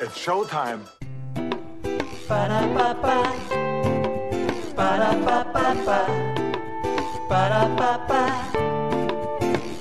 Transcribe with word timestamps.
It's 0.00 0.18
showtime. 0.18 0.80
Ba-da-ba-ba. 2.28 3.16
Ba-da-ba-ba-ba. 4.74 5.98
Ba-da-ba-ba. 7.28 8.22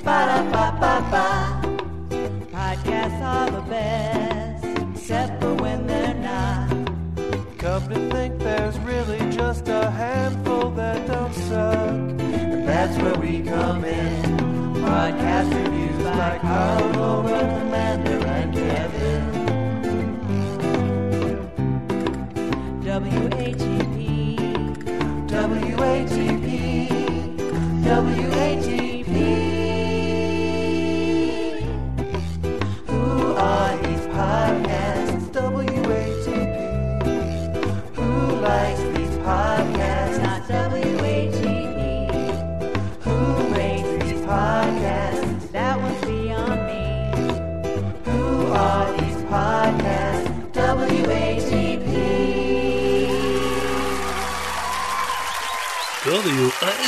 Ba-da-ba-ba-ba. 0.04 1.26
Podcasts 2.54 3.22
are 3.22 3.50
the 3.52 3.62
best, 3.62 4.66
except 4.94 5.42
for 5.42 5.56
when 5.56 5.88
they're 5.88 6.14
not. 6.14 6.70
Come 7.58 7.90
to 7.90 8.10
think 8.12 8.38
there's 8.40 8.78
really 8.80 9.20
just 9.32 9.68
a 9.68 9.90
handful 9.90 10.70
that 10.72 11.08
don't 11.08 11.34
suck. 11.34 11.90
And 11.90 12.68
that's 12.68 12.96
where 13.02 13.16
we 13.16 13.42
come 13.42 13.84
in. 13.84 14.38
Podcast 14.84 15.50
reviews 15.64 16.04
by 16.04 16.38
Carl, 16.40 16.92
Laura, 16.92 17.40
Commander, 17.40 18.12
and 18.12 18.23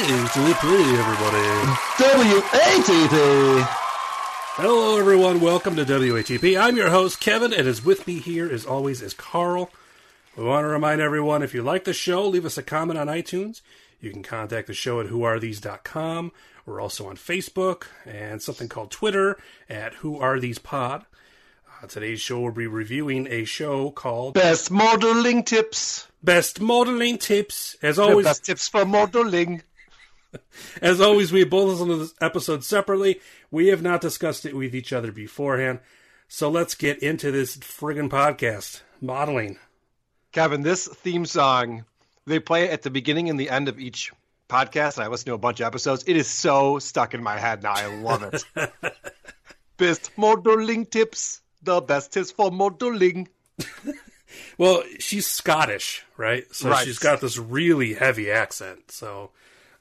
WATP. 0.06 1.00
Everybody. 1.00 1.48
WATP. 1.98 3.66
Hello, 4.56 5.00
everyone. 5.00 5.42
Welcome 5.42 5.76
to 5.78 5.84
WATP. 5.84 6.62
I'm 6.62 6.78
your 6.78 6.92
host, 6.92 7.20
Kevin, 7.20 7.52
and 7.52 7.68
is 7.68 7.84
with 7.84 8.06
me 8.06 8.20
here, 8.20 8.48
as 8.48 8.68
always, 8.68 9.02
is 9.02 9.16
Carl. 9.16 9.72
We 10.38 10.44
want 10.44 10.64
to 10.64 10.68
remind 10.68 11.02
everyone 11.02 11.42
if 11.42 11.56
you 11.56 11.64
like 11.64 11.86
the 11.86 11.94
show, 11.94 12.28
leave 12.28 12.46
us 12.46 12.56
a 12.56 12.62
comment 12.62 13.00
on 13.00 13.08
iTunes. 13.08 13.62
You 14.00 14.12
can 14.12 14.22
contact 14.22 14.68
the 14.68 14.76
show 14.76 15.00
at 15.00 15.08
whoarethese.com. 15.08 16.32
We're 16.68 16.80
also 16.82 17.08
on 17.08 17.16
Facebook 17.16 17.86
and 18.06 18.44
something 18.44 18.70
called 18.70 18.92
Twitter 18.92 19.40
at 19.68 19.96
Who 19.96 20.20
Are 20.20 20.38
whoarethesepod. 20.38 21.06
Uh, 21.82 21.88
today's 21.88 22.22
show 22.22 22.42
will 22.42 22.52
be 22.52 22.68
reviewing 22.68 23.26
a 23.26 23.44
show 23.44 23.90
called 23.90 24.36
Best 24.36 24.70
modeling 24.70 25.44
tips. 25.44 26.08
Best 26.24 26.62
Modeling 26.62 27.18
Tips. 27.18 27.76
As 27.82 27.96
The 27.96 28.04
always, 28.04 28.26
best 28.26 28.46
tips 28.46 28.68
for 28.68 28.86
modeling. 28.86 29.64
As 30.82 31.02
always, 31.02 31.32
we 31.32 31.44
both 31.44 31.70
listen 31.70 31.88
to 31.90 31.98
this 31.98 32.14
episode 32.22 32.64
separately. 32.64 33.20
We 33.52 33.68
have 33.68 33.82
not 33.82 34.02
discussed 34.02 34.46
it 34.46 34.56
with 34.56 34.76
each 34.76 34.92
other 34.94 35.12
beforehand. 35.12 35.80
So 36.28 36.50
let's 36.50 36.76
get 36.76 37.00
into 37.04 37.32
this 37.32 37.58
friggin' 37.58 38.10
podcast. 38.10 38.82
Modeling. 39.02 39.58
Kevin, 40.32 40.64
this 40.64 40.88
theme 40.88 41.26
song, 41.26 41.86
they 42.26 42.40
play 42.40 42.66
it 42.66 42.72
at 42.72 42.82
the 42.82 42.90
beginning 42.90 43.30
and 43.30 43.40
the 43.40 43.50
end 43.50 43.68
of 43.70 43.80
each 43.80 44.12
podcast, 44.50 44.96
and 44.98 45.04
I 45.06 45.08
listen 45.08 45.28
to 45.28 45.34
a 45.34 45.38
bunch 45.38 45.60
of 45.60 45.68
episodes. 45.68 46.04
It 46.08 46.18
is 46.18 46.28
so 46.28 46.80
stuck 46.80 47.14
in 47.14 47.24
my 47.24 47.38
head 47.38 47.64
now. 47.64 47.74
I 47.74 47.86
love 48.02 48.24
it. 48.24 48.44
best 49.78 50.12
modeling 50.18 50.86
tips. 50.86 51.42
The 51.64 51.82
best 51.82 52.12
tips 52.14 52.32
for 52.32 52.52
modeling. 52.52 53.28
Well, 54.58 54.84
she's 55.00 55.28
Scottish, 55.28 56.04
right? 56.18 56.44
So 56.54 56.70
Right. 56.70 56.86
she's 56.86 57.00
got 57.00 57.22
this 57.22 57.38
really 57.38 57.94
heavy 57.94 58.30
accent. 58.32 58.92
So 58.92 59.32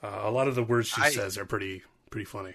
uh, 0.04 0.20
a 0.24 0.30
lot 0.30 0.48
of 0.48 0.54
the 0.54 0.62
words 0.62 0.88
she 0.88 1.00
I- 1.02 1.10
says 1.10 1.38
are 1.38 1.46
pretty 1.46 1.82
pretty 2.10 2.24
funny. 2.26 2.54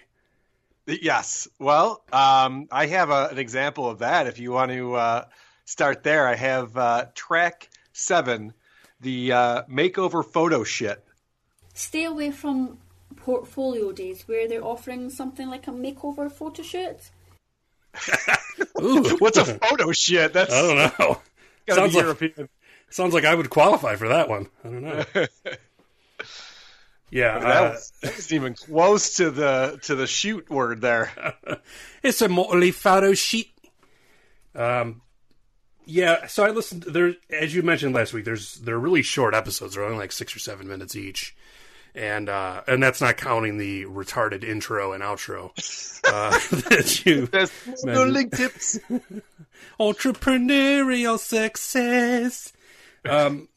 Yes. 0.88 1.48
Well, 1.60 2.04
um, 2.12 2.68
I 2.72 2.88
have 2.88 3.12
a, 3.12 3.28
an 3.28 3.38
example 3.38 3.88
of 3.88 4.00
that. 4.00 4.26
If 4.26 4.40
you 4.40 4.52
want 4.52 4.72
to 4.72 4.96
uh, 4.96 5.26
start 5.66 6.02
there, 6.02 6.28
I 6.28 6.34
have 6.36 6.76
uh, 6.76 7.06
track 7.14 7.70
seven, 7.94 8.54
the 9.00 9.32
uh, 9.32 9.64
makeover 9.70 10.26
photo 10.26 10.64
shit. 10.64 11.06
Stay 11.76 12.06
away 12.06 12.32
from 12.32 12.80
portfolio 13.18 13.92
days 13.92 14.24
where 14.28 14.48
they're 14.48 14.64
offering 14.66 15.12
something 15.12 15.48
like 15.48 15.68
a 15.68 15.72
makeover 15.72 16.32
photo 16.32 16.64
shoot. 16.64 17.12
Ooh, 18.82 19.16
What's 19.20 19.38
a 19.38 19.46
photo 19.46 19.92
shit? 19.92 20.34
That's 20.34 20.52
I 20.54 20.62
don't 20.62 21.00
know. 21.00 21.22
Sounds 21.70 21.92
be 21.92 21.98
like, 21.98 22.04
European. 22.04 22.50
sounds 22.90 23.14
like 23.14 23.26
I 23.26 23.36
would 23.36 23.50
qualify 23.52 23.96
for 23.96 24.08
that 24.08 24.28
one. 24.28 24.48
I 24.64 24.68
don't 24.70 24.82
know. 24.82 25.06
Yeah, 27.12 27.40
That, 27.40 27.46
uh, 27.46 27.70
was, 27.72 27.94
that 28.02 28.12
wasn't 28.14 28.32
even 28.34 28.54
close 28.54 29.16
to 29.16 29.32
the 29.32 29.80
to 29.84 29.96
the 29.96 30.08
shoot 30.08 30.50
word 30.50 30.82
there. 30.82 31.12
it's 32.04 32.22
a 32.22 32.30
motley 32.30 32.72
photo 32.72 33.14
sheet. 33.14 33.52
Um, 34.56 35.02
yeah. 35.86 36.28
So 36.28 36.46
I 36.46 36.50
listened. 36.52 36.84
There, 36.84 37.14
as 37.30 37.54
you 37.56 37.64
mentioned 37.64 37.96
last 37.96 38.14
week, 38.14 38.26
there's 38.26 38.56
they're 38.56 38.78
really 38.78 39.02
short 39.02 39.34
episodes. 39.34 39.76
They're 39.76 39.84
only 39.84 39.98
like 39.98 40.12
six 40.12 40.36
or 40.36 40.40
seven 40.40 40.68
minutes 40.68 40.96
each, 40.96 41.36
and 41.96 42.30
uh, 42.30 42.62
and 42.68 42.82
that's 42.84 43.02
not 43.02 43.18
counting 43.18 43.58
the 43.58 43.86
retarded 43.86 44.44
intro 44.44 44.94
and 44.94 45.02
outro 45.02 45.50
uh, 46.06 46.32
that 46.70 47.06
you 47.06 47.26
There's 47.32 47.52
modeling 47.84 48.30
tips. 48.30 48.78
entrepreneurial 49.80 51.18
success. 51.20 52.54
Um, 53.04 53.48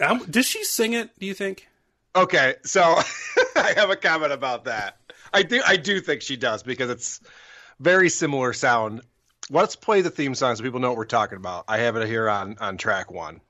um, 0.00 0.24
does 0.28 0.46
she 0.46 0.64
sing 0.64 0.94
it? 0.94 1.10
Do 1.18 1.26
you 1.26 1.34
think? 1.34 1.68
Okay, 2.14 2.56
so 2.64 2.82
I 3.56 3.72
have 3.74 3.90
a 3.90 3.96
comment 3.96 4.32
about 4.32 4.64
that. 4.64 4.98
I 5.32 5.42
do 5.42 5.62
I 5.66 5.76
do 5.76 6.00
think 6.00 6.20
she 6.20 6.36
does 6.36 6.62
because 6.62 6.90
it's 6.90 7.20
very 7.80 8.10
similar 8.10 8.52
sound. 8.52 9.00
Let's 9.50 9.76
play 9.76 10.02
the 10.02 10.10
theme 10.10 10.34
song 10.34 10.54
so 10.56 10.62
people 10.62 10.80
know 10.80 10.90
what 10.90 10.98
we're 10.98 11.06
talking 11.06 11.36
about. 11.36 11.64
I 11.68 11.78
have 11.78 11.96
it 11.96 12.06
here 12.06 12.28
on 12.28 12.58
on 12.60 12.76
track 12.76 13.10
one. 13.10 13.40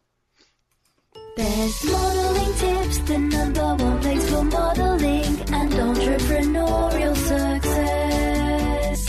Best 1.37 1.84
modeling 1.87 2.55
tips, 2.55 2.99
the 2.99 3.19
number 3.19 3.75
one 3.83 4.00
place 4.00 4.31
for 4.31 4.45
modeling 4.45 5.41
and 5.53 5.73
entrepreneurial 5.73 7.17
success. 7.17 9.09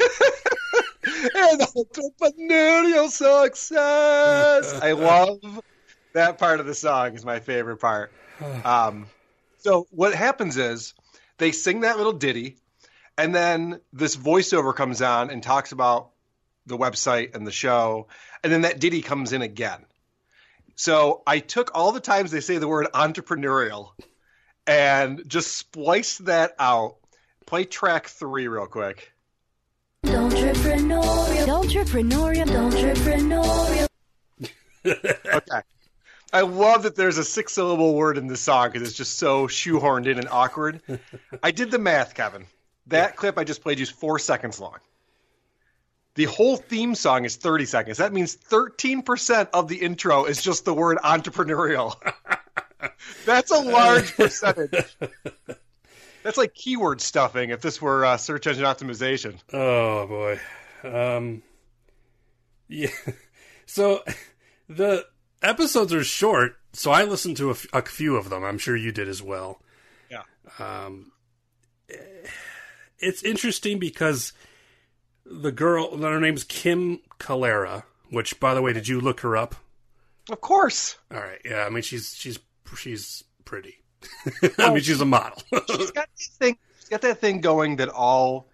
and 1.34 1.60
entrepreneurial 1.60 3.10
success. 3.10 4.80
I 4.80 4.92
love 4.96 5.60
that 6.14 6.38
part 6.38 6.60
of 6.60 6.66
the 6.66 6.74
song. 6.74 7.14
Is 7.14 7.24
my 7.24 7.38
favorite 7.38 7.78
part. 7.78 8.12
Um, 8.64 9.06
so 9.58 9.86
what 9.90 10.14
happens 10.14 10.56
is 10.56 10.94
they 11.38 11.52
sing 11.52 11.80
that 11.80 11.98
little 11.98 12.12
ditty, 12.12 12.56
and 13.18 13.34
then 13.34 13.80
this 13.92 14.16
voiceover 14.16 14.74
comes 14.74 15.02
on 15.02 15.30
and 15.30 15.42
talks 15.42 15.72
about 15.72 16.10
the 16.66 16.78
website 16.78 17.34
and 17.34 17.46
the 17.46 17.52
show, 17.52 18.08
and 18.42 18.52
then 18.52 18.62
that 18.62 18.80
ditty 18.80 19.02
comes 19.02 19.32
in 19.32 19.42
again. 19.42 19.84
So 20.76 21.22
I 21.26 21.40
took 21.40 21.72
all 21.74 21.92
the 21.92 22.00
times 22.00 22.30
they 22.30 22.40
say 22.40 22.56
the 22.56 22.68
word 22.68 22.86
entrepreneurial 22.94 23.90
and 24.66 25.22
just 25.26 25.56
spliced 25.56 26.24
that 26.26 26.54
out. 26.58 26.96
Play 27.46 27.64
track 27.64 28.06
three 28.06 28.48
real 28.48 28.66
quick. 28.66 29.12
Entrepreneurial, 30.04 31.46
entrepreneurial, 31.46 32.70
entrepreneurial. 32.70 33.86
Okay. 34.82 35.60
I 36.32 36.42
love 36.42 36.84
that 36.84 36.96
there's 36.96 37.18
a 37.18 37.24
six 37.24 37.52
syllable 37.52 37.94
word 37.94 38.16
in 38.16 38.26
this 38.26 38.40
song 38.40 38.70
because 38.70 38.86
it's 38.86 38.96
just 38.96 39.18
so 39.18 39.46
shoehorned 39.46 40.06
in 40.06 40.18
and 40.18 40.28
awkward. 40.30 40.80
I 41.42 41.50
did 41.50 41.70
the 41.70 41.78
math, 41.78 42.14
Kevin. 42.14 42.46
That 42.86 43.16
clip 43.16 43.38
I 43.38 43.44
just 43.44 43.62
played 43.62 43.78
you 43.78 43.84
is 43.84 43.90
four 43.90 44.18
seconds 44.18 44.60
long. 44.60 44.78
The 46.14 46.24
whole 46.24 46.56
theme 46.56 46.94
song 46.94 47.24
is 47.24 47.36
30 47.36 47.66
seconds. 47.66 47.98
That 47.98 48.12
means 48.12 48.36
13% 48.36 49.48
of 49.54 49.68
the 49.68 49.76
intro 49.76 50.24
is 50.24 50.42
just 50.42 50.64
the 50.64 50.74
word 50.74 50.98
entrepreneurial. 50.98 51.94
That's 53.24 53.50
a 53.50 53.58
large 53.58 54.14
percentage. 54.16 54.96
That's 56.22 56.36
like 56.36 56.54
keyword 56.54 57.00
stuffing 57.00 57.50
if 57.50 57.60
this 57.62 57.80
were 57.80 58.04
uh, 58.04 58.16
search 58.16 58.46
engine 58.46 58.64
optimization. 58.64 59.36
Oh 59.52 60.06
boy. 60.06 60.40
Um 60.82 61.42
yeah. 62.68 62.90
So 63.66 64.02
the 64.68 65.06
episodes 65.42 65.92
are 65.92 66.04
short, 66.04 66.56
so 66.72 66.90
I 66.90 67.04
listened 67.04 67.36
to 67.38 67.48
a, 67.48 67.52
f- 67.52 67.66
a 67.72 67.82
few 67.82 68.16
of 68.16 68.30
them. 68.30 68.44
I'm 68.44 68.58
sure 68.58 68.76
you 68.76 68.92
did 68.92 69.08
as 69.08 69.22
well. 69.22 69.60
Yeah. 70.10 70.22
Um 70.58 71.12
eh, 71.88 71.96
it's 72.98 73.22
interesting 73.22 73.78
because 73.78 74.32
the 75.24 75.52
girl 75.52 75.96
her 75.96 76.20
name's 76.20 76.44
Kim 76.44 77.00
Calera, 77.18 77.84
which 78.10 78.38
by 78.40 78.54
the 78.54 78.62
way, 78.62 78.72
did 78.72 78.88
you 78.88 79.00
look 79.00 79.20
her 79.20 79.36
up? 79.36 79.54
Of 80.30 80.40
course. 80.40 80.96
All 81.12 81.18
right. 81.20 81.40
Yeah, 81.44 81.64
I 81.64 81.70
mean 81.70 81.82
she's 81.82 82.14
she's 82.14 82.38
she's 82.76 83.24
pretty. 83.44 83.76
I 84.58 84.70
mean 84.72 84.80
she's 84.82 85.00
a 85.00 85.04
model. 85.06 85.42
she's 85.68 85.90
got 85.90 86.08
that 86.08 86.36
thing. 86.38 86.56
She's 86.78 86.88
got 86.88 87.02
that 87.02 87.20
thing 87.20 87.40
going 87.40 87.76
that 87.76 87.88
all 87.88 88.48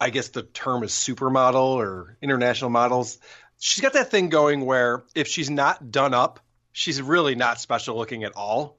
I 0.00 0.10
guess 0.10 0.28
the 0.28 0.42
term 0.42 0.82
is 0.82 0.90
supermodel 0.92 1.76
or 1.76 2.16
international 2.20 2.70
models. 2.70 3.18
She's 3.58 3.82
got 3.82 3.94
that 3.94 4.10
thing 4.10 4.28
going 4.28 4.64
where 4.64 5.04
if 5.14 5.28
she's 5.28 5.50
not 5.50 5.90
done 5.90 6.14
up, 6.14 6.40
she's 6.72 7.00
really 7.00 7.34
not 7.34 7.60
special 7.60 7.96
looking 7.96 8.24
at 8.24 8.32
all. 8.36 8.78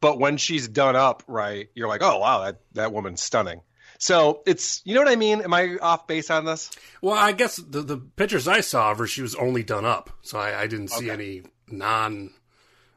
But 0.00 0.18
when 0.18 0.36
she's 0.36 0.68
done 0.68 0.96
up 0.96 1.22
right, 1.26 1.68
you're 1.74 1.88
like, 1.88 2.02
oh 2.02 2.18
wow, 2.18 2.44
that 2.44 2.60
that 2.72 2.92
woman's 2.92 3.22
stunning. 3.22 3.60
So 3.98 4.42
it's 4.46 4.82
you 4.84 4.94
know 4.94 5.00
what 5.00 5.10
I 5.10 5.16
mean? 5.16 5.40
Am 5.40 5.54
I 5.54 5.76
off 5.80 6.06
base 6.06 6.30
on 6.30 6.44
this? 6.44 6.70
Well, 7.00 7.14
I 7.14 7.32
guess 7.32 7.56
the 7.56 7.80
the 7.82 7.96
pictures 7.96 8.46
I 8.46 8.60
saw 8.60 8.90
of 8.92 8.98
her, 8.98 9.06
she 9.06 9.22
was 9.22 9.34
only 9.34 9.62
done 9.62 9.84
up, 9.86 10.10
so 10.22 10.38
I, 10.38 10.62
I 10.62 10.66
didn't 10.66 10.88
see 10.88 11.10
Okay. 11.10 11.14
any 11.14 11.42
non 11.68 12.30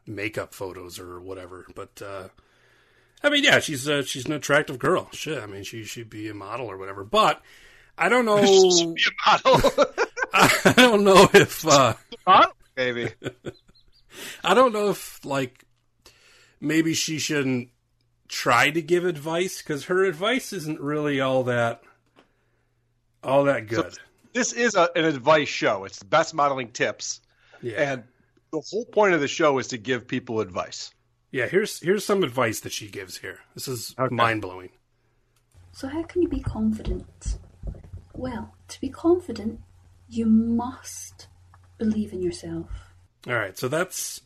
makeup 0.06 0.52
photos 0.52 0.98
or 0.98 1.20
whatever. 1.20 1.64
But 1.74 2.02
uh, 2.04 2.28
I 3.22 3.30
mean, 3.30 3.44
yeah, 3.44 3.60
she's 3.60 3.88
uh, 3.88 4.02
she's 4.02 4.26
an 4.26 4.32
attractive 4.32 4.78
girl. 4.78 5.08
Shit, 5.12 5.42
I 5.42 5.46
mean, 5.46 5.62
she 5.62 5.84
should 5.84 6.10
be 6.10 6.28
a 6.28 6.34
model 6.34 6.66
or 6.66 6.76
whatever. 6.76 7.02
But 7.04 7.40
I 7.96 8.08
don't 8.10 8.24
know. 8.26 8.94
Model, 9.26 9.60
I 10.64 10.74
don't 10.76 11.04
know 11.04 11.28
if 11.32 11.66
uh, 11.66 11.94
Model, 12.26 12.52
baby. 12.74 13.10
I 14.44 14.54
don't 14.54 14.72
know 14.72 14.90
if 14.90 15.24
like 15.24 15.64
maybe 16.60 16.94
she 16.94 17.18
shouldn't 17.18 17.70
try 18.28 18.70
to 18.70 18.80
give 18.82 19.04
advice 19.04 19.58
because 19.62 19.86
her 19.86 20.04
advice 20.04 20.52
isn't 20.52 20.80
really 20.80 21.20
all 21.20 21.44
that 21.44 21.82
all 23.22 23.44
that 23.44 23.66
good. 23.66 23.96
This 24.32 24.52
is 24.52 24.74
a, 24.76 24.88
an 24.96 25.04
advice 25.04 25.48
show. 25.48 25.84
It's 25.84 25.98
the 25.98 26.04
best 26.04 26.34
modeling 26.34 26.70
tips, 26.70 27.20
yeah, 27.62 27.92
and 27.92 28.04
the 28.52 28.60
whole 28.70 28.84
point 28.84 29.14
of 29.14 29.20
the 29.20 29.28
show 29.28 29.58
is 29.58 29.68
to 29.68 29.78
give 29.78 30.06
people 30.06 30.40
advice. 30.40 30.92
yeah. 31.32 31.46
Here's 31.46 31.80
here's 31.80 32.04
some 32.04 32.22
advice 32.22 32.60
that 32.60 32.72
she 32.72 32.88
gives 32.88 33.18
here. 33.18 33.38
This 33.54 33.66
is 33.68 33.94
Okay. 33.98 34.14
mind 34.14 34.42
blowing. 34.42 34.70
So, 35.72 35.88
how 35.88 36.02
can 36.04 36.22
you 36.22 36.28
be 36.28 36.40
confident? 36.40 37.38
Well, 38.12 38.54
to 38.68 38.80
be 38.80 38.88
confident, 38.88 39.60
you 40.10 40.26
must 40.26 41.28
believe 41.78 42.12
in 42.12 42.22
yourself. 42.22 42.68
All 43.26 43.34
right, 43.34 43.56
so 43.56 43.68
that's 43.68 44.20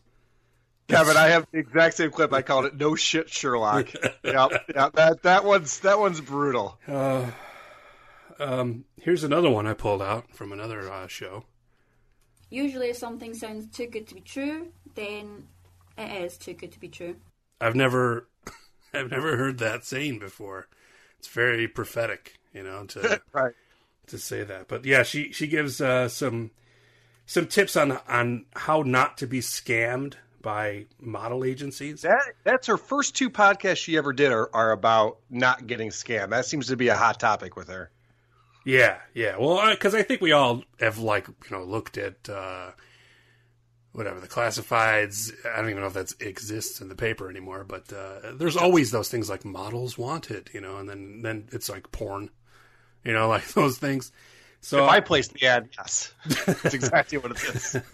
Kevin, 0.89 1.17
I 1.17 1.29
have 1.29 1.47
the 1.51 1.59
exact 1.59 1.97
same 1.97 2.11
clip. 2.11 2.33
I 2.33 2.43
called 2.43 2.67
it 2.67 2.77
"No 2.77 2.95
shit, 2.95 3.31
Sherlock." 3.31 3.93
yeah, 4.25 4.49
yeah, 4.75 4.91
that 4.95 5.23
that 5.23 5.45
one's 5.45 5.81
that 5.81 5.99
one's 5.99 6.21
brutal. 6.21 6.79
uh, 6.87 7.31
um. 8.39 8.85
Here's 9.01 9.25
another 9.25 9.51
one 9.51 9.67
I 9.67 9.75
pulled 9.75 10.03
out 10.03 10.35
from 10.35 10.53
another 10.53 10.91
uh, 10.91 11.07
show. 11.07 11.45
Usually, 12.51 12.91
if 12.91 12.97
something 12.97 13.35
sounds 13.35 13.67
too 13.75 13.87
good 13.87 14.07
to 14.09 14.15
be 14.15 14.21
true, 14.21 14.69
then 14.95 15.49
it 15.99 16.23
is 16.23 16.37
too 16.37 16.53
good 16.53 16.73
to 16.73 16.81
be 16.81 16.89
true. 16.89 17.17
I've 17.61 17.75
never 17.75 18.29
I've 18.95 19.11
never 19.11 19.37
heard 19.37 19.59
that 19.59 19.85
saying 19.85 20.19
before. 20.19 20.69
It's 21.19 21.29
very 21.29 21.67
prophetic, 21.67 22.35
you 22.53 22.63
know, 22.63 22.85
to 22.87 23.21
Right. 23.33 23.55
To 24.09 24.19
say 24.19 24.45
that. 24.45 24.69
But 24.69 24.85
yeah, 24.85 25.03
she 25.03 25.33
she 25.33 25.47
gives 25.47 25.81
uh, 25.81 26.09
some 26.09 26.51
some 27.27 27.47
tips 27.47 27.77
on 27.77 27.99
on 28.09 28.47
how 28.55 28.83
not 28.83 29.19
to 29.19 29.27
be 29.27 29.41
scammed 29.41 30.15
by 30.45 30.87
model 31.01 31.45
agencies. 31.45 32.03
That 32.03 32.23
that's 32.45 32.67
her 32.67 32.77
first 32.77 33.17
two 33.17 33.31
podcasts 33.31 33.79
she 33.79 33.97
ever 33.97 34.13
did 34.13 34.31
are, 34.31 34.51
are 34.55 34.73
about 34.73 35.19
not 35.31 35.67
getting 35.67 35.89
scammed. 35.89 36.31
That 36.31 36.47
seems 36.47 36.69
to 36.69 36.77
be 36.77 36.89
a 36.89 36.97
hot 36.97 37.19
topic 37.19 37.57
with 37.57 37.69
her. 37.69 37.91
Yeah, 38.65 38.99
yeah. 39.13 39.37
Well, 39.39 39.71
because 39.71 39.95
I 39.95 40.03
think 40.03 40.21
we 40.21 40.33
all 40.33 40.63
have 40.81 40.99
like 40.99 41.29
you 41.29 41.35
know 41.51 41.65
looked 41.65 41.99
at 41.99 42.29
uh, 42.29 42.71
whatever 43.93 44.21
the 44.21 44.29
classifieds. 44.29 45.33
I 45.47 45.57
don't 45.57 45.71
even 45.71 45.81
know 45.81 45.89
if 45.89 45.95
that 45.95 46.15
exists 46.21 46.81
in 46.81 46.89
the 46.89 46.95
paper 46.95 47.29
anymore, 47.31 47.65
but 47.65 47.93
uh, 47.93 48.33
there's 48.35 48.57
always 48.57 48.91
those 48.91 49.09
things 49.09 49.31
like 49.31 49.45
models 49.45 49.97
wanted, 49.99 50.51
you 50.53 50.61
know, 50.61 50.77
and 50.77 50.89
then 50.89 51.21
then 51.23 51.49
it's 51.53 51.69
like 51.69 51.91
porn, 51.93 52.31
you 53.05 53.13
know, 53.13 53.29
like 53.37 53.47
those 53.49 53.79
things. 53.79 54.13
So 54.61 54.85
If 54.85 54.91
I 54.91 55.01
placed 55.01 55.35
the 55.35 55.47
ad, 55.47 55.69
yes, 55.77 56.15
that's 56.47 56.73
exactly 56.73 57.19
what 57.19 57.33
it 57.33 57.43
is. 57.55 57.77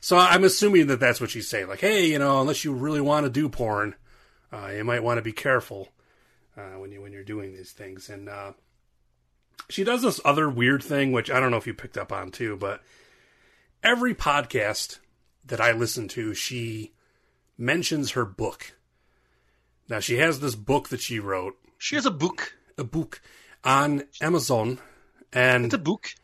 So 0.00 0.18
I'm 0.18 0.44
assuming 0.44 0.88
that 0.88 1.00
that's 1.00 1.18
what 1.18 1.30
she's 1.30 1.48
saying. 1.48 1.66
Like, 1.66 1.80
hey, 1.80 2.04
you 2.10 2.18
know, 2.18 2.42
unless 2.42 2.62
you 2.62 2.74
really 2.74 3.00
want 3.00 3.24
to 3.24 3.30
do 3.30 3.48
porn, 3.48 3.94
uh, 4.52 4.66
you 4.66 4.84
might 4.84 5.02
want 5.02 5.16
to 5.16 5.22
be 5.22 5.32
careful 5.32 5.88
uh, 6.58 6.78
when 6.78 6.92
you 6.92 7.00
when 7.00 7.10
you're 7.12 7.24
doing 7.24 7.54
these 7.54 7.72
things. 7.72 8.10
And 8.10 8.28
uh, 8.28 8.52
she 9.70 9.82
does 9.82 10.02
this 10.02 10.20
other 10.22 10.50
weird 10.50 10.82
thing, 10.82 11.12
which 11.12 11.30
I 11.30 11.40
don't 11.40 11.50
know 11.50 11.56
if 11.56 11.66
you 11.66 11.72
picked 11.72 11.96
up 11.96 12.12
on 12.12 12.32
too, 12.32 12.54
but 12.58 12.82
every 13.82 14.14
podcast 14.14 14.98
that 15.46 15.60
I 15.60 15.72
listen 15.72 16.06
to, 16.08 16.34
she 16.34 16.92
mentions 17.56 18.10
her 18.10 18.26
book. 18.26 18.74
Now 19.88 20.00
she 20.00 20.18
has 20.18 20.40
this 20.40 20.54
book 20.54 20.90
that 20.90 21.00
she 21.00 21.18
wrote, 21.18 21.54
She 21.78 21.94
has 21.96 22.04
a 22.04 22.10
book. 22.10 22.54
a 22.76 22.84
book 22.84 23.22
on 23.64 24.04
Amazon, 24.20 24.78
and 25.32 25.66
It's 25.66 25.74
a 25.74 25.78
book. 25.78 26.14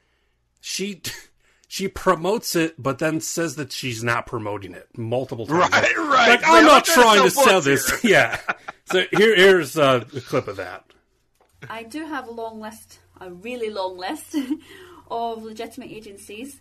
she 0.60 1.02
she 1.68 1.88
promotes 1.88 2.56
it, 2.56 2.74
but 2.78 2.98
then 2.98 3.20
says 3.20 3.56
that 3.56 3.72
she's 3.72 4.02
not 4.02 4.26
promoting 4.26 4.74
it 4.74 4.88
multiple 4.96 5.46
times. 5.46 5.70
Right, 5.72 5.96
right. 5.96 6.28
Like 6.28 6.40
I'm 6.44 6.64
not 6.64 6.84
trying 6.84 7.22
to 7.22 7.30
sell 7.30 7.44
sell 7.44 7.60
this. 7.60 8.00
yeah. 8.04 8.38
So 8.86 9.04
here, 9.12 9.36
here's 9.36 9.78
uh, 9.78 10.04
a 10.14 10.20
clip 10.20 10.48
of 10.48 10.56
that. 10.56 10.84
I 11.68 11.82
do 11.84 12.06
have 12.06 12.26
a 12.26 12.32
long 12.32 12.60
list, 12.60 12.98
a 13.20 13.30
really 13.30 13.70
long 13.70 13.96
list, 13.96 14.34
of 15.10 15.42
legitimate 15.42 15.90
agencies 15.90 16.60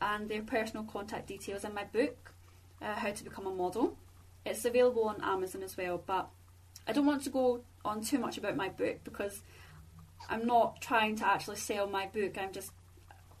and 0.00 0.28
their 0.28 0.42
personal 0.42 0.84
contact 0.84 1.28
details 1.28 1.64
in 1.64 1.72
my 1.74 1.84
book, 1.84 2.32
uh, 2.82 2.94
How 2.94 3.10
to 3.10 3.24
Become 3.24 3.46
a 3.46 3.54
Model. 3.54 3.96
It's 4.44 4.64
available 4.64 5.04
on 5.04 5.22
Amazon 5.22 5.62
as 5.62 5.76
well, 5.76 6.02
but 6.04 6.28
I 6.86 6.92
don't 6.92 7.06
want 7.06 7.22
to 7.24 7.30
go 7.30 7.62
on 7.84 8.02
too 8.02 8.18
much 8.18 8.36
about 8.36 8.56
my 8.56 8.68
book 8.68 8.98
because 9.04 9.40
I'm 10.28 10.46
not 10.46 10.80
trying 10.80 11.16
to 11.16 11.26
actually 11.26 11.56
sell 11.56 11.86
my 11.86 12.06
book. 12.06 12.36
I'm 12.38 12.52
just 12.52 12.70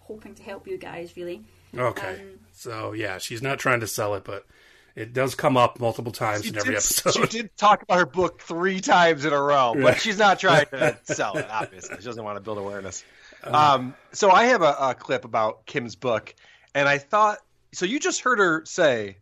hoping 0.00 0.34
to 0.34 0.42
help 0.42 0.66
you 0.66 0.76
guys, 0.78 1.16
really. 1.16 1.42
Okay. 1.76 2.20
Um, 2.20 2.38
so 2.52 2.92
yeah, 2.92 3.18
she's 3.18 3.42
not 3.42 3.58
trying 3.58 3.80
to 3.80 3.86
sell 3.86 4.14
it, 4.14 4.24
but 4.24 4.46
it 4.94 5.12
does 5.12 5.34
come 5.34 5.56
up 5.56 5.80
multiple 5.80 6.12
times 6.12 6.46
in 6.48 6.56
every 6.56 6.74
did, 6.74 6.78
episode. 6.78 7.12
she 7.14 7.26
did 7.26 7.56
talk 7.56 7.82
about 7.82 7.98
her 7.98 8.06
book 8.06 8.40
three 8.40 8.80
times 8.80 9.24
in 9.24 9.32
a 9.32 9.40
row, 9.40 9.72
but 9.74 9.82
Right. 9.82 10.00
she's 10.00 10.18
not 10.18 10.38
trying 10.38 10.66
to 10.66 10.96
sell 11.04 11.36
it. 11.36 11.46
Obviously, 11.50 11.96
she 11.98 12.04
doesn't 12.04 12.22
want 12.22 12.36
to 12.36 12.40
build 12.40 12.58
awareness. 12.58 13.04
Uh-huh. 13.42 13.74
Um, 13.74 13.94
so 14.12 14.30
I 14.30 14.44
have 14.46 14.62
a, 14.62 14.76
a 14.78 14.94
clip 14.94 15.24
about 15.24 15.66
Kim's 15.66 15.96
book, 15.96 16.34
and 16.74 16.88
I 16.88 16.98
thought 16.98 17.38
so. 17.72 17.86
You 17.86 17.98
just 17.98 18.20
heard 18.20 18.38
her 18.38 18.62
say 18.66 19.16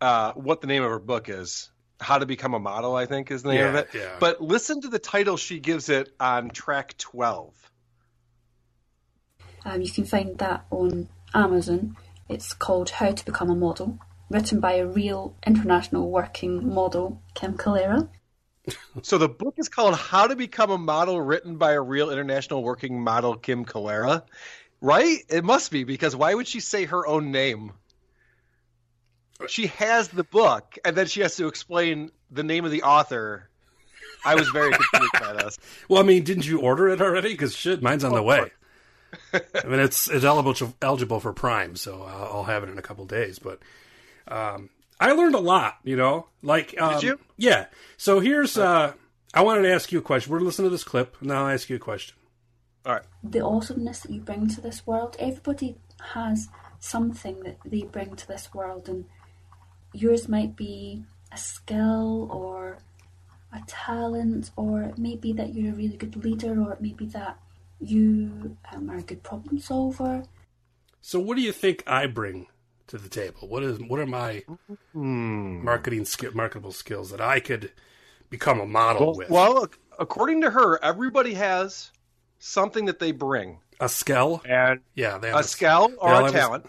uh, 0.00 0.32
what 0.32 0.60
the 0.62 0.66
name 0.66 0.82
of 0.82 0.90
her 0.90 0.98
book 0.98 1.28
is. 1.28 1.70
How 2.00 2.18
to 2.18 2.26
Become 2.26 2.54
a 2.54 2.58
Model, 2.58 2.94
I 2.94 3.06
think, 3.06 3.30
is 3.30 3.42
the 3.42 3.52
name 3.52 3.66
of 3.66 3.74
it. 3.74 3.88
yeah. 3.94 4.16
But 4.20 4.40
listen 4.40 4.80
to 4.82 4.88
the 4.88 4.98
title 4.98 5.36
she 5.36 5.60
gives 5.60 5.88
it 5.88 6.10
on 6.20 6.50
track 6.50 6.96
twelve. 6.98 7.54
Um, 9.64 9.82
you 9.82 9.90
can 9.90 10.04
find 10.04 10.38
that 10.38 10.66
on 10.70 11.08
Amazon. 11.34 11.96
It's 12.28 12.52
called 12.52 12.90
How 12.90 13.12
to 13.12 13.24
Become 13.24 13.50
a 13.50 13.54
Model, 13.54 13.98
written 14.30 14.60
by 14.60 14.74
a 14.74 14.86
real 14.86 15.34
international 15.46 16.10
working 16.10 16.72
model, 16.74 17.22
Kim 17.34 17.56
Calera. 17.56 18.08
So 19.02 19.18
the 19.18 19.28
book 19.28 19.54
is 19.58 19.68
called 19.68 19.94
How 19.96 20.26
to 20.26 20.36
Become 20.36 20.70
a 20.70 20.78
Model, 20.78 21.20
written 21.20 21.56
by 21.56 21.72
a 21.72 21.80
real 21.80 22.10
international 22.10 22.62
working 22.62 23.02
model, 23.02 23.36
Kim 23.36 23.64
Calera. 23.64 24.24
Right? 24.80 25.18
It 25.28 25.44
must 25.44 25.70
be 25.70 25.84
because 25.84 26.14
why 26.14 26.34
would 26.34 26.46
she 26.46 26.60
say 26.60 26.84
her 26.84 27.06
own 27.06 27.30
name? 27.30 27.72
She 29.48 29.66
has 29.66 30.08
the 30.08 30.24
book, 30.24 30.78
and 30.84 30.96
then 30.96 31.06
she 31.06 31.20
has 31.20 31.36
to 31.36 31.46
explain 31.46 32.10
the 32.30 32.42
name 32.42 32.64
of 32.64 32.70
the 32.70 32.82
author. 32.82 33.50
I 34.24 34.34
was 34.34 34.48
very 34.48 34.72
confused 34.72 35.12
by 35.20 35.32
this. 35.34 35.58
well, 35.88 36.02
I 36.02 36.06
mean, 36.06 36.24
didn't 36.24 36.46
you 36.46 36.60
order 36.60 36.88
it 36.88 37.00
already? 37.00 37.30
Because 37.30 37.54
shit, 37.54 37.82
mine's 37.82 38.02
on 38.02 38.14
the 38.14 38.22
way. 38.22 38.50
I 39.32 39.66
mean, 39.66 39.80
it's 39.80 40.08
it's 40.10 40.24
eligible 40.24 40.74
eligible 40.82 41.20
for 41.20 41.32
Prime, 41.32 41.76
so 41.76 42.02
I'll, 42.02 42.38
I'll 42.38 42.44
have 42.44 42.62
it 42.64 42.70
in 42.70 42.78
a 42.78 42.82
couple 42.82 43.04
days. 43.04 43.38
But 43.38 43.60
um, 44.26 44.70
I 44.98 45.12
learned 45.12 45.34
a 45.34 45.40
lot, 45.40 45.78
you 45.84 45.96
know. 45.96 46.26
Like, 46.42 46.74
um, 46.80 47.00
you? 47.02 47.20
Yeah. 47.36 47.66
So 47.96 48.20
here's 48.20 48.58
uh, 48.58 48.94
I 49.32 49.42
wanted 49.42 49.62
to 49.62 49.72
ask 49.72 49.92
you 49.92 49.98
a 49.98 50.02
question. 50.02 50.32
We're 50.32 50.40
listening 50.40 50.66
to 50.66 50.70
this 50.70 50.84
clip. 50.84 51.16
Now 51.20 51.44
I'll 51.46 51.54
ask 51.54 51.68
you 51.70 51.76
a 51.76 51.80
question. 51.80 52.16
All 52.84 52.94
right. 52.94 53.04
The 53.22 53.44
awesomeness 53.44 54.00
that 54.00 54.12
you 54.12 54.20
bring 54.20 54.48
to 54.48 54.60
this 54.60 54.86
world, 54.86 55.16
everybody 55.18 55.76
has 56.12 56.48
something 56.78 57.42
that 57.42 57.58
they 57.64 57.82
bring 57.82 58.16
to 58.16 58.28
this 58.28 58.52
world, 58.54 58.88
and 58.88 59.06
yours 59.92 60.28
might 60.28 60.56
be 60.56 61.04
a 61.32 61.36
skill 61.36 62.28
or 62.30 62.78
a 63.52 63.60
talent, 63.66 64.50
or 64.56 64.82
it 64.82 64.98
may 64.98 65.16
be 65.16 65.32
that 65.34 65.54
you're 65.54 65.72
a 65.72 65.76
really 65.76 65.96
good 65.96 66.16
leader, 66.16 66.60
or 66.60 66.72
it 66.72 66.80
may 66.80 66.92
be 66.92 67.06
that 67.06 67.38
you 67.80 68.56
um, 68.72 68.90
are 68.90 68.98
a 68.98 69.02
good 69.02 69.22
problem 69.22 69.58
solver. 69.58 70.24
So, 71.00 71.20
what 71.20 71.36
do 71.36 71.42
you 71.42 71.52
think 71.52 71.82
I 71.86 72.06
bring 72.06 72.46
to 72.88 72.98
the 72.98 73.08
table? 73.08 73.48
What 73.48 73.62
is 73.62 73.78
what 73.80 74.00
are 74.00 74.06
my 74.06 74.44
Hmm. 74.92 75.64
marketing 75.64 76.04
skill, 76.04 76.32
marketable 76.34 76.72
skills 76.72 77.10
that 77.10 77.20
I 77.20 77.38
could 77.40 77.70
become 78.30 78.60
a 78.60 78.66
model 78.66 79.06
Well, 79.06 79.16
with? 79.16 79.30
well, 79.30 79.64
ac- 79.64 79.80
according 79.98 80.40
to 80.42 80.50
her, 80.50 80.82
everybody 80.82 81.34
has 81.34 81.90
something 82.38 82.86
that 82.86 82.98
they 82.98 83.12
bring, 83.12 83.60
a 83.80 83.88
skill? 83.88 84.42
and 84.44 84.80
Yeah, 84.94 85.18
they 85.18 85.28
have 85.28 85.40
a 85.40 85.44
skill 85.44 85.94
or 85.98 86.12
a 86.12 86.24
have 86.24 86.34
a- 86.34 86.38
talent. 86.38 86.66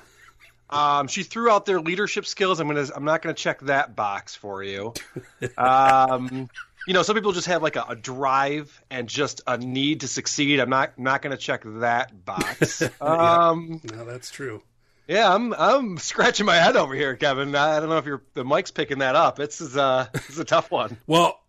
Um, 0.70 1.08
she 1.08 1.24
threw 1.24 1.50
out 1.50 1.66
their 1.66 1.80
leadership 1.80 2.26
skills. 2.26 2.60
I'm 2.60 2.68
gonna. 2.68 2.88
I'm 2.96 3.06
not 3.06 3.22
gonna 3.22 3.34
check 3.34 3.62
that 3.62 3.96
box 3.96 4.36
for 4.36 4.64
you. 4.64 4.94
Um, 5.58 6.50
you 6.88 6.94
know, 6.94 7.04
some 7.04 7.16
people 7.16 7.34
just 7.34 7.48
have 7.48 7.62
like 7.62 7.76
a, 7.76 7.86
a 7.90 7.96
drive 7.96 8.82
and 8.90 9.08
just 9.10 9.42
a 9.46 9.58
need 9.58 10.02
to 10.02 10.08
succeed. 10.08 10.60
I'm 10.60 10.70
not 10.70 10.98
not 10.98 11.22
going 11.22 11.32
to 11.36 11.38
check 11.38 11.64
that 11.66 12.24
box. 12.26 12.82
um, 13.02 13.82
No, 13.94 14.06
that's 14.06 14.32
true. 14.32 14.64
yeah, 15.08 15.34
I'm 15.34 15.54
I'm 15.54 15.98
scratching 15.98 16.46
my 16.46 16.56
head 16.56 16.78
over 16.78 16.96
here, 16.96 17.16
Kevin. 17.18 17.54
I 17.56 17.80
don't 17.82 17.90
know 17.90 17.98
if 17.98 18.06
you're 18.06 18.24
the 18.36 18.46
mic's 18.46 18.72
picking 18.72 19.00
that 19.00 19.16
up. 19.18 19.40
It's 19.40 19.60
is 19.60 19.76
uh 19.76 20.08
it's 20.14 20.38
a 20.40 20.46
tough 20.46 20.72
one. 20.72 20.98
Well, 21.08 21.40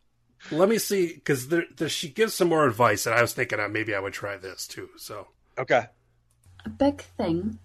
let 0.50 0.68
me 0.68 0.78
see 0.78 1.12
because 1.14 1.48
there, 1.48 1.64
there, 1.76 1.88
she 1.88 2.08
gives 2.08 2.34
some 2.34 2.48
more 2.48 2.66
advice, 2.66 3.06
and 3.06 3.14
I 3.14 3.20
was 3.22 3.32
thinking 3.32 3.60
uh, 3.60 3.68
maybe 3.68 3.94
I 3.94 4.00
would 4.00 4.12
try 4.12 4.36
this 4.38 4.66
too. 4.66 4.88
So 4.96 5.28
Okay. 5.56 5.86
A 6.64 6.68
big 6.68 7.02
thing 7.16 7.58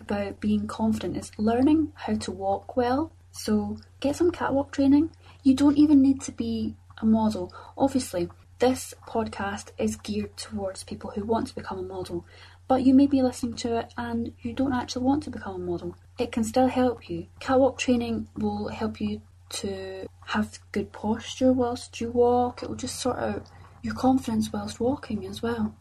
about 0.00 0.40
being 0.40 0.66
confident 0.66 1.16
is 1.16 1.30
learning 1.38 1.92
how 1.94 2.14
to 2.14 2.32
walk 2.32 2.76
well. 2.76 3.12
So 3.30 3.78
get 4.00 4.16
some 4.16 4.30
catwalk 4.30 4.72
training. 4.72 5.10
You 5.42 5.54
don't 5.54 5.78
even 5.78 6.02
need 6.02 6.20
to 6.22 6.32
be 6.32 6.74
a 7.00 7.06
model. 7.06 7.52
Obviously, 7.76 8.28
this 8.58 8.92
podcast 9.08 9.70
is 9.78 9.96
geared 9.96 10.36
towards 10.36 10.84
people 10.84 11.10
who 11.10 11.24
want 11.24 11.46
to 11.46 11.54
become 11.54 11.78
a 11.78 11.82
model, 11.82 12.26
but 12.68 12.82
you 12.82 12.92
may 12.92 13.06
be 13.06 13.22
listening 13.22 13.54
to 13.56 13.78
it 13.78 13.92
and 13.96 14.32
you 14.42 14.52
don't 14.52 14.74
actually 14.74 15.04
want 15.04 15.22
to 15.24 15.30
become 15.30 15.54
a 15.54 15.58
model. 15.58 15.96
It 16.18 16.30
can 16.30 16.44
still 16.44 16.68
help 16.68 17.08
you. 17.08 17.26
Catwalk 17.40 17.78
training 17.78 18.28
will 18.36 18.68
help 18.68 19.00
you 19.00 19.22
to 19.50 20.06
have 20.26 20.58
good 20.72 20.92
posture 20.92 21.52
whilst 21.52 22.00
you 22.00 22.10
walk. 22.10 22.62
It 22.62 22.68
will 22.68 22.76
just 22.76 23.00
sort 23.00 23.18
out 23.18 23.46
your 23.82 23.94
confidence 23.94 24.52
whilst 24.52 24.78
walking 24.78 25.26
as 25.26 25.42
well. 25.42 25.74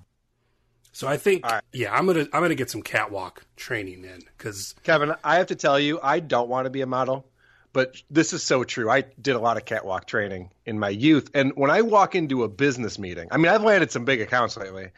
So 0.99 1.07
I 1.07 1.15
think, 1.15 1.45
right. 1.45 1.63
yeah, 1.71 1.95
I'm 1.95 2.05
gonna 2.05 2.27
I'm 2.33 2.41
gonna 2.41 2.55
get 2.55 2.69
some 2.69 2.81
catwalk 2.81 3.45
training 3.55 4.03
in 4.03 4.21
because 4.37 4.75
Kevin, 4.83 5.15
I 5.23 5.37
have 5.37 5.47
to 5.47 5.55
tell 5.55 5.79
you, 5.79 5.97
I 6.03 6.19
don't 6.19 6.49
want 6.49 6.65
to 6.65 6.69
be 6.69 6.81
a 6.81 6.85
model, 6.85 7.25
but 7.71 7.95
this 8.09 8.33
is 8.33 8.43
so 8.43 8.65
true. 8.65 8.89
I 8.89 9.05
did 9.21 9.37
a 9.37 9.39
lot 9.39 9.55
of 9.55 9.63
catwalk 9.63 10.07
training 10.07 10.49
in 10.65 10.77
my 10.77 10.89
youth, 10.89 11.29
and 11.33 11.53
when 11.55 11.71
I 11.71 11.83
walk 11.83 12.15
into 12.15 12.43
a 12.43 12.49
business 12.49 12.99
meeting, 12.99 13.29
I 13.31 13.37
mean, 13.37 13.47
I've 13.47 13.63
landed 13.63 13.93
some 13.93 14.03
big 14.03 14.19
accounts 14.19 14.57
lately 14.57 14.89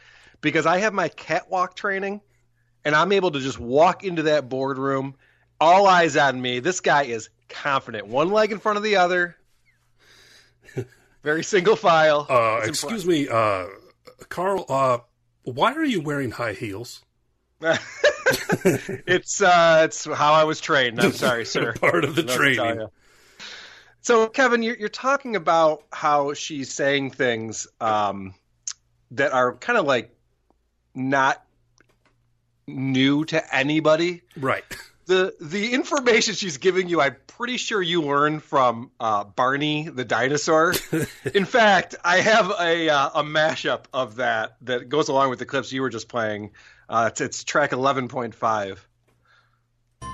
because 0.42 0.66
I 0.66 0.80
have 0.80 0.92
my 0.92 1.08
catwalk 1.08 1.76
training, 1.76 2.22
and 2.84 2.96
I'm 2.96 3.12
able 3.12 3.30
to 3.30 3.40
just 3.40 3.60
walk 3.60 4.04
into 4.04 4.24
that 4.24 4.50
boardroom, 4.50 5.14
all 5.60 5.86
eyes 5.86 6.18
on 6.18 6.42
me. 6.42 6.62
This 6.62 6.80
guy 6.80 7.04
is 7.04 7.30
confident, 7.48 8.08
one 8.08 8.32
leg 8.32 8.52
in 8.52 8.58
front 8.58 8.78
of 8.78 8.84
the 8.84 8.96
other, 8.96 9.38
very 11.22 11.44
single 11.44 11.76
file. 11.76 12.26
uh, 12.28 12.62
excuse 12.66 13.06
me, 13.06 13.28
uh, 13.28 13.68
Carl, 14.30 14.66
uh, 14.68 14.98
why 15.44 15.74
are 15.74 15.84
you 15.84 16.02
wearing 16.02 16.32
high 16.32 16.54
heels? 16.54 17.04
it's 19.06 19.42
uh, 19.42 19.82
it's 19.86 20.06
how 20.06 20.34
I 20.34 20.44
was 20.46 20.60
trained. 20.60 21.00
I'm 21.00 21.12
sorry, 21.12 21.46
sir. 21.58 21.74
Part 21.74 22.04
of 22.04 22.16
the 22.16 22.24
tell 22.24 22.38
training. 22.38 22.88
So, 24.04 24.28
Kevin, 24.28 24.64
you're, 24.64 24.76
you're 24.76 24.90
talking 24.90 25.36
about 25.36 25.84
how 25.92 26.34
she's 26.34 26.74
saying 26.74 27.12
things 27.12 27.68
um, 27.80 28.34
that 29.12 29.32
are 29.32 29.56
kind 29.58 29.78
of 29.78 29.86
like 29.86 30.16
not 30.96 31.46
new 32.66 33.26
to 33.26 33.56
anybody. 33.56 34.24
Right. 34.36 34.64
The 35.06 35.36
the 35.42 35.74
information 35.74 36.36
she's 36.36 36.58
giving 36.58 36.88
you, 36.88 37.02
I'm 37.02 37.16
pretty 37.28 37.58
sure 37.58 37.82
you 37.82 38.04
learned 38.04 38.44
from 38.44 38.92
uh, 39.00 39.24
Barney 39.24 39.90
the 39.90 40.06
dinosaur. 40.06 40.74
In 41.34 41.46
fact, 41.46 41.96
I 42.04 42.18
have 42.18 42.52
a 42.60 42.90
uh, 42.90 43.10
a 43.16 43.24
mashup 43.24 43.86
of 43.94 44.18
that 44.18 44.58
that 44.62 44.90
goes 44.90 45.10
along 45.10 45.30
with 45.32 45.40
the 45.40 45.46
clips 45.46 45.72
you 45.74 45.82
were 45.82 45.90
just 45.90 46.08
playing. 46.08 46.52
Uh, 46.88 47.10
it's, 47.10 47.22
it's 47.22 47.44
track 47.44 47.72
11.5. 47.72 48.78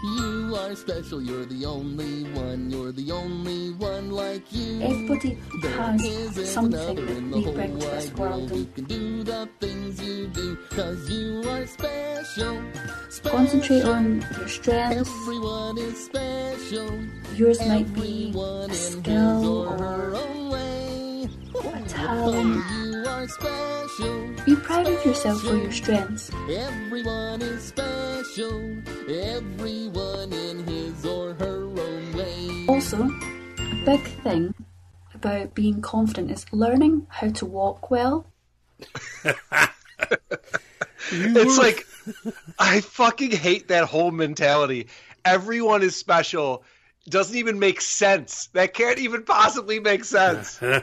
You 0.03 0.55
are 0.55 0.75
special, 0.75 1.21
you're 1.21 1.45
the 1.45 1.65
only 1.65 2.23
one, 2.33 2.69
you're 2.69 2.91
the 2.91 3.11
only 3.11 3.71
one 3.71 4.11
like 4.11 4.53
you. 4.53 4.79
Everybody 4.81 5.39
has 5.63 6.53
something 6.53 6.95
that 6.95 6.99
in 7.17 7.31
the 7.31 7.37
we 7.37 7.43
whole 7.43 7.53
bring 7.53 7.79
to 7.79 7.87
this 7.87 8.13
world. 8.13 8.49
who 8.51 8.65
can 8.65 8.83
do 8.83 9.23
the 9.23 9.49
things 9.59 9.99
you 9.99 10.27
do, 10.27 10.55
cause 10.69 11.09
you 11.09 11.41
are 11.49 11.65
special. 11.65 12.61
special. 13.09 13.37
concentrate 13.37 13.85
on 13.85 14.21
your 14.37 14.47
strengths. 14.47 15.09
Everyone 15.09 15.77
is 15.79 16.05
special. 16.05 16.91
Yours 17.35 17.59
might 17.65 17.91
be 17.95 18.27
Everyone 18.29 18.69
a 18.69 18.73
skill 18.75 19.45
or 19.67 19.83
or 19.83 20.15
own 20.15 20.49
way. 20.51 21.23
a 21.25 21.57
oh, 21.57 21.83
talent. 21.87 22.63
You 22.71 23.03
are 23.07 23.27
special. 23.27 24.29
Be 24.45 24.55
proud 24.55 24.87
of 24.87 25.03
yourself 25.03 25.41
for 25.41 25.55
your 25.55 25.71
strengths. 25.71 26.29
Everyone 26.49 27.41
is 27.41 27.63
special. 27.63 28.06
Everyone 28.39 30.31
in 30.31 30.63
his 30.67 31.03
or 31.03 31.33
her 31.33 31.63
own 31.63 32.13
way. 32.13 32.65
Also, 32.69 33.01
a 33.01 33.81
big 33.83 34.01
thing 34.21 34.53
about 35.15 35.55
being 35.55 35.81
confident 35.81 36.29
is 36.29 36.45
learning 36.51 37.07
how 37.09 37.29
to 37.29 37.45
walk 37.47 37.89
well. 37.89 38.27
It's 41.09 41.57
like 41.57 41.87
I 42.59 42.81
fucking 42.81 43.31
hate 43.31 43.69
that 43.69 43.85
whole 43.85 44.11
mentality. 44.11 44.87
Everyone 45.23 45.81
is 45.81 45.95
special. 45.95 46.63
Doesn't 47.09 47.37
even 47.37 47.59
make 47.59 47.79
sense. 47.79 48.47
That 48.47 48.73
can't 48.73 48.99
even 48.99 49.23
possibly 49.23 49.79
make 49.79 50.03
sense. 50.03 50.61
and 50.61 50.81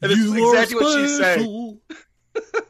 it's 0.00 0.32
exactly 0.32 0.76
what 0.76 0.98
she's 0.98 1.18
saying. 1.18 1.80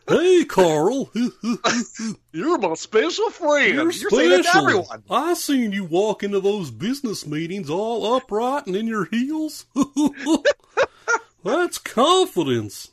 Hey, 0.09 0.45
Carl. 0.45 1.11
You're 2.33 2.59
my 2.59 2.75
special 2.75 3.31
friend. 3.31 3.75
You're, 3.75 3.91
You're, 3.91 4.11
saying 4.11 4.33
it 4.33 4.37
to 4.39 4.43
special. 4.45 4.69
everyone. 4.69 5.03
I 5.11 5.35
seen 5.35 5.73
you 5.73 5.85
walk 5.85 6.23
into 6.23 6.41
those 6.41 6.71
business 6.71 7.27
meetings 7.27 7.71
all 7.71 8.15
upright 8.15 8.67
and 8.67 8.77
in 8.77 8.87
your 8.87 9.07
heels. 9.07 9.67
That's 11.45 11.79
confidence. 11.79 12.91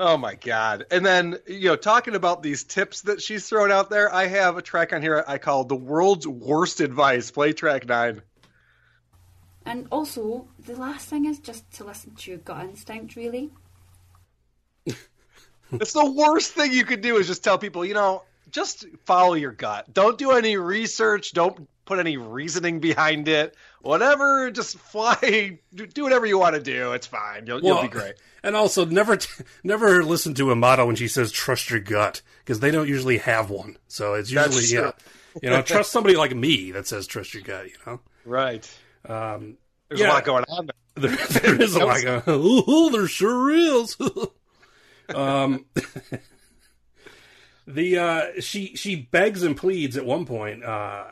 Oh 0.00 0.16
my 0.16 0.34
god. 0.34 0.86
And 0.90 1.06
then, 1.06 1.38
you 1.46 1.68
know, 1.68 1.76
talking 1.76 2.16
about 2.16 2.42
these 2.42 2.64
tips 2.64 3.02
that 3.02 3.22
she's 3.22 3.48
thrown 3.48 3.70
out 3.70 3.88
there, 3.88 4.12
I 4.12 4.26
have 4.26 4.56
a 4.56 4.62
track 4.62 4.92
on 4.92 5.02
here 5.02 5.24
I 5.28 5.38
call 5.38 5.64
The 5.64 5.76
World's 5.76 6.26
Worst 6.26 6.80
Advice. 6.80 7.30
Play 7.30 7.52
track 7.52 7.86
nine. 7.86 8.22
And 9.64 9.86
also, 9.92 10.48
the 10.58 10.74
last 10.74 11.08
thing 11.08 11.24
is 11.24 11.38
just 11.38 11.70
to 11.74 11.84
listen 11.84 12.16
to 12.16 12.30
your 12.32 12.38
gut 12.40 12.64
instinct, 12.64 13.14
really. 13.14 13.50
It's 15.72 15.92
the 15.92 16.10
worst 16.10 16.52
thing 16.52 16.72
you 16.72 16.84
could 16.84 17.00
do 17.00 17.16
is 17.16 17.26
just 17.26 17.42
tell 17.44 17.58
people, 17.58 17.84
you 17.84 17.94
know, 17.94 18.22
just 18.50 18.84
follow 19.04 19.34
your 19.34 19.52
gut. 19.52 19.92
Don't 19.92 20.18
do 20.18 20.32
any 20.32 20.56
research. 20.56 21.32
Don't 21.32 21.66
put 21.84 21.98
any 21.98 22.16
reasoning 22.16 22.80
behind 22.80 23.26
it. 23.28 23.56
Whatever, 23.80 24.50
just 24.50 24.78
fly. 24.78 25.58
Do 25.74 26.02
whatever 26.04 26.26
you 26.26 26.38
want 26.38 26.54
to 26.54 26.62
do. 26.62 26.92
It's 26.92 27.06
fine. 27.06 27.46
You'll, 27.46 27.60
you'll 27.62 27.82
be 27.82 27.88
great. 27.88 28.14
And 28.42 28.54
also, 28.54 28.84
never, 28.84 29.16
t- 29.16 29.44
never 29.64 30.04
listen 30.04 30.34
to 30.34 30.50
a 30.50 30.56
model 30.56 30.86
when 30.86 30.96
she 30.96 31.08
says 31.08 31.32
"trust 31.32 31.70
your 31.70 31.80
gut" 31.80 32.22
because 32.44 32.60
they 32.60 32.70
don't 32.70 32.88
usually 32.88 33.18
have 33.18 33.50
one. 33.50 33.78
So 33.88 34.14
it's 34.14 34.30
usually 34.30 34.66
yeah, 34.66 34.92
you 35.42 35.48
know, 35.50 35.62
trust 35.62 35.90
somebody 35.92 36.16
like 36.16 36.34
me 36.36 36.72
that 36.72 36.86
says 36.86 37.06
"trust 37.06 37.34
your 37.34 37.42
gut." 37.42 37.66
You 37.66 37.74
know, 37.86 38.00
Right. 38.24 38.68
um, 39.08 39.56
There's 39.88 40.00
Yeah. 40.00 40.10
a 40.10 40.14
lot 40.14 40.24
going 40.24 40.44
on 40.48 40.66
there. 40.66 40.74
there, 41.16 41.60
is 41.62 41.74
a 41.74 41.84
like 41.86 42.04
a 42.04 42.22
oh, 42.26 42.90
there 42.90 43.06
sure 43.08 43.50
is. 43.50 43.96
Um, 45.14 45.66
the 47.66 47.98
uh, 47.98 48.40
she 48.40 48.74
she 48.76 48.96
begs 48.96 49.42
and 49.42 49.56
pleads 49.56 49.96
at 49.96 50.04
one 50.04 50.26
point 50.26 50.64
uh, 50.64 51.04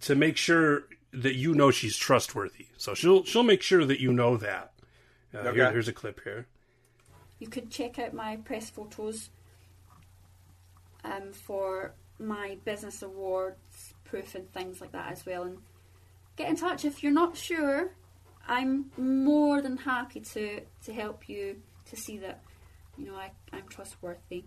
to 0.00 0.14
make 0.14 0.36
sure 0.36 0.84
that 1.12 1.34
you 1.34 1.54
know 1.54 1.70
she's 1.70 1.96
trustworthy. 1.96 2.66
So 2.76 2.94
she'll 2.94 3.24
she'll 3.24 3.42
make 3.42 3.62
sure 3.62 3.84
that 3.84 4.00
you 4.00 4.12
know 4.12 4.36
that. 4.36 4.72
Uh, 5.34 5.52
here- 5.52 5.70
here's 5.72 5.88
a 5.88 5.92
clip 5.92 6.20
here. 6.24 6.46
You 7.38 7.48
could 7.48 7.70
check 7.70 7.98
out 7.98 8.12
my 8.12 8.36
press 8.36 8.68
photos 8.68 9.30
um, 11.04 11.32
for 11.32 11.94
my 12.18 12.58
business 12.64 13.02
awards, 13.02 13.94
proof, 14.04 14.34
and 14.34 14.52
things 14.52 14.80
like 14.80 14.92
that 14.92 15.10
as 15.12 15.24
well. 15.24 15.44
And 15.44 15.58
get 16.36 16.50
in 16.50 16.56
touch 16.56 16.84
if 16.84 17.02
you're 17.02 17.12
not 17.12 17.36
sure. 17.36 17.92
I'm 18.46 18.90
more 18.96 19.62
than 19.62 19.76
happy 19.76 20.20
to, 20.20 20.60
to 20.84 20.92
help 20.92 21.28
you 21.28 21.62
to 21.88 21.96
see 21.96 22.18
that 22.18 22.42
you 23.00 23.06
know 23.06 23.16
I, 23.16 23.30
I'm 23.52 23.66
trustworthy. 23.68 24.44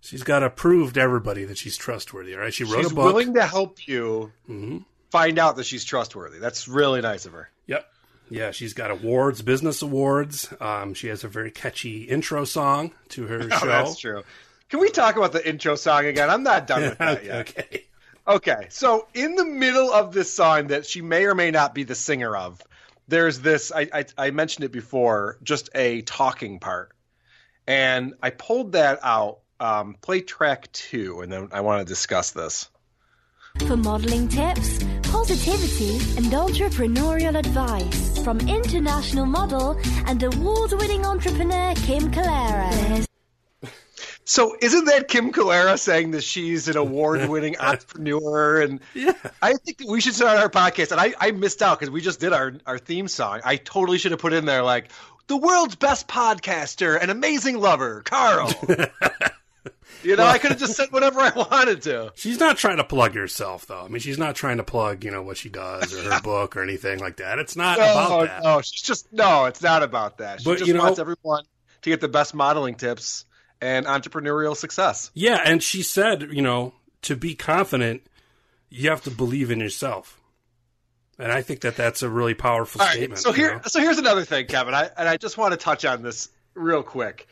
She's 0.00 0.22
got 0.22 0.40
to 0.40 0.50
prove 0.50 0.92
to 0.92 1.00
everybody 1.00 1.44
that 1.44 1.58
she's 1.58 1.76
trustworthy. 1.76 2.34
Right? 2.34 2.54
She 2.54 2.64
wrote 2.64 2.82
She's 2.82 2.92
a 2.92 2.94
book. 2.94 3.06
She's 3.08 3.12
willing 3.14 3.34
to 3.34 3.44
help 3.46 3.86
you 3.88 4.32
Mhm. 4.48 4.84
find 5.10 5.38
out 5.38 5.56
that 5.56 5.66
she's 5.66 5.84
trustworthy. 5.84 6.38
That's 6.38 6.68
really 6.68 7.00
nice 7.00 7.26
of 7.26 7.32
her. 7.32 7.50
Yep. 7.66 7.86
Yeah, 8.28 8.50
she's 8.50 8.72
got 8.72 8.90
awards, 8.90 9.42
business 9.42 9.82
awards. 9.82 10.52
Um, 10.60 10.94
she 10.94 11.08
has 11.08 11.22
a 11.24 11.28
very 11.28 11.50
catchy 11.50 12.04
intro 12.04 12.44
song 12.44 12.92
to 13.10 13.26
her 13.26 13.40
Oh, 13.52 13.58
show. 13.58 13.66
that's 13.66 13.98
true. 13.98 14.22
Can 14.68 14.80
we 14.80 14.90
talk 14.90 15.16
about 15.16 15.32
the 15.32 15.48
intro 15.48 15.74
song 15.76 16.06
again? 16.06 16.28
I'm 16.30 16.42
not 16.42 16.66
done 16.66 16.82
with 16.82 16.98
that 16.98 17.18
okay, 17.18 17.26
yet. 17.26 17.50
okay. 17.50 17.84
Okay, 18.28 18.66
so 18.70 19.06
in 19.14 19.36
the 19.36 19.44
middle 19.44 19.92
of 19.92 20.12
this 20.12 20.32
song 20.34 20.68
that 20.68 20.84
she 20.86 21.00
may 21.02 21.26
or 21.26 21.34
may 21.36 21.52
not 21.52 21.72
be 21.74 21.84
the 21.84 21.94
singer 21.94 22.36
of, 22.36 22.60
there's 23.08 23.40
this. 23.40 23.72
I, 23.72 23.88
I, 23.92 24.04
I 24.18 24.30
mentioned 24.30 24.64
it 24.64 24.72
before, 24.72 25.38
just 25.42 25.70
a 25.74 26.02
talking 26.02 26.58
part, 26.58 26.92
and 27.66 28.14
I 28.22 28.30
pulled 28.30 28.72
that 28.72 29.00
out. 29.02 29.40
Um, 29.58 29.96
play 30.02 30.20
track 30.20 30.70
two, 30.72 31.22
and 31.22 31.32
then 31.32 31.48
I 31.50 31.62
want 31.62 31.80
to 31.80 31.90
discuss 31.90 32.32
this. 32.32 32.68
For 33.66 33.76
modelling 33.76 34.28
tips, 34.28 34.84
positivity 35.04 35.96
and 36.18 36.26
entrepreneurial 36.26 37.38
advice 37.38 38.18
from 38.22 38.38
international 38.40 39.24
model 39.24 39.80
and 40.06 40.22
award-winning 40.22 41.06
entrepreneur 41.06 41.74
Kim 41.76 42.10
Calera. 42.10 43.06
So 44.28 44.56
isn't 44.60 44.86
that 44.86 45.06
Kim 45.06 45.32
Calera 45.32 45.78
saying 45.78 46.10
that 46.10 46.24
she's 46.24 46.66
an 46.66 46.76
award-winning 46.76 47.56
entrepreneur? 47.60 48.60
And 48.60 48.80
Yeah. 48.92 49.12
I 49.40 49.54
think 49.54 49.78
that 49.78 49.88
we 49.88 50.00
should 50.00 50.14
start 50.14 50.38
our 50.38 50.50
podcast. 50.50 50.90
And 50.90 51.00
I, 51.00 51.14
I 51.20 51.30
missed 51.30 51.62
out 51.62 51.78
because 51.78 51.90
we 51.92 52.00
just 52.00 52.18
did 52.18 52.32
our, 52.32 52.54
our 52.66 52.76
theme 52.78 53.06
song. 53.06 53.40
I 53.44 53.54
totally 53.56 53.98
should 53.98 54.10
have 54.10 54.20
put 54.20 54.32
in 54.32 54.44
there 54.44 54.62
like 54.64 54.90
the 55.28 55.36
world's 55.36 55.76
best 55.76 56.08
podcaster 56.08 56.98
and 57.00 57.10
amazing 57.10 57.58
lover, 57.58 58.02
Carl. 58.04 58.52
you 60.02 60.16
know, 60.16 60.24
I 60.26 60.38
could 60.38 60.50
have 60.50 60.58
just 60.58 60.74
said 60.74 60.90
whatever 60.90 61.20
I 61.20 61.30
wanted 61.34 61.82
to. 61.82 62.12
She's 62.16 62.40
not 62.40 62.56
trying 62.56 62.78
to 62.78 62.84
plug 62.84 63.14
herself, 63.14 63.66
though. 63.66 63.82
I 63.84 63.88
mean, 63.88 64.00
she's 64.00 64.18
not 64.18 64.34
trying 64.34 64.56
to 64.56 64.64
plug, 64.64 65.04
you 65.04 65.12
know, 65.12 65.22
what 65.22 65.36
she 65.36 65.48
does 65.50 65.94
or 65.94 66.02
her 66.12 66.20
book 66.24 66.56
or 66.56 66.62
anything 66.62 66.98
like 66.98 67.18
that. 67.18 67.38
It's 67.38 67.54
not 67.56 67.78
No, 67.78 67.84
about 67.84 68.26
that. 68.26 68.42
no, 68.42 68.60
she's 68.60 68.82
just 68.82 69.12
no. 69.12 69.44
It's 69.44 69.62
not 69.62 69.84
about 69.84 70.18
that. 70.18 70.40
She 70.40 70.44
But, 70.44 70.58
just 70.58 70.66
you 70.68 70.74
know- 70.74 70.82
wants 70.82 70.98
everyone 70.98 71.44
to 71.82 71.90
get 71.90 72.00
the 72.00 72.08
best 72.08 72.34
modeling 72.34 72.74
tips 72.74 73.24
and 73.60 73.86
entrepreneurial 73.86 74.56
success. 74.56 75.10
Yeah, 75.14 75.40
and 75.44 75.62
she 75.62 75.82
said, 75.82 76.28
you 76.32 76.42
know, 76.42 76.74
to 77.02 77.16
be 77.16 77.34
confident, 77.34 78.02
you 78.68 78.90
have 78.90 79.02
to 79.04 79.10
believe 79.10 79.50
in 79.50 79.60
yourself. 79.60 80.20
And 81.18 81.32
I 81.32 81.42
think 81.42 81.60
that 81.60 81.76
that's 81.76 82.02
a 82.02 82.10
really 82.10 82.34
powerful 82.34 82.80
All 82.80 82.86
right. 82.86 82.96
statement. 82.96 83.20
So 83.20 83.30
you 83.30 83.36
here, 83.36 83.54
know? 83.54 83.62
so 83.66 83.80
here's 83.80 83.98
another 83.98 84.24
thing, 84.24 84.46
Kevin. 84.46 84.74
I 84.74 84.90
and 84.96 85.08
I 85.08 85.16
just 85.16 85.38
want 85.38 85.52
to 85.52 85.56
touch 85.56 85.84
on 85.84 86.02
this 86.02 86.28
real 86.54 86.82
quick. 86.82 87.26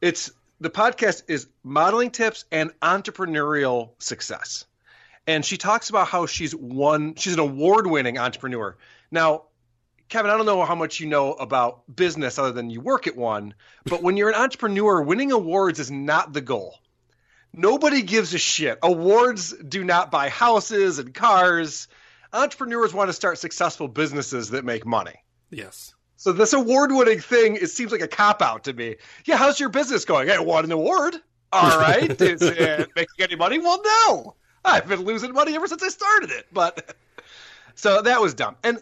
It's 0.00 0.30
the 0.60 0.70
podcast 0.70 1.22
is 1.28 1.46
modeling 1.62 2.10
tips 2.10 2.44
and 2.50 2.72
entrepreneurial 2.80 3.90
success, 3.98 4.64
and 5.26 5.44
she 5.44 5.56
talks 5.56 5.88
about 5.88 6.08
how 6.08 6.26
she's 6.26 6.54
won. 6.54 7.14
She's 7.14 7.34
an 7.34 7.40
award-winning 7.40 8.18
entrepreneur. 8.18 8.76
Now, 9.10 9.44
Kevin, 10.08 10.30
I 10.30 10.36
don't 10.36 10.46
know 10.46 10.64
how 10.64 10.74
much 10.74 11.00
you 11.00 11.06
know 11.08 11.32
about 11.32 11.82
business 11.94 12.38
other 12.38 12.52
than 12.52 12.70
you 12.70 12.80
work 12.80 13.06
at 13.06 13.16
one, 13.16 13.54
but 13.84 14.02
when 14.02 14.16
you're 14.16 14.28
an 14.28 14.36
entrepreneur, 14.36 15.02
winning 15.02 15.32
awards 15.32 15.80
is 15.80 15.90
not 15.90 16.32
the 16.32 16.40
goal. 16.40 16.78
Nobody 17.52 18.02
gives 18.02 18.34
a 18.34 18.38
shit. 18.38 18.78
Awards 18.82 19.52
do 19.52 19.82
not 19.82 20.10
buy 20.10 20.28
houses 20.28 20.98
and 20.98 21.14
cars. 21.14 21.88
Entrepreneurs 22.32 22.92
want 22.92 23.08
to 23.08 23.14
start 23.14 23.38
successful 23.38 23.88
businesses 23.88 24.50
that 24.50 24.64
make 24.64 24.86
money. 24.86 25.14
yes. 25.50 25.92
So 26.18 26.32
this 26.32 26.54
award-winning 26.54 27.20
thing, 27.20 27.56
it 27.56 27.68
seems 27.68 27.92
like 27.92 28.00
a 28.00 28.08
cop 28.08 28.40
out 28.40 28.64
to 28.64 28.72
me. 28.72 28.96
Yeah, 29.26 29.36
how's 29.36 29.60
your 29.60 29.68
business 29.68 30.06
going? 30.06 30.30
I 30.30 30.38
won 30.38 30.64
an 30.64 30.72
award. 30.72 31.14
All 31.52 31.78
right, 31.78 32.10
is 32.20 32.40
it 32.40 32.88
making 32.96 33.20
any 33.20 33.36
money? 33.36 33.58
Well, 33.58 33.82
no. 33.84 34.34
I've 34.64 34.88
been 34.88 35.02
losing 35.02 35.34
money 35.34 35.54
ever 35.54 35.66
since 35.68 35.82
I 35.82 35.88
started 35.88 36.30
it. 36.30 36.46
But 36.50 36.96
so 37.76 38.02
that 38.02 38.20
was 38.20 38.34
dumb. 38.34 38.56
And 38.64 38.78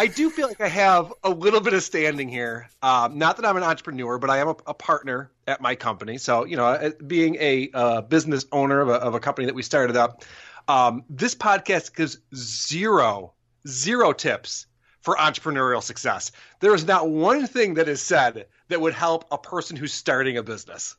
I 0.00 0.08
do 0.08 0.30
feel 0.30 0.48
like 0.48 0.60
I 0.60 0.68
have 0.68 1.12
a 1.22 1.30
little 1.30 1.60
bit 1.60 1.74
of 1.74 1.82
standing 1.82 2.28
here. 2.28 2.68
Um, 2.82 3.18
not 3.18 3.36
that 3.36 3.46
I'm 3.46 3.56
an 3.56 3.62
entrepreneur, 3.62 4.18
but 4.18 4.30
I 4.30 4.38
am 4.38 4.48
a, 4.48 4.56
a 4.66 4.74
partner 4.74 5.30
at 5.46 5.60
my 5.60 5.76
company. 5.76 6.18
So 6.18 6.44
you 6.44 6.56
know, 6.56 6.64
uh, 6.64 6.90
being 7.06 7.36
a 7.36 7.70
uh, 7.72 8.00
business 8.00 8.46
owner 8.50 8.80
of 8.80 8.88
a, 8.88 8.94
of 8.94 9.14
a 9.14 9.20
company 9.20 9.46
that 9.46 9.54
we 9.54 9.62
started 9.62 9.96
up, 9.96 10.24
um, 10.66 11.04
this 11.08 11.34
podcast 11.34 11.94
gives 11.94 12.18
zero 12.34 13.34
zero 13.66 14.12
tips 14.12 14.66
for 15.00 15.16
entrepreneurial 15.16 15.82
success. 15.82 16.32
There 16.60 16.74
is 16.74 16.84
not 16.84 17.08
one 17.08 17.46
thing 17.46 17.74
that 17.74 17.88
is 17.88 18.02
said 18.02 18.46
that 18.68 18.80
would 18.80 18.94
help 18.94 19.26
a 19.30 19.38
person 19.38 19.76
who's 19.76 19.92
starting 19.92 20.36
a 20.36 20.42
business. 20.42 20.96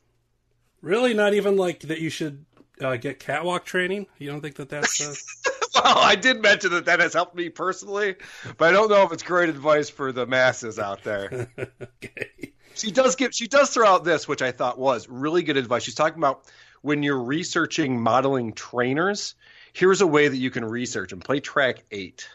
Really? 0.80 1.14
Not 1.14 1.34
even 1.34 1.56
like 1.56 1.80
that 1.80 2.00
you 2.00 2.10
should 2.10 2.44
uh, 2.80 2.96
get 2.96 3.18
catwalk 3.18 3.64
training? 3.64 4.06
You 4.18 4.30
don't 4.30 4.40
think 4.40 4.56
that 4.56 4.68
that's. 4.68 5.00
Uh... 5.00 5.50
Well, 5.74 5.98
I 5.98 6.16
did 6.16 6.42
mention 6.42 6.72
that 6.72 6.86
that 6.86 7.00
has 7.00 7.14
helped 7.14 7.36
me 7.36 7.48
personally, 7.48 8.16
but 8.58 8.68
I 8.68 8.72
don't 8.72 8.90
know 8.90 9.04
if 9.04 9.12
it's 9.12 9.22
great 9.22 9.48
advice 9.48 9.88
for 9.88 10.10
the 10.10 10.26
masses 10.26 10.78
out 10.78 11.04
there. 11.04 11.48
okay. 11.82 12.52
she 12.74 12.90
does 12.90 13.14
give 13.14 13.32
she 13.32 13.46
does 13.46 13.70
throw 13.70 13.86
out 13.86 14.04
this, 14.04 14.26
which 14.26 14.42
I 14.42 14.50
thought 14.50 14.78
was 14.78 15.08
really 15.08 15.44
good 15.44 15.56
advice. 15.56 15.84
She's 15.84 15.94
talking 15.94 16.18
about 16.18 16.50
when 16.82 17.02
you're 17.02 17.22
researching 17.22 18.00
modeling 18.00 18.52
trainers. 18.52 19.36
Here's 19.72 20.00
a 20.00 20.06
way 20.06 20.26
that 20.26 20.36
you 20.36 20.50
can 20.50 20.64
research 20.64 21.12
and 21.12 21.22
Play 21.24 21.38
track 21.38 21.84
eight. 21.92 22.28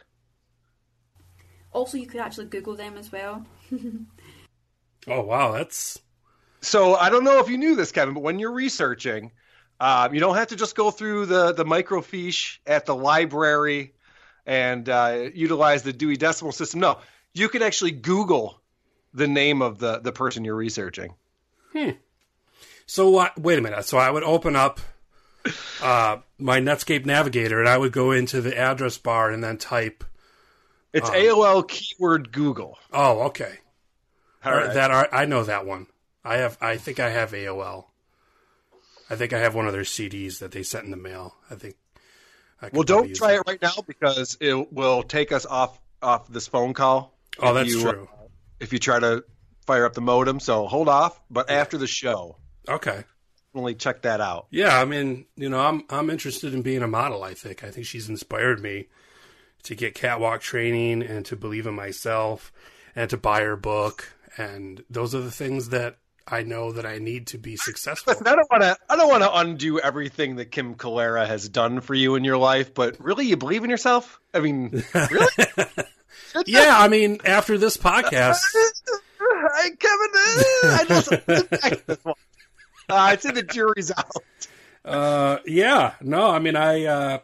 Also, 1.74 1.98
you 1.98 2.08
could 2.08 2.22
actually 2.22 2.46
Google 2.46 2.76
them 2.76 2.98
as 2.98 3.12
well. 3.12 3.46
Oh, 5.08 5.22
wow. 5.22 5.52
That's. 5.52 6.00
So 6.62 6.96
I 6.96 7.10
don't 7.10 7.24
know 7.24 7.40
if 7.40 7.50
you 7.50 7.58
knew 7.58 7.76
this, 7.76 7.92
Kevin, 7.92 8.16
but 8.16 8.24
when 8.24 8.40
you're 8.40 8.52
researching, 8.52 9.32
um, 9.80 10.14
you 10.14 10.20
don't 10.20 10.36
have 10.36 10.48
to 10.48 10.56
just 10.56 10.76
go 10.76 10.92
through 10.92 11.26
the 11.28 11.54
the 11.54 11.66
microfiche 11.66 12.60
at 12.66 12.86
the 12.86 12.96
library 12.96 13.94
and 14.46 14.88
uh, 14.88 15.30
utilize 15.34 15.84
the 15.84 15.94
Dewey 15.94 16.18
Decimal 16.18 16.52
System. 16.52 16.80
No, 16.80 17.00
you 17.34 17.50
can 17.50 17.62
actually 17.62 17.92
Google 17.92 18.60
the 19.14 19.28
name 19.28 19.62
of 19.62 19.80
the 19.80 20.00
the 20.00 20.12
person 20.12 20.46
you're 20.46 20.56
researching. 20.56 21.14
So 22.86 23.10
what? 23.10 23.38
Wait 23.40 23.58
a 23.58 23.62
minute. 23.62 23.86
So 23.86 23.98
I 23.98 24.10
would 24.12 24.24
open 24.24 24.56
up 24.56 24.80
uh, 25.82 26.18
my 26.38 26.60
Netscape 26.60 27.06
Navigator 27.06 27.60
and 27.60 27.68
I 27.68 27.78
would 27.78 27.92
go 27.92 28.12
into 28.12 28.42
the 28.42 28.58
address 28.58 28.98
bar 28.98 29.32
and 29.32 29.44
then 29.44 29.58
type. 29.58 30.04
It's 30.94 31.10
AOL 31.10 31.68
keyword 31.68 32.32
Google. 32.32 32.78
Oh, 32.94 33.24
okay. 33.24 33.60
All 34.46 34.54
Or 34.54 34.58
right. 34.58 34.74
That 34.74 34.92
are, 34.92 35.10
I 35.12 35.26
know 35.26 35.44
that 35.44 35.66
one. 35.66 35.88
I 36.24 36.38
have. 36.38 36.58
I 36.62 36.78
think 36.78 37.00
I 37.00 37.10
have 37.10 37.32
AOL. 37.32 37.86
I 39.10 39.16
think 39.16 39.34
I 39.34 39.40
have 39.40 39.56
one 39.56 39.68
of 39.68 39.74
their 39.74 39.84
CDs 39.84 40.40
that 40.40 40.52
they 40.52 40.64
sent 40.64 40.86
in 40.86 40.92
the 40.92 40.98
mail. 40.98 41.36
I 41.50 41.56
think. 41.56 41.76
I 42.62 42.70
well, 42.72 42.84
don't 42.84 43.14
try 43.16 43.34
that. 43.34 43.42
it 43.42 43.44
right 43.48 43.62
now 43.62 43.84
because 43.86 44.38
it 44.40 44.72
will 44.74 45.04
take 45.04 45.32
us 45.32 45.46
off 45.46 45.80
off 46.02 46.28
this 46.28 46.48
phone 46.48 46.74
call. 46.74 47.14
Oh, 47.40 47.54
that's 47.54 47.70
you, 47.70 47.88
uh, 47.88 47.92
true. 47.92 48.10
If 48.60 48.72
you 48.74 48.80
try 48.80 49.00
to 49.00 49.24
fire 49.66 49.86
up 49.86 49.94
the 49.94 50.02
modem, 50.02 50.40
so 50.40 50.66
hold 50.68 50.88
off. 50.88 51.20
But 51.30 51.50
after 51.50 51.78
the 51.78 51.88
show, 51.88 52.38
Okay. 52.70 53.04
definitely 53.48 53.76
check 53.76 54.04
that 54.04 54.22
out. 54.22 54.48
Yeah, 54.52 54.80
I 54.80 54.86
mean, 54.86 55.26
you 55.36 55.50
know, 55.50 55.60
I'm 55.60 55.84
I'm 55.90 56.10
interested 56.10 56.54
in 56.54 56.62
being 56.62 56.82
a 56.82 56.88
model. 56.88 57.24
I 57.24 57.34
think 57.34 57.64
I 57.64 57.72
think 57.72 57.86
she's 57.86 58.10
inspired 58.10 58.62
me 58.62 58.88
to 59.64 59.76
get 59.76 59.96
catwalk 59.96 60.42
training 60.42 61.04
and 61.04 61.26
to 61.26 61.36
believe 61.36 61.68
in 61.68 61.74
myself 61.74 62.54
and 62.96 63.10
to 63.10 63.18
buy 63.18 63.42
her 63.42 63.56
book. 63.58 64.14
And 64.38 64.84
those 64.90 65.14
are 65.16 65.22
the 65.22 65.32
things 65.32 65.70
that 65.70 65.98
I 66.28 66.42
know 66.44 66.72
that 66.72 66.86
I 66.86 66.98
need 66.98 67.28
to 67.28 67.38
be 67.38 67.56
successful. 67.58 68.12
Listen, 68.14 68.28
I 68.28 68.36
don't 68.36 68.50
want 68.52 68.64
to. 68.64 68.78
I 68.90 68.96
don't 68.96 69.10
want 69.10 69.24
to 69.24 69.38
undo 69.38 69.80
everything 69.80 70.38
that 70.38 70.46
Kim 70.52 70.76
Calera 70.76 71.26
has 71.28 71.48
done 71.50 71.82
for 71.82 71.94
you 71.94 72.16
in 72.16 72.24
your 72.24 72.38
life, 72.38 72.74
but 72.74 73.00
really, 73.00 73.26
you 73.26 73.38
believe 73.38 73.64
in 73.64 73.70
yourself? 73.70 74.20
I 74.34 74.40
mean, 74.40 74.84
really? 74.94 75.28
yeah, 76.48 76.76
I 76.78 76.88
mean, 76.88 77.20
after 77.26 77.58
this 77.58 77.78
podcast, 77.78 78.42
Hey, 79.62 79.72
Kevin, 79.72 80.10
uh, 80.16 80.42
I 80.64 80.86
know 80.90 81.00
something 81.02 81.46
back. 81.48 81.82
Uh, 82.06 82.14
I'd 82.90 83.22
say 83.22 83.32
the 83.32 83.44
jury's 83.44 83.92
out. 83.92 84.12
uh, 84.84 85.38
yeah, 85.46 85.94
no, 86.02 86.30
I 86.30 86.40
mean, 86.40 86.56
I 86.56 86.86
uh, 86.86 87.20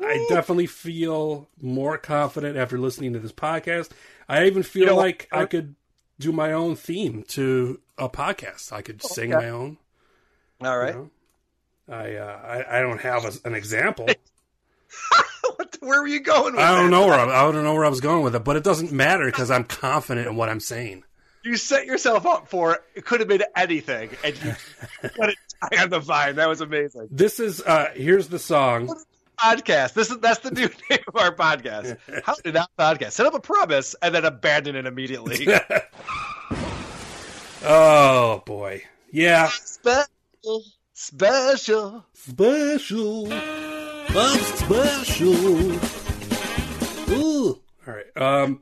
I 0.00 0.26
definitely 0.28 0.66
feel 0.66 1.48
more 1.60 1.98
confident 1.98 2.56
after 2.56 2.78
listening 2.78 3.12
to 3.14 3.18
this 3.18 3.32
podcast. 3.32 3.90
I 4.28 4.46
even 4.46 4.62
feel 4.62 4.82
You 4.82 4.90
know, 4.90 4.96
like 4.96 5.28
I 5.32 5.46
could 5.46 5.74
do 6.18 6.32
my 6.32 6.52
own 6.52 6.76
theme 6.76 7.22
to 7.28 7.80
a 7.98 8.08
podcast. 8.08 8.72
I 8.72 8.82
could 8.82 9.02
sing 9.02 9.30
my 9.30 9.48
own. 9.48 9.78
All 10.60 10.78
right. 10.78 10.94
know? 10.94 11.10
I, 11.88 12.14
uh, 12.16 12.64
I 12.68 12.78
I 12.78 12.80
don't 12.80 13.00
have 13.00 13.24
a, 13.24 13.48
an 13.48 13.54
example. 13.54 14.08
What 15.56 15.76
where 15.80 16.00
were 16.02 16.08
you 16.08 16.20
going 16.20 16.54
with 16.54 16.62
I 16.62 16.74
don't 16.74 16.86
that? 16.86 16.90
know 16.90 17.06
where 17.06 17.14
I, 17.14 17.24
I 17.48 17.52
don't 17.52 17.62
know 17.62 17.74
where 17.74 17.84
I 17.84 17.88
was 17.88 18.00
going 18.00 18.24
with 18.24 18.34
it, 18.34 18.42
but 18.44 18.56
it 18.56 18.64
doesn't 18.64 18.90
matter 18.92 19.26
because 19.26 19.50
I'm 19.50 19.64
confident 19.64 20.26
in 20.26 20.36
what 20.36 20.48
I'm 20.48 20.60
saying. 20.60 21.04
You 21.44 21.56
set 21.56 21.86
yourself 21.86 22.26
up 22.26 22.48
for 22.48 22.74
it. 22.74 22.80
It 22.96 23.04
could 23.04 23.20
have 23.20 23.28
been 23.28 23.44
anything, 23.54 24.10
and 24.24 24.36
you 24.42 24.54
put 25.16 25.30
it 25.30 25.36
on 25.78 25.90
the 25.90 26.00
vine. 26.00 26.36
That 26.36 26.48
was 26.48 26.60
amazing. 26.60 27.08
This 27.10 27.38
is 27.38 27.62
uh 27.62 27.90
here's 27.94 28.28
the 28.28 28.38
song. 28.40 28.92
Podcast. 29.38 29.92
This 29.92 30.10
is 30.10 30.18
that's 30.18 30.40
the 30.40 30.50
new 30.50 30.68
name 30.90 31.00
of 31.08 31.16
our 31.16 31.32
podcast. 31.34 31.96
How 32.24 32.34
did 32.42 32.54
that 32.54 32.68
podcast 32.78 33.12
set 33.12 33.26
up 33.26 33.34
a 33.34 33.40
promise 33.40 33.94
and 34.02 34.14
then 34.14 34.24
abandon 34.24 34.74
it 34.76 34.86
immediately? 34.86 35.46
Oh 37.68 38.42
boy, 38.46 38.82
yeah, 39.10 39.48
special, 39.48 40.62
special. 40.92 42.04
special, 42.14 43.32
I'm 43.32 44.38
special. 44.38 45.34
Ooh, 47.12 47.60
all 47.86 47.94
right. 47.94 48.16
Um, 48.16 48.60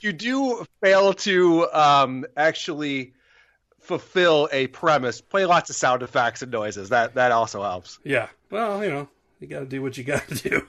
You 0.00 0.12
do 0.14 0.64
fail 0.82 1.12
to 1.12 1.70
um, 1.72 2.24
actually 2.36 3.12
fulfill 3.80 4.48
a 4.52 4.68
premise. 4.68 5.20
Play 5.20 5.44
lots 5.44 5.68
of 5.68 5.76
sound 5.76 6.02
effects 6.02 6.40
and 6.40 6.50
noises. 6.50 6.88
That 6.88 7.14
that 7.16 7.30
also 7.32 7.62
helps. 7.62 7.98
yeah. 8.04 8.28
Well, 8.50 8.82
you 8.84 8.90
know, 8.90 9.08
you 9.40 9.48
got 9.48 9.60
to 9.60 9.66
do 9.66 9.82
what 9.82 9.98
you 9.98 10.04
got 10.04 10.26
to 10.28 10.34
do. 10.48 10.66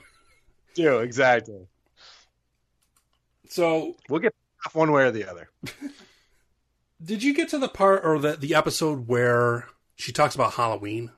Do 0.74 0.98
exactly. 0.98 1.66
So, 3.48 3.96
We'll 4.10 4.20
get 4.20 4.34
off 4.66 4.74
one 4.74 4.92
way 4.92 5.04
or 5.04 5.10
the 5.10 5.24
other. 5.30 5.48
did 7.02 7.22
you 7.22 7.34
get 7.34 7.48
to 7.50 7.58
the 7.58 7.68
part 7.68 8.04
or 8.04 8.18
the 8.18 8.36
the 8.36 8.54
episode 8.54 9.06
where 9.08 9.68
she 9.96 10.12
talks 10.12 10.34
about 10.34 10.54
Halloween? 10.54 11.10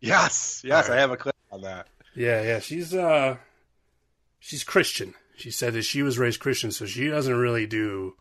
Yes, 0.00 0.62
yes, 0.64 0.86
All 0.86 0.90
right. 0.90 0.98
I 0.98 1.00
have 1.00 1.10
a 1.10 1.16
clip 1.16 1.36
on 1.50 1.62
that. 1.62 1.86
Yeah, 2.14 2.42
yeah. 2.42 2.58
She's 2.60 2.94
uh 2.94 3.36
she's 4.40 4.64
Christian. 4.64 5.14
She 5.36 5.50
said 5.50 5.72
that 5.74 5.82
she 5.82 6.02
was 6.02 6.18
raised 6.18 6.40
Christian, 6.40 6.70
so 6.70 6.86
she 6.86 7.08
doesn't 7.08 7.34
really 7.38 7.66
do 7.66 8.16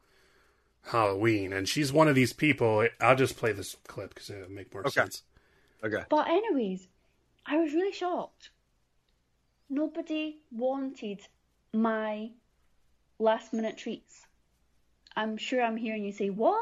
Halloween. 0.84 1.54
And 1.54 1.68
she's 1.68 1.92
one 1.92 2.08
of 2.08 2.16
these 2.16 2.34
people. 2.34 2.88
I'll 3.00 3.16
just 3.16 3.38
play 3.38 3.52
this 3.52 3.76
clip 3.88 4.14
because 4.14 4.30
it'll 4.30 4.50
make 4.50 4.74
more 4.74 4.82
Okay. 4.82 4.92
sense. 5.02 5.24
Okay. 5.84 6.04
But 6.10 6.28
anyways, 6.30 6.88
I 7.46 7.58
was 7.58 7.74
really 7.74 7.92
shocked. 7.92 8.50
Nobody 9.70 10.38
wanted 10.52 11.22
my 11.74 12.32
last 13.20 13.54
minute 13.54 13.78
treats. 13.78 14.26
I'm 15.16 15.38
sure 15.38 15.62
I'm 15.62 15.78
hearing 15.78 16.04
you 16.06 16.12
say, 16.12 16.30
What? 16.30 16.62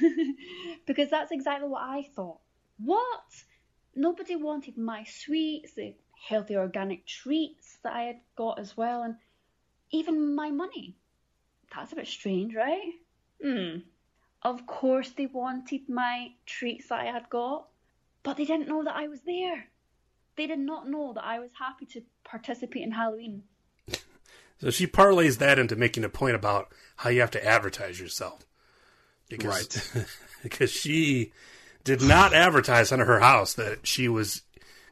because 0.86 1.10
that's 1.10 1.32
exactly 1.32 1.68
what 1.68 1.82
I 1.82 2.08
thought. 2.14 2.38
What? 2.78 3.44
Nobody 3.94 4.36
wanted 4.36 4.78
my 4.78 5.04
sweets, 5.04 5.74
the 5.74 5.94
healthy 6.28 6.56
organic 6.56 7.06
treats 7.06 7.78
that 7.82 7.92
I 7.92 8.02
had 8.02 8.20
got 8.36 8.58
as 8.58 8.76
well, 8.76 9.02
and 9.02 9.16
even 9.90 10.34
my 10.34 10.50
money. 10.50 10.96
That's 11.74 11.92
a 11.92 11.96
bit 11.96 12.06
strange, 12.06 12.54
right? 12.54 12.92
Hmm. 13.42 13.78
Of 14.42 14.66
course 14.66 15.10
they 15.10 15.26
wanted 15.26 15.88
my 15.88 16.32
treats 16.46 16.88
that 16.88 17.00
I 17.00 17.06
had 17.06 17.28
got, 17.28 17.68
but 18.22 18.36
they 18.36 18.44
didn't 18.44 18.68
know 18.68 18.84
that 18.84 18.96
I 18.96 19.08
was 19.08 19.20
there. 19.22 19.68
They 20.36 20.46
did 20.46 20.58
not 20.58 20.88
know 20.88 21.12
that 21.12 21.24
I 21.24 21.38
was 21.38 21.50
happy 21.58 21.86
to 21.86 22.02
participate 22.24 22.82
in 22.82 22.92
Halloween. 22.92 23.44
So 24.62 24.70
she 24.70 24.86
parlays 24.86 25.38
that 25.38 25.58
into 25.58 25.74
making 25.74 26.04
a 26.04 26.08
point 26.08 26.36
about 26.36 26.72
how 26.94 27.10
you 27.10 27.20
have 27.20 27.32
to 27.32 27.44
advertise 27.44 27.98
yourself. 27.98 28.46
Because, 29.28 29.90
because 30.44 30.70
she 30.70 31.32
did 31.82 32.00
not 32.00 32.32
advertise 32.32 32.92
under 32.92 33.04
her 33.04 33.18
house 33.18 33.54
that 33.54 33.88
she 33.88 34.06
was 34.06 34.42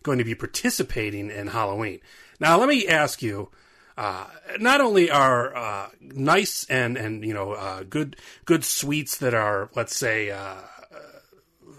going 0.02 0.18
to 0.18 0.24
be 0.24 0.35
participating 0.35 1.30
in 1.30 1.46
Halloween. 1.46 2.00
Now, 2.40 2.59
let 2.59 2.68
me 2.68 2.87
ask 2.88 3.22
you. 3.22 3.50
Uh, 3.96 4.24
not 4.59 4.80
only 4.80 5.11
are 5.11 5.54
uh, 5.54 5.88
nice 6.00 6.64
and 6.70 6.96
and 6.96 7.22
you 7.22 7.35
know 7.35 7.52
uh, 7.52 7.83
good 7.83 8.16
good 8.46 8.64
sweets 8.64 9.18
that 9.18 9.35
are 9.35 9.68
let's 9.74 9.94
say 9.94 10.30
uh, 10.30 10.54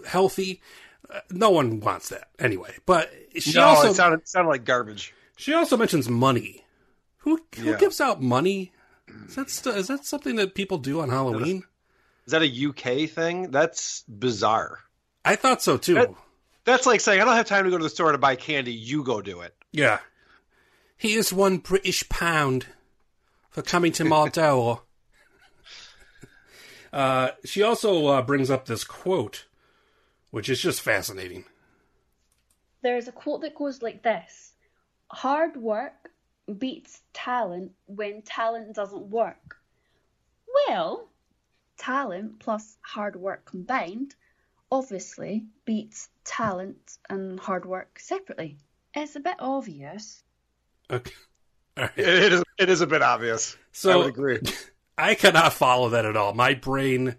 healthy, 0.06 0.60
uh, 1.10 1.18
no 1.30 1.50
one 1.50 1.80
wants 1.80 2.10
that 2.10 2.28
anyway. 2.38 2.76
But 2.86 3.10
she 3.36 3.54
no, 3.54 3.62
also 3.62 3.90
it 3.90 3.94
sounded 3.94 4.28
sounded 4.28 4.50
like 4.50 4.64
garbage. 4.64 5.12
she 5.36 5.52
also 5.52 5.76
mentions 5.76 6.08
money. 6.08 6.61
Who 7.22 7.40
who 7.56 7.70
Yeah. 7.70 7.76
gives 7.78 8.00
out 8.00 8.22
money? 8.22 8.72
Is 9.26 9.34
that 9.34 9.50
st- 9.50 9.76
is 9.76 9.88
that 9.88 10.04
something 10.04 10.36
that 10.36 10.54
people 10.54 10.78
do 10.78 11.00
on 11.00 11.08
Halloween? 11.10 11.64
Is 12.26 12.30
that 12.32 12.42
a 12.42 12.46
UK 12.48 13.06
thing? 13.08 13.50
That's 13.50 14.02
bizarre. 14.08 14.78
I 15.24 15.36
thought 15.36 15.62
so 15.62 15.76
too. 15.76 15.94
That- 15.94 16.14
That's 16.64 16.86
like 16.86 17.00
saying 17.00 17.20
I 17.20 17.24
don't 17.24 17.34
have 17.34 17.46
time 17.46 17.64
to 17.64 17.70
go 17.70 17.78
to 17.78 17.82
the 17.82 17.90
store 17.90 18.12
to 18.12 18.18
buy 18.18 18.36
candy. 18.36 18.72
You 18.72 19.02
go 19.02 19.20
do 19.20 19.40
it. 19.40 19.54
yeah. 19.72 19.98
Here's 20.96 21.32
one 21.32 21.58
British 21.58 22.08
pound 22.08 22.66
for 23.50 23.60
coming 23.62 23.90
to 23.92 24.04
my 24.04 24.28
door. 24.28 24.82
Uh, 26.92 27.30
she 27.44 27.62
also 27.62 28.06
uh, 28.08 28.20
brings 28.22 28.50
up 28.50 28.66
this 28.66 28.84
quote, 28.84 29.46
which 30.30 30.48
is 30.50 30.60
just 30.60 30.82
fascinating. 30.82 31.44
There's 32.82 33.08
a 33.08 33.12
quote 33.12 33.40
that 33.42 33.54
goes 33.54 33.80
like 33.80 34.02
this 34.02 34.52
Hard 35.10 35.56
work 35.56 36.10
beats 36.58 37.02
talent 37.12 37.72
when 37.86 38.22
talent 38.22 38.74
doesn't 38.74 39.06
work. 39.06 39.56
Well, 40.68 41.08
talent 41.78 42.38
plus 42.40 42.76
hard 42.82 43.16
work 43.16 43.44
combined 43.44 44.14
obviously 44.70 45.44
beats 45.66 46.08
talent 46.24 46.98
and 47.10 47.38
hard 47.38 47.66
work 47.66 47.98
separately. 47.98 48.56
It's 48.94 49.16
a 49.16 49.20
bit 49.20 49.36
obvious. 49.38 50.22
Okay. 50.90 51.12
All 51.76 51.84
right. 51.84 51.98
It 51.98 52.32
is. 52.32 52.42
It 52.58 52.68
is 52.68 52.80
a 52.80 52.86
bit 52.86 53.02
obvious. 53.02 53.56
So 53.72 53.92
I 53.92 53.96
would 53.96 54.08
agree. 54.08 54.40
I 54.98 55.14
cannot 55.14 55.54
follow 55.54 55.90
that 55.90 56.04
at 56.04 56.16
all. 56.16 56.34
My 56.34 56.52
brain. 56.52 57.16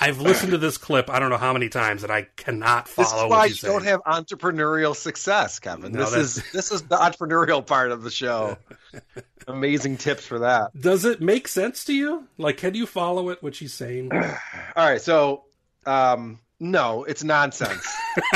I've 0.00 0.20
listened 0.20 0.52
to 0.52 0.58
this 0.58 0.76
clip 0.78 1.10
I 1.10 1.18
don't 1.18 1.30
know 1.30 1.36
how 1.36 1.52
many 1.52 1.68
times, 1.68 2.02
and 2.04 2.12
I 2.12 2.28
cannot 2.36 2.88
follow. 2.88 3.06
This 3.06 3.12
is 3.14 3.20
why 3.22 3.26
what 3.28 3.42
you 3.48 3.54
she's 3.54 3.60
saying. 3.60 3.72
don't 3.74 3.84
have 3.86 4.00
entrepreneurial 4.04 4.94
success, 4.94 5.58
Kevin. 5.58 5.92
No, 5.92 5.98
this 6.00 6.10
that's- 6.10 6.36
is 6.38 6.52
this 6.52 6.72
is 6.72 6.82
the 6.82 6.96
entrepreneurial 6.96 7.64
part 7.66 7.90
of 7.90 8.02
the 8.02 8.10
show. 8.10 8.56
Amazing 9.48 9.96
tips 9.98 10.24
for 10.26 10.38
that. 10.40 10.70
Does 10.80 11.04
it 11.04 11.20
make 11.20 11.48
sense 11.48 11.84
to 11.86 11.92
you? 11.94 12.26
Like, 12.38 12.56
can 12.56 12.74
you 12.74 12.86
follow 12.86 13.30
it? 13.30 13.42
What 13.42 13.54
she's 13.54 13.74
saying? 13.74 14.10
All 14.76 14.88
right, 14.88 15.00
so 15.00 15.44
um, 15.86 16.38
no, 16.60 17.04
it's 17.04 17.24
nonsense. 17.24 17.86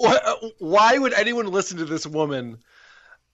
Wh- 0.00 0.14
why 0.58 0.96
would 0.96 1.12
anyone 1.12 1.46
listen 1.48 1.78
to 1.78 1.84
this 1.84 2.06
woman? 2.06 2.58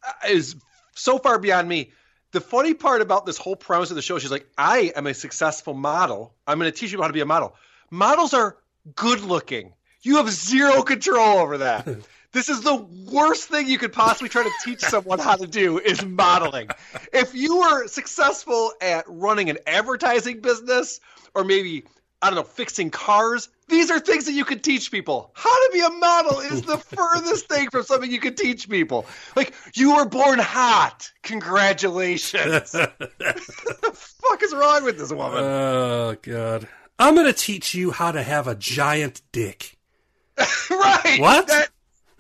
uh, 0.07 0.13
Is 0.31 0.57
so 0.95 1.19
far 1.19 1.39
beyond 1.39 1.69
me. 1.69 1.93
The 2.35 2.41
funny 2.41 2.75
part 2.75 3.01
about 3.01 3.27
this 3.27 3.39
whole 3.39 3.55
premise 3.55 3.91
of 3.91 3.97
the 3.97 4.03
show, 4.03 4.19
she's 4.19 4.33
like, 4.33 4.49
"I 4.59 4.93
am 4.97 5.07
a 5.07 5.15
successful 5.15 5.73
model. 5.73 6.35
I'm 6.49 6.59
going 6.59 6.71
to 6.71 6.77
teach 6.77 6.91
you 6.91 7.01
how 7.01 7.07
to 7.07 7.13
be 7.13 7.21
a 7.21 7.25
model. 7.25 7.55
Models 7.93 8.35
are 8.35 8.57
good 8.97 9.21
looking. 9.21 9.73
You 10.03 10.17
have 10.17 10.29
zero 10.29 10.83
control 10.83 11.39
over 11.39 11.59
that." 11.59 11.87
This 12.33 12.49
is 12.49 12.63
the 12.63 12.75
worst 13.13 13.49
thing 13.49 13.69
you 13.69 13.79
could 13.79 13.93
possibly 13.93 14.29
try 14.29 14.43
to 14.43 14.51
teach 14.65 14.81
someone 14.81 15.21
how 15.21 15.37
to 15.37 15.47
do 15.47 15.79
is 15.79 16.05
modeling. 16.05 16.69
If 17.13 17.33
you 17.33 17.59
were 17.61 17.87
successful 17.87 18.73
at 18.81 19.05
running 19.07 19.51
an 19.51 19.59
advertising 19.69 20.41
business 20.41 20.99
or 21.33 21.45
maybe 21.45 21.85
I 22.25 22.29
don't 22.29 22.37
know, 22.37 22.43
fixing 22.43 22.89
cars, 22.89 23.51
these 23.69 23.91
are 23.91 24.01
things 24.01 24.25
that 24.25 24.33
you 24.33 24.47
could 24.47 24.65
teach 24.65 24.91
people. 24.91 25.31
How 25.35 25.51
to 25.51 25.71
be 25.75 25.81
a 25.81 25.91
model 25.91 26.41
is 26.41 26.63
the 26.63 26.79
furthest 26.97 27.49
thing 27.51 27.69
from 27.69 27.83
something 27.83 28.11
you 28.11 28.19
could 28.19 28.39
teach 28.39 28.67
people. 28.67 29.05
Like 29.37 29.53
you 29.75 29.95
were 29.95 30.07
born 30.07 30.39
hot. 30.39 31.11
Congratulations. 31.23 32.73
what 32.73 32.99
the 32.99 33.91
fuck 33.95 34.43
is 34.43 34.55
wrong 34.55 34.85
with 34.85 34.97
this 34.99 35.13
woman? 35.13 35.45
Oh 35.45 36.17
God! 36.23 36.67
I'm 36.99 37.15
gonna 37.15 37.35
teach 37.35 37.75
you 37.75 37.91
how 37.91 38.11
to 38.11 38.23
have 38.23 38.49
a 38.49 38.55
giant 38.55 39.21
dick. 39.31 39.77
right. 40.71 41.17
What? 41.21 41.47
That, 41.49 41.69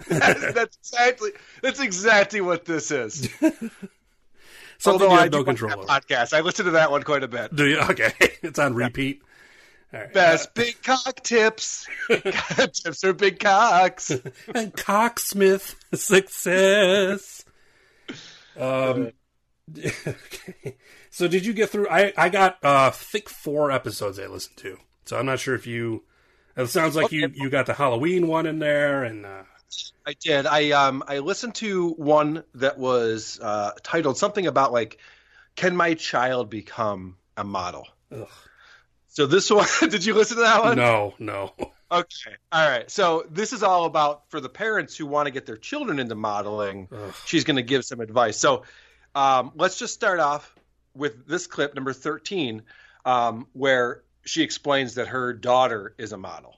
that- 0.09 0.55
that's 0.55 0.77
exactly 0.77 1.31
that's 1.63 1.81
exactly 1.81 2.43
what 2.43 2.67
this 2.67 2.91
is. 2.91 3.27
Something 4.79 5.09
Although 5.09 5.15
you 5.15 5.21
I 5.21 5.29
no 5.29 5.45
control 5.45 5.73
over. 5.73 5.85
podcast. 5.87 6.35
I 6.37 6.41
listen 6.41 6.67
to 6.67 6.73
that 6.73 6.91
one 6.91 7.05
quite 7.05 7.23
a 7.23 7.29
bit. 7.29 7.57
Do 7.57 7.67
you? 7.67 7.79
Okay, 7.79 8.13
it's 8.43 8.59
on 8.59 8.75
repeat. 8.75 9.23
All 9.23 9.29
right. 10.01 10.13
Best 10.13 10.55
big 10.55 10.83
cock 10.83 11.23
tips. 11.23 11.87
tips 12.09 13.01
for 13.01 13.13
big 13.13 13.39
cocks. 13.39 14.11
and 14.55 14.73
Cocksmith 14.75 15.77
success. 15.95 17.45
Um. 18.59 19.13
Okay. 19.77 20.77
So 21.09 21.27
did 21.27 21.47
you 21.47 21.55
get 21.55 21.71
through? 21.71 21.89
I 21.89 22.13
I 22.19 22.29
got 22.29 22.59
uh 22.63 22.91
thick 22.91 23.31
four 23.31 23.71
episodes 23.71 24.19
I 24.19 24.27
listened 24.27 24.59
to. 24.59 24.77
So 25.07 25.19
I'm 25.19 25.25
not 25.25 25.41
sure 25.41 25.55
if 25.55 25.67
you. 25.67 26.03
It 26.55 26.67
sounds 26.67 26.97
like 26.97 27.13
you 27.13 27.31
you 27.35 27.49
got 27.49 27.65
the 27.65 27.73
Halloween 27.73 28.29
one 28.29 28.45
in 28.45 28.59
there, 28.59 29.05
and 29.05 29.25
uh, 29.25 29.45
I 30.07 30.15
did. 30.21 30.45
I 30.45 30.73
um 30.73 31.03
I 31.09 31.21
listened 31.21 31.55
to 31.57 31.91
one 31.93 32.45
that 32.57 32.79
was 32.79 33.41
uh, 33.43 33.73
titled 33.83 34.19
something 34.19 34.47
about 34.47 34.73
like, 34.73 34.99
can 35.57 35.75
my 35.77 35.95
child 35.95 36.51
become 36.51 37.17
a 37.37 37.45
model? 37.45 37.89
Ugh. 38.13 38.29
So 39.15 39.27
this 39.27 39.49
one, 39.49 39.67
did 39.89 40.05
you 40.05 40.13
listen 40.13 40.37
to 40.39 40.43
that 40.43 40.63
one? 40.63 40.77
no, 40.77 41.15
no. 41.19 41.53
Okay. 41.91 42.33
All 42.51 42.69
right. 42.69 42.91
So 42.91 43.25
this 43.31 43.53
is 43.53 43.63
all 43.63 43.85
about 43.85 44.29
for 44.29 44.41
the 44.41 44.49
parents 44.49 44.97
who 44.97 45.07
want 45.07 45.27
to 45.27 45.31
get 45.31 45.47
their 45.47 45.57
children 45.57 46.01
into 46.01 46.17
modeling. 46.17 46.89
Ugh. 46.91 47.15
She's 47.25 47.45
going 47.45 47.57
to 47.57 47.63
give 47.63 47.85
some 47.85 48.01
advice. 48.01 48.37
So 48.37 48.65
um, 49.15 49.53
let's 49.55 49.79
just 49.79 49.95
start 49.95 50.19
off 50.19 50.53
with 50.97 51.29
this 51.29 51.47
clip, 51.47 51.77
number 51.77 51.93
13, 51.93 52.63
um, 53.05 53.47
where 53.53 54.03
she 54.25 54.43
explains 54.43 54.95
that 54.95 55.09
her 55.09 55.33
daughter 55.33 55.95
is 55.97 56.13
a 56.13 56.17
model. 56.17 56.57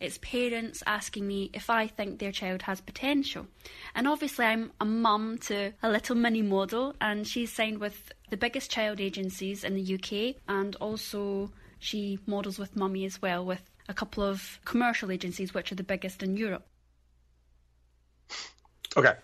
It's 0.00 0.18
parents 0.18 0.82
asking 0.86 1.26
me 1.26 1.50
if 1.54 1.70
I 1.70 1.86
think 1.86 2.18
their 2.18 2.32
child 2.32 2.62
has 2.62 2.80
potential. 2.80 3.46
And 3.94 4.08
obviously, 4.08 4.44
I'm 4.44 4.72
a 4.80 4.84
mum 4.84 5.38
to 5.42 5.72
a 5.82 5.88
little 5.88 6.16
mini 6.16 6.42
model, 6.42 6.94
and 7.00 7.26
she's 7.26 7.52
signed 7.52 7.78
with 7.78 8.12
the 8.30 8.36
biggest 8.36 8.70
child 8.70 9.00
agencies 9.00 9.64
in 9.64 9.74
the 9.74 9.94
UK, 9.94 10.42
and 10.48 10.76
also 10.76 11.50
she 11.78 12.18
models 12.26 12.58
with 12.58 12.76
Mummy 12.76 13.04
as 13.04 13.22
well, 13.22 13.44
with 13.44 13.62
a 13.88 13.94
couple 13.94 14.24
of 14.24 14.58
commercial 14.64 15.10
agencies, 15.10 15.54
which 15.54 15.70
are 15.70 15.76
the 15.76 15.84
biggest 15.84 16.22
in 16.22 16.36
Europe. 16.36 16.66
Okay. 18.96 19.14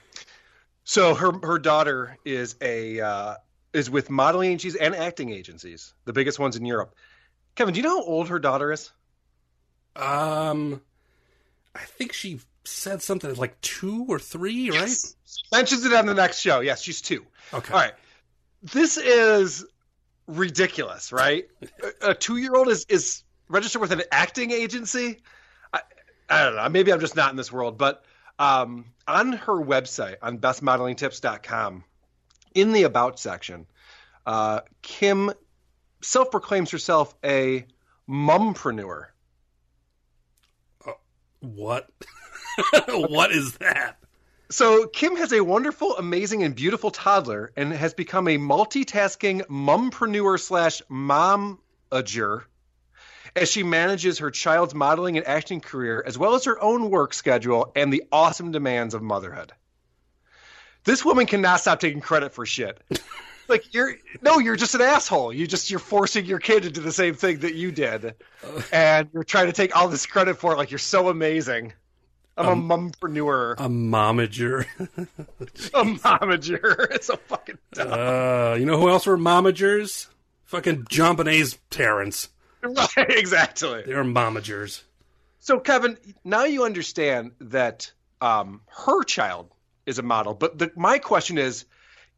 So 0.84 1.14
her 1.14 1.32
her 1.42 1.58
daughter 1.58 2.16
is 2.24 2.56
a 2.60 3.00
uh, 3.00 3.34
is 3.72 3.90
with 3.90 4.10
modeling 4.10 4.50
agencies 4.50 4.76
and 4.76 4.94
acting 4.94 5.30
agencies, 5.30 5.94
the 6.04 6.12
biggest 6.12 6.38
ones 6.38 6.56
in 6.56 6.64
Europe. 6.64 6.94
Kevin, 7.54 7.74
do 7.74 7.78
you 7.78 7.84
know 7.84 8.00
how 8.00 8.04
old 8.04 8.28
her 8.28 8.38
daughter 8.38 8.72
is? 8.72 8.90
Um, 9.96 10.80
I 11.74 11.80
think 11.80 12.12
she 12.12 12.40
said 12.64 13.02
something 13.02 13.34
like 13.36 13.60
two 13.60 14.06
or 14.08 14.18
three, 14.18 14.70
right? 14.70 14.88
She 14.88 15.42
mentions 15.52 15.84
it 15.84 15.92
on 15.92 16.06
the 16.06 16.14
next 16.14 16.40
show. 16.40 16.60
Yes, 16.60 16.82
she's 16.82 17.00
two. 17.00 17.24
Okay. 17.52 17.72
All 17.72 17.80
right. 17.80 17.94
This 18.62 18.96
is 18.96 19.64
ridiculous, 20.26 21.12
right? 21.12 21.48
a, 22.02 22.10
a 22.10 22.14
two 22.14 22.36
year 22.36 22.54
old 22.54 22.68
is 22.68 22.86
is 22.88 23.24
registered 23.48 23.80
with 23.80 23.92
an 23.92 24.02
acting 24.12 24.50
agency. 24.50 25.18
I, 25.72 25.80
I 26.28 26.44
don't 26.44 26.56
know. 26.56 26.68
Maybe 26.68 26.92
I'm 26.92 27.00
just 27.00 27.16
not 27.16 27.30
in 27.30 27.36
this 27.36 27.52
world, 27.52 27.78
but 27.78 28.04
um, 28.38 28.86
on 29.06 29.32
her 29.32 29.54
website 29.54 30.16
on 30.22 30.38
bestmodelingtips.com, 30.38 31.84
in 32.54 32.72
the 32.72 32.84
about 32.84 33.18
section, 33.18 33.66
uh, 34.26 34.60
Kim 34.82 35.32
self 36.02 36.30
proclaims 36.30 36.70
herself 36.70 37.14
a 37.24 37.66
mumpreneur. 38.08 39.06
What? 41.40 41.88
what 42.88 43.32
is 43.32 43.56
that? 43.58 43.96
So 44.50 44.86
Kim 44.86 45.16
has 45.16 45.32
a 45.32 45.42
wonderful, 45.42 45.96
amazing, 45.96 46.42
and 46.42 46.54
beautiful 46.54 46.90
toddler, 46.90 47.52
and 47.56 47.72
has 47.72 47.94
become 47.94 48.26
a 48.28 48.36
multitasking 48.36 49.46
mumpreneur 49.46 50.40
slash 50.40 50.82
momager 50.90 52.44
as 53.36 53.50
she 53.50 53.62
manages 53.62 54.18
her 54.18 54.30
child's 54.30 54.74
modeling 54.74 55.16
and 55.16 55.26
acting 55.26 55.60
career, 55.60 56.02
as 56.04 56.18
well 56.18 56.34
as 56.34 56.44
her 56.44 56.60
own 56.60 56.90
work 56.90 57.14
schedule 57.14 57.70
and 57.76 57.92
the 57.92 58.02
awesome 58.10 58.50
demands 58.50 58.94
of 58.94 59.02
motherhood. 59.02 59.52
This 60.84 61.04
woman 61.04 61.26
cannot 61.26 61.60
stop 61.60 61.78
taking 61.78 62.00
credit 62.00 62.32
for 62.32 62.46
shit. 62.46 62.80
like 63.50 63.74
you're 63.74 63.94
no, 64.22 64.38
you're 64.38 64.56
just 64.56 64.74
an 64.74 64.80
asshole. 64.80 65.32
You 65.32 65.46
just 65.46 65.70
you're 65.70 65.78
forcing 65.80 66.24
your 66.24 66.38
kid 66.38 66.64
into 66.64 66.80
the 66.80 66.92
same 66.92 67.14
thing 67.14 67.40
that 67.40 67.54
you 67.54 67.70
did, 67.72 68.14
and 68.72 69.08
you're 69.12 69.24
trying 69.24 69.46
to 69.46 69.52
take 69.52 69.76
all 69.76 69.88
this 69.88 70.06
credit 70.06 70.38
for 70.38 70.52
it. 70.52 70.56
Like 70.56 70.70
you're 70.70 70.78
so 70.78 71.08
amazing. 71.08 71.72
I'm 72.36 72.70
a 72.70 72.76
mumpreneur. 72.76 73.54
A 73.58 73.68
momager. 73.68 74.64
a 75.74 75.84
momager. 75.84 76.86
It's 76.90 77.08
a 77.08 77.16
fucking 77.16 77.58
dumb. 77.72 77.92
uh, 77.92 78.54
you 78.54 78.64
know 78.64 78.78
who 78.78 78.88
else 78.88 79.06
were 79.06 79.18
momagers? 79.18 80.06
Fucking 80.44 80.84
JonBenét's 80.84 81.54
parents. 81.70 82.30
Right, 82.62 82.88
exactly. 82.96 83.82
They're 83.86 84.04
momagers. 84.04 84.82
So, 85.40 85.58
Kevin, 85.60 85.96
now 86.24 86.44
you 86.44 86.64
understand 86.64 87.32
that 87.40 87.92
um, 88.20 88.62
her 88.68 89.02
child 89.04 89.50
is 89.86 89.98
a 89.98 90.02
model. 90.02 90.34
But 90.34 90.58
the, 90.58 90.72
my 90.76 90.98
question 90.98 91.38
is 91.38 91.64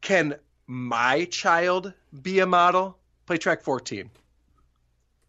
can 0.01 0.35
my 0.67 1.25
child 1.25 1.93
be 2.21 2.39
a 2.39 2.45
model? 2.45 2.97
Play 3.25 3.37
track 3.37 3.61
14. 3.63 4.09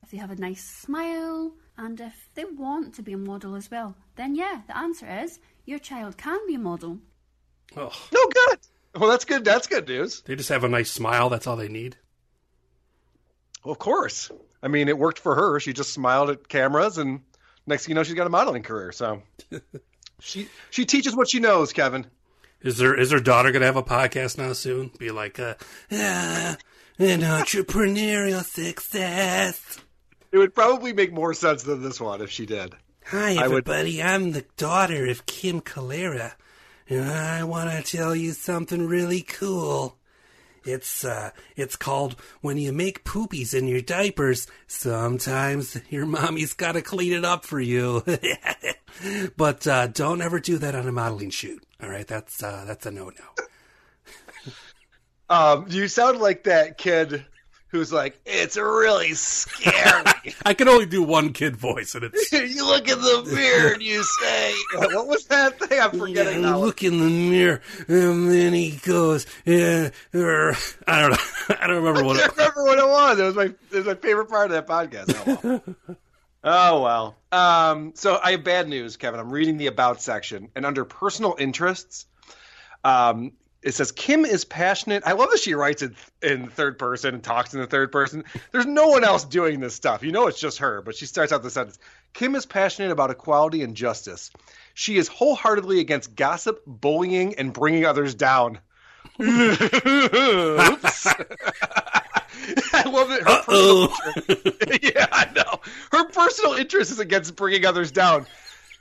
If 0.03 0.11
they 0.11 0.18
have 0.18 0.31
a 0.31 0.37
nice 0.37 0.62
smile 0.64 1.55
and 1.77 2.01
if 2.01 2.29
they 2.35 2.44
want 2.44 2.94
to 2.94 3.03
be 3.03 3.12
a 3.12 3.18
model 3.18 3.55
as 3.55 3.70
well, 3.70 3.97
then 4.16 4.35
yeah, 4.35 4.62
the 4.66 4.77
answer 4.77 5.07
is 5.23 5.38
your 5.64 5.79
child 5.79 6.16
can 6.16 6.38
be 6.47 6.55
a 6.55 6.59
model. 6.59 6.99
Oh, 7.77 7.92
No, 8.12 8.27
good. 8.29 8.59
Well, 8.97 9.11
that's 9.11 9.25
good. 9.25 9.44
That's 9.44 9.66
good 9.66 9.88
news. 9.88 10.23
they 10.23 10.37
just 10.37 10.51
have 10.51 10.62
a 10.62 10.68
nice 10.68 10.90
smile. 10.90 11.29
That's 11.29 11.47
all 11.49 11.57
they 11.57 11.68
need. 11.68 11.97
Well, 13.64 13.73
of 13.73 13.79
course. 13.79 14.31
I 14.62 14.68
mean, 14.68 14.88
it 14.88 14.99
worked 14.99 15.18
for 15.18 15.35
her. 15.35 15.59
She 15.59 15.73
just 15.73 15.92
smiled 15.92 16.31
at 16.31 16.49
cameras, 16.49 16.99
and 16.99 17.23
next 17.66 17.85
thing 17.85 17.90
you 17.90 17.94
know, 17.97 18.03
she's 18.05 18.14
got 18.14 18.27
a 18.27 18.31
modeling 18.31 18.62
career. 18.62 18.92
So 18.92 19.23
she 20.20 20.49
she 20.70 20.85
teaches 20.85 21.16
what 21.16 21.29
she 21.29 21.40
knows, 21.40 21.73
Kevin. 21.73 22.07
Is 22.64 22.79
there 22.79 22.98
is 22.98 23.11
her 23.12 23.20
daughter 23.20 23.53
gonna 23.53 23.66
have 23.66 23.77
a 23.77 23.83
podcast 23.83 24.38
now 24.38 24.55
soon? 24.55 24.90
Be 24.98 25.11
like, 25.11 25.38
uh, 25.38 25.55
ah, 25.92 26.57
an 26.98 27.20
entrepreneurial 27.20 28.42
success. 28.42 29.79
It 30.33 30.38
would 30.38 30.55
probably 30.55 30.94
make 30.94 31.12
more 31.12 31.35
sense 31.35 31.62
than 31.62 31.83
this 31.83 32.00
one 32.00 32.22
if 32.22 32.31
she 32.31 32.46
did. 32.46 32.74
Hi, 33.07 33.33
I 33.33 33.48
would- 33.48 33.68
everybody. 33.68 34.03
I'm 34.03 34.33
the 34.33 34.46
daughter 34.57 35.07
of 35.07 35.27
Kim 35.27 35.61
Calera, 35.61 36.33
and 36.88 37.05
I 37.05 37.44
want 37.44 37.70
to 37.70 37.96
tell 37.96 38.16
you 38.16 38.33
something 38.33 38.87
really 38.87 39.20
cool. 39.20 39.98
It's 40.64 41.05
uh, 41.05 41.33
it's 41.57 41.77
called 41.77 42.16
when 42.40 42.57
you 42.57 42.72
make 42.72 43.05
poopies 43.05 43.53
in 43.53 43.68
your 43.68 43.83
diapers. 43.83 44.46
Sometimes 44.66 45.79
your 45.90 46.07
mommy's 46.07 46.55
got 46.55 46.72
to 46.72 46.81
clean 46.81 47.12
it 47.12 47.27
up 47.27 47.44
for 47.44 47.61
you, 47.61 48.03
but 49.37 49.66
uh, 49.66 49.88
don't 49.88 50.22
ever 50.22 50.40
do 50.40 50.57
that 50.57 50.74
on 50.74 50.88
a 50.88 50.92
modeling 50.92 51.29
shoot. 51.29 51.62
All 51.85 51.90
right, 51.90 52.07
that's 52.07 52.42
uh, 52.42 52.64
that's 52.66 52.87
a 52.87 52.90
no 52.90 53.11
no. 53.11 53.44
Um, 55.31 55.66
you 55.70 55.88
sound 55.88 56.20
like 56.20 56.44
that 56.44 56.77
kid 56.77 57.25
who's 57.68 57.90
like, 57.90 58.20
"It's 58.27 58.59
really 58.59 59.14
scary." 59.14 60.35
I 60.44 60.53
can 60.53 60.68
only 60.68 60.85
do 60.85 61.03
one 61.03 61.33
kid 61.33 61.57
voice, 61.57 61.94
and 61.94 62.05
it's 62.05 62.31
you 62.33 62.66
look 62.66 62.87
in 62.88 63.01
the 63.01 63.31
mirror 63.35 63.73
and 63.73 63.83
you 63.83 64.03
say, 64.03 64.55
"What 64.75 65.07
was 65.07 65.25
that 65.27 65.59
thing?" 65.59 65.81
I'm 65.81 65.99
forgetting 65.99 66.42
Yeah, 66.42 66.57
look 66.57 66.83
in 66.83 66.99
the 66.99 67.09
mirror, 67.09 67.62
and 67.88 68.31
then 68.31 68.53
he 68.53 68.73
goes, 68.85 69.27
yeah, 69.47 69.90
er, 70.14 70.55
I 70.87 71.01
don't 71.01 71.11
know, 71.12 71.57
I 71.59 71.66
don't 71.66 71.77
remember 71.77 72.01
I 72.01 72.03
what. 72.05 72.16
It, 72.16 72.37
remember 72.37 72.64
what 72.64 72.79
it 72.79 72.87
was. 72.87 73.18
It 73.18 73.25
was 73.25 73.35
my 73.35 73.44
it 73.44 73.73
was 73.73 73.87
my 73.87 73.94
favorite 73.94 74.29
part 74.29 74.51
of 74.51 74.66
that 74.66 74.66
podcast. 74.66 75.97
Oh 76.44 76.83
well. 76.83 77.16
Um, 77.33 77.92
so 77.94 78.20
I 78.22 78.33
have 78.33 78.44
bad 78.44 78.68
news, 78.68 78.98
Kevin. 78.98 79.18
I'm 79.18 79.30
reading 79.30 79.57
the 79.57 79.68
about 79.68 80.02
section, 80.02 80.50
and 80.54 80.66
under 80.66 80.85
personal 80.85 81.35
interests, 81.38 82.04
um, 82.85 83.33
it 83.62 83.72
says 83.72 83.92
Kim 83.92 84.26
is 84.26 84.44
passionate. 84.44 85.04
I 85.07 85.12
love 85.12 85.30
that 85.30 85.40
she 85.40 85.54
writes 85.54 85.80
it 85.80 85.94
in 86.20 86.48
third 86.48 86.78
person 86.78 87.14
and 87.14 87.24
talks 87.24 87.54
in 87.54 87.61
the 87.61 87.66
third 87.66 87.90
person. 87.90 88.24
There's 88.52 88.66
no 88.66 88.88
one 88.88 89.04
else 89.04 89.24
doing 89.24 89.59
this 89.59 89.74
stuff. 89.74 90.02
You 90.02 90.12
know, 90.12 90.26
it's 90.26 90.38
just 90.38 90.59
her. 90.59 90.83
But 90.83 90.96
she 90.96 91.07
starts 91.07 91.33
out 91.33 91.42
the 91.42 91.50
sentence: 91.50 91.78
Kim 92.12 92.35
is 92.35 92.44
passionate 92.44 92.90
about 92.90 93.11
equality 93.11 93.62
and 93.62 93.74
justice. 93.74 94.30
She 94.74 94.98
is 94.98 95.09
wholeheartedly 95.09 95.80
against 95.80 96.14
gossip, 96.14 96.62
bullying, 96.66 97.37
and 97.37 97.54
bringing 97.54 97.87
others 97.87 98.14
down. 98.14 98.59
Oops. 99.20 101.07
I 102.73 102.88
love 102.88 103.11
it. 103.11 103.23
Her 103.23 103.42
personal 103.42 103.49
oh, 103.49 104.79
yeah, 104.83 105.07
I 105.12 105.31
know. 105.35 105.61
Her 105.92 106.05
personal 106.09 106.55
interest 106.55 106.90
is 106.90 106.99
against 106.99 107.37
bringing 107.37 107.64
others 107.66 107.90
down. 107.92 108.27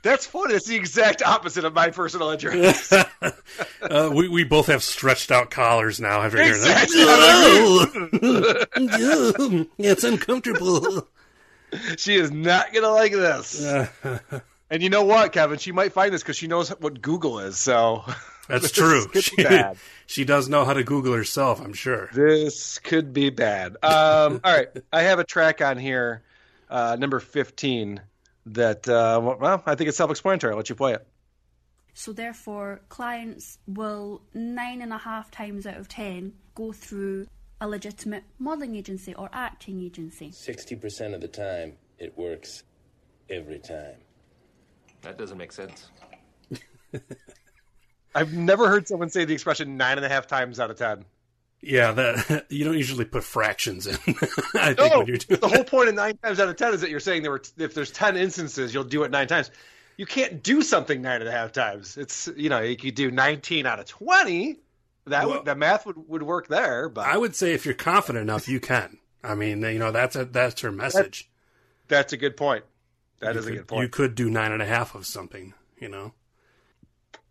That's 0.02 0.26
funny. 0.26 0.54
It's 0.54 0.66
the 0.66 0.76
exact 0.76 1.22
opposite 1.22 1.64
of 1.64 1.72
my 1.72 1.88
personal 1.90 2.28
interest. 2.30 2.92
uh, 3.82 4.10
we 4.14 4.28
we 4.28 4.44
both 4.44 4.66
have 4.66 4.82
stretched 4.82 5.30
out 5.30 5.50
collars 5.50 5.98
now. 6.00 6.20
After 6.22 6.36
hearing 6.36 6.50
Exactly. 6.56 7.04
that, 7.04 8.68
Oh, 8.76 9.66
it's 9.78 10.04
uncomfortable. 10.04 11.08
she 11.96 12.16
is 12.16 12.30
not 12.30 12.72
going 12.72 12.84
to 12.84 12.90
like 12.92 13.12
this. 13.12 13.64
And 14.70 14.82
you 14.82 14.88
know 14.88 15.04
what, 15.04 15.32
Kevin? 15.32 15.58
She 15.58 15.72
might 15.72 15.92
find 15.92 16.12
this 16.12 16.22
because 16.22 16.36
she 16.36 16.46
knows 16.46 16.70
what 16.70 17.00
Google 17.00 17.38
is. 17.38 17.58
So 17.58 18.04
That's 18.48 18.70
true. 18.70 19.06
She, 19.20 19.44
she 20.06 20.24
does 20.24 20.48
know 20.48 20.64
how 20.64 20.74
to 20.74 20.84
Google 20.84 21.14
herself. 21.14 21.60
I'm 21.60 21.72
sure. 21.72 22.08
this 22.12 22.78
could 22.78 23.12
be 23.12 23.30
bad. 23.30 23.76
Um, 23.82 24.40
all 24.44 24.56
right. 24.56 24.68
I 24.92 25.02
have 25.02 25.18
a 25.18 25.24
track 25.24 25.62
on 25.62 25.78
here, 25.78 26.22
uh, 26.68 26.96
number 26.98 27.20
15, 27.20 28.00
that, 28.46 28.88
uh, 28.88 29.20
well, 29.22 29.62
I 29.64 29.74
think 29.74 29.88
it's 29.88 29.96
self 29.96 30.10
explanatory. 30.10 30.52
I'll 30.52 30.58
let 30.58 30.68
you 30.68 30.74
play 30.74 30.94
it. 30.94 31.06
So 31.94 32.12
therefore, 32.12 32.80
clients 32.88 33.58
will 33.66 34.22
nine 34.34 34.82
and 34.82 34.92
a 34.92 34.98
half 34.98 35.30
times 35.30 35.64
out 35.64 35.76
of 35.76 35.86
ten 35.86 36.32
go 36.56 36.72
through 36.72 37.28
a 37.60 37.68
legitimate 37.68 38.24
modelling 38.40 38.74
agency 38.74 39.14
or 39.14 39.30
acting 39.32 39.80
agency. 39.80 40.30
60% 40.30 41.14
of 41.14 41.20
the 41.20 41.28
time, 41.28 41.74
it 41.98 42.18
works 42.18 42.64
every 43.30 43.60
time. 43.60 43.94
That 45.04 45.16
doesn't 45.18 45.38
make 45.38 45.52
sense. 45.52 45.88
I've 48.14 48.32
never 48.32 48.68
heard 48.68 48.86
someone 48.86 49.10
say 49.10 49.24
the 49.24 49.34
expression 49.34 49.76
nine 49.76 49.96
and 49.98 50.04
a 50.04 50.08
half 50.08 50.26
times 50.26 50.60
out 50.60 50.70
of 50.70 50.76
10. 50.78 51.04
Yeah, 51.62 51.92
that 51.92 52.46
you 52.50 52.64
don't 52.64 52.76
usually 52.76 53.04
put 53.06 53.24
fractions 53.24 53.86
in. 53.86 53.94
I 54.54 54.74
think 54.74 54.92
No, 54.92 54.98
when 54.98 55.06
you're 55.06 55.16
doing 55.16 55.40
the 55.40 55.48
whole 55.48 55.64
point 55.64 55.88
of 55.88 55.94
nine 55.94 56.16
times 56.18 56.38
out 56.38 56.48
of 56.48 56.56
ten 56.56 56.74
is 56.74 56.82
that 56.82 56.90
you're 56.90 57.00
saying 57.00 57.22
there 57.22 57.30
were 57.30 57.42
if 57.56 57.72
there's 57.74 57.90
ten 57.90 58.16
instances, 58.18 58.74
you'll 58.74 58.84
do 58.84 59.02
it 59.04 59.10
nine 59.10 59.26
times. 59.28 59.50
You 59.96 60.04
can't 60.04 60.42
do 60.42 60.60
something 60.60 61.00
nine 61.00 61.20
and 61.20 61.28
a 61.28 61.32
half 61.32 61.52
times. 61.52 61.96
It's 61.96 62.28
you 62.36 62.50
know 62.50 62.60
you 62.60 62.76
could 62.76 62.94
do 62.94 63.10
nineteen 63.10 63.64
out 63.64 63.80
of 63.80 63.86
twenty. 63.86 64.58
That 65.06 65.26
Well- 65.26 65.36
would, 65.38 65.46
the 65.46 65.54
math 65.54 65.86
would, 65.86 66.06
would 66.06 66.22
work 66.22 66.48
there, 66.48 66.90
but 66.90 67.06
I 67.06 67.16
would 67.16 67.34
say 67.34 67.54
if 67.54 67.64
you're 67.64 67.72
confident 67.74 68.22
enough, 68.22 68.46
you 68.46 68.60
can. 68.60 68.98
I 69.22 69.34
mean, 69.34 69.62
you 69.62 69.78
know, 69.78 69.90
that's 69.90 70.16
a 70.16 70.26
that's 70.26 70.60
her 70.60 70.70
message. 70.70 71.30
that's 71.88 72.12
a 72.12 72.18
good 72.18 72.36
point. 72.36 72.64
That 73.24 73.34
you 73.34 73.40
is 73.40 73.46
could, 73.46 73.54
a 73.54 73.56
good 73.58 73.68
point. 73.68 73.82
You 73.82 73.88
could 73.88 74.14
do 74.14 74.30
nine 74.30 74.52
and 74.52 74.62
a 74.62 74.66
half 74.66 74.94
of 74.94 75.06
something. 75.06 75.54
You 75.80 75.88
know. 75.88 76.12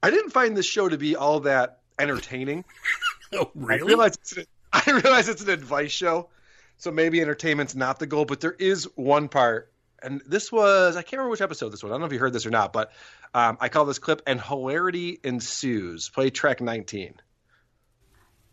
I 0.01 0.09
didn't 0.09 0.31
find 0.31 0.55
this 0.55 0.65
show 0.65 0.89
to 0.89 0.97
be 0.97 1.15
all 1.15 1.41
that 1.41 1.79
entertaining. 1.99 2.65
Oh, 3.35 3.49
I 3.55 3.77
really? 3.77 3.87
realize 3.87 4.13
it's 4.13 4.37
an, 4.37 4.45
I 4.73 4.83
realize 4.91 5.27
it's 5.27 5.41
an 5.41 5.49
advice 5.49 5.91
show, 5.91 6.29
so 6.77 6.91
maybe 6.91 7.19
entertainment's 7.19 7.73
not 7.73 7.97
the 7.97 8.05
goal. 8.05 8.25
But 8.25 8.41
there 8.41 8.51
is 8.51 8.87
one 8.93 9.27
part, 9.27 9.73
and 10.03 10.21
this 10.27 10.51
was 10.51 10.95
I 10.95 11.01
can't 11.01 11.13
remember 11.13 11.31
which 11.31 11.41
episode 11.41 11.69
this 11.69 11.81
was. 11.81 11.89
I 11.89 11.93
don't 11.95 12.01
know 12.01 12.05
if 12.05 12.13
you 12.13 12.19
heard 12.19 12.33
this 12.33 12.45
or 12.45 12.51
not, 12.51 12.73
but 12.73 12.91
um, 13.33 13.57
I 13.59 13.69
call 13.69 13.85
this 13.85 13.97
clip 13.97 14.21
"and 14.27 14.39
hilarity 14.39 15.19
ensues." 15.23 16.09
Play 16.09 16.29
track 16.29 16.61
nineteen. 16.61 17.15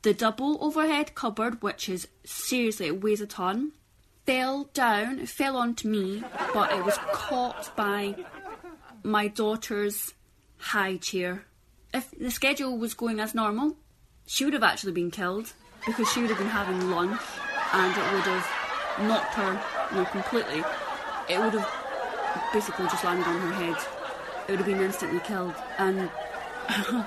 The 0.00 0.14
double 0.14 0.56
overhead 0.64 1.14
cupboard, 1.14 1.62
which 1.62 1.86
is 1.90 2.08
seriously 2.24 2.86
it 2.86 3.02
weighs 3.02 3.20
a 3.20 3.26
ton, 3.26 3.72
fell 4.26 4.64
down, 4.74 5.18
it 5.20 5.28
fell 5.28 5.56
onto 5.56 5.88
me, 5.88 6.22
but 6.54 6.72
it 6.72 6.84
was 6.84 6.98
caught 7.12 7.74
by 7.76 8.14
my 9.02 9.28
daughter's 9.28 10.14
high 10.58 10.96
chair. 10.96 11.44
If 11.92 12.10
the 12.12 12.30
schedule 12.30 12.78
was 12.78 12.94
going 12.94 13.18
as 13.20 13.34
normal, 13.34 13.76
she 14.26 14.44
would 14.44 14.54
have 14.54 14.62
actually 14.62 14.92
been 14.92 15.10
killed 15.10 15.52
because 15.86 16.10
she 16.12 16.20
would 16.20 16.30
have 16.30 16.38
been 16.38 16.46
having 16.48 16.90
lunch 16.90 17.20
and 17.72 17.90
it 17.92 18.12
would 18.12 18.22
have 18.22 19.08
knocked 19.08 19.34
her 19.34 19.60
you 19.90 19.96
know, 19.98 20.04
completely. 20.06 20.62
It 21.28 21.38
would 21.38 21.54
have 21.54 22.52
basically 22.52 22.86
just 22.86 23.02
landed 23.04 23.26
on 23.26 23.40
her 23.40 23.52
head. 23.52 23.76
It 24.46 24.50
would 24.52 24.58
have 24.58 24.66
been 24.66 24.80
instantly 24.80 25.20
killed. 25.20 25.54
And 25.78 26.10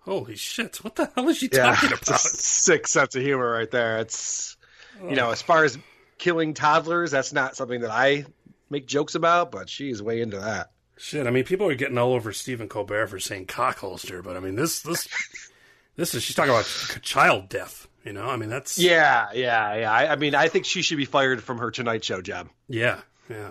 Holy 0.00 0.36
shit! 0.36 0.76
What 0.84 0.96
the 0.96 1.10
hell 1.14 1.28
is 1.28 1.38
she 1.38 1.48
Yeah, 1.52 1.74
talking 1.74 1.90
it's 1.92 2.08
a 2.08 2.12
about? 2.12 2.20
sick 2.20 2.86
sense 2.86 3.14
of 3.14 3.22
humor 3.22 3.50
right 3.50 3.70
there. 3.70 3.98
It's 3.98 4.56
you 5.00 5.10
oh. 5.10 5.14
know, 5.14 5.30
as 5.30 5.40
far 5.40 5.64
as 5.64 5.78
killing 6.18 6.54
toddlers, 6.54 7.10
that's 7.10 7.32
not 7.32 7.56
something 7.56 7.80
that 7.82 7.90
I 7.90 8.24
make 8.70 8.86
jokes 8.86 9.14
about, 9.14 9.50
but 9.50 9.68
she's 9.68 10.02
way 10.02 10.20
into 10.20 10.38
that. 10.40 10.70
Shit, 10.96 11.26
I 11.26 11.30
mean, 11.30 11.44
people 11.44 11.68
are 11.68 11.74
getting 11.74 11.98
all 11.98 12.14
over 12.14 12.32
Stephen 12.32 12.68
Colbert 12.68 13.08
for 13.08 13.18
saying 13.18 13.46
cock 13.46 13.78
holster, 13.78 14.22
but 14.22 14.36
I 14.36 14.40
mean, 14.40 14.54
this 14.54 14.80
this 14.80 15.08
this 15.96 16.14
is 16.14 16.22
she's 16.22 16.36
talking 16.36 16.52
about 16.52 16.64
child 17.02 17.48
death. 17.48 17.88
You 18.04 18.12
know, 18.12 18.28
I 18.28 18.36
mean, 18.36 18.48
that's 18.50 18.78
Yeah, 18.78 19.28
yeah, 19.34 19.74
yeah. 19.76 19.90
I, 19.92 20.12
I 20.12 20.16
mean, 20.16 20.34
I 20.34 20.48
think 20.48 20.66
she 20.66 20.82
should 20.82 20.98
be 20.98 21.04
fired 21.06 21.42
from 21.42 21.58
her 21.58 21.70
Tonight 21.70 22.04
Show 22.04 22.20
job. 22.20 22.48
yeah, 22.68 23.00
yeah. 23.28 23.50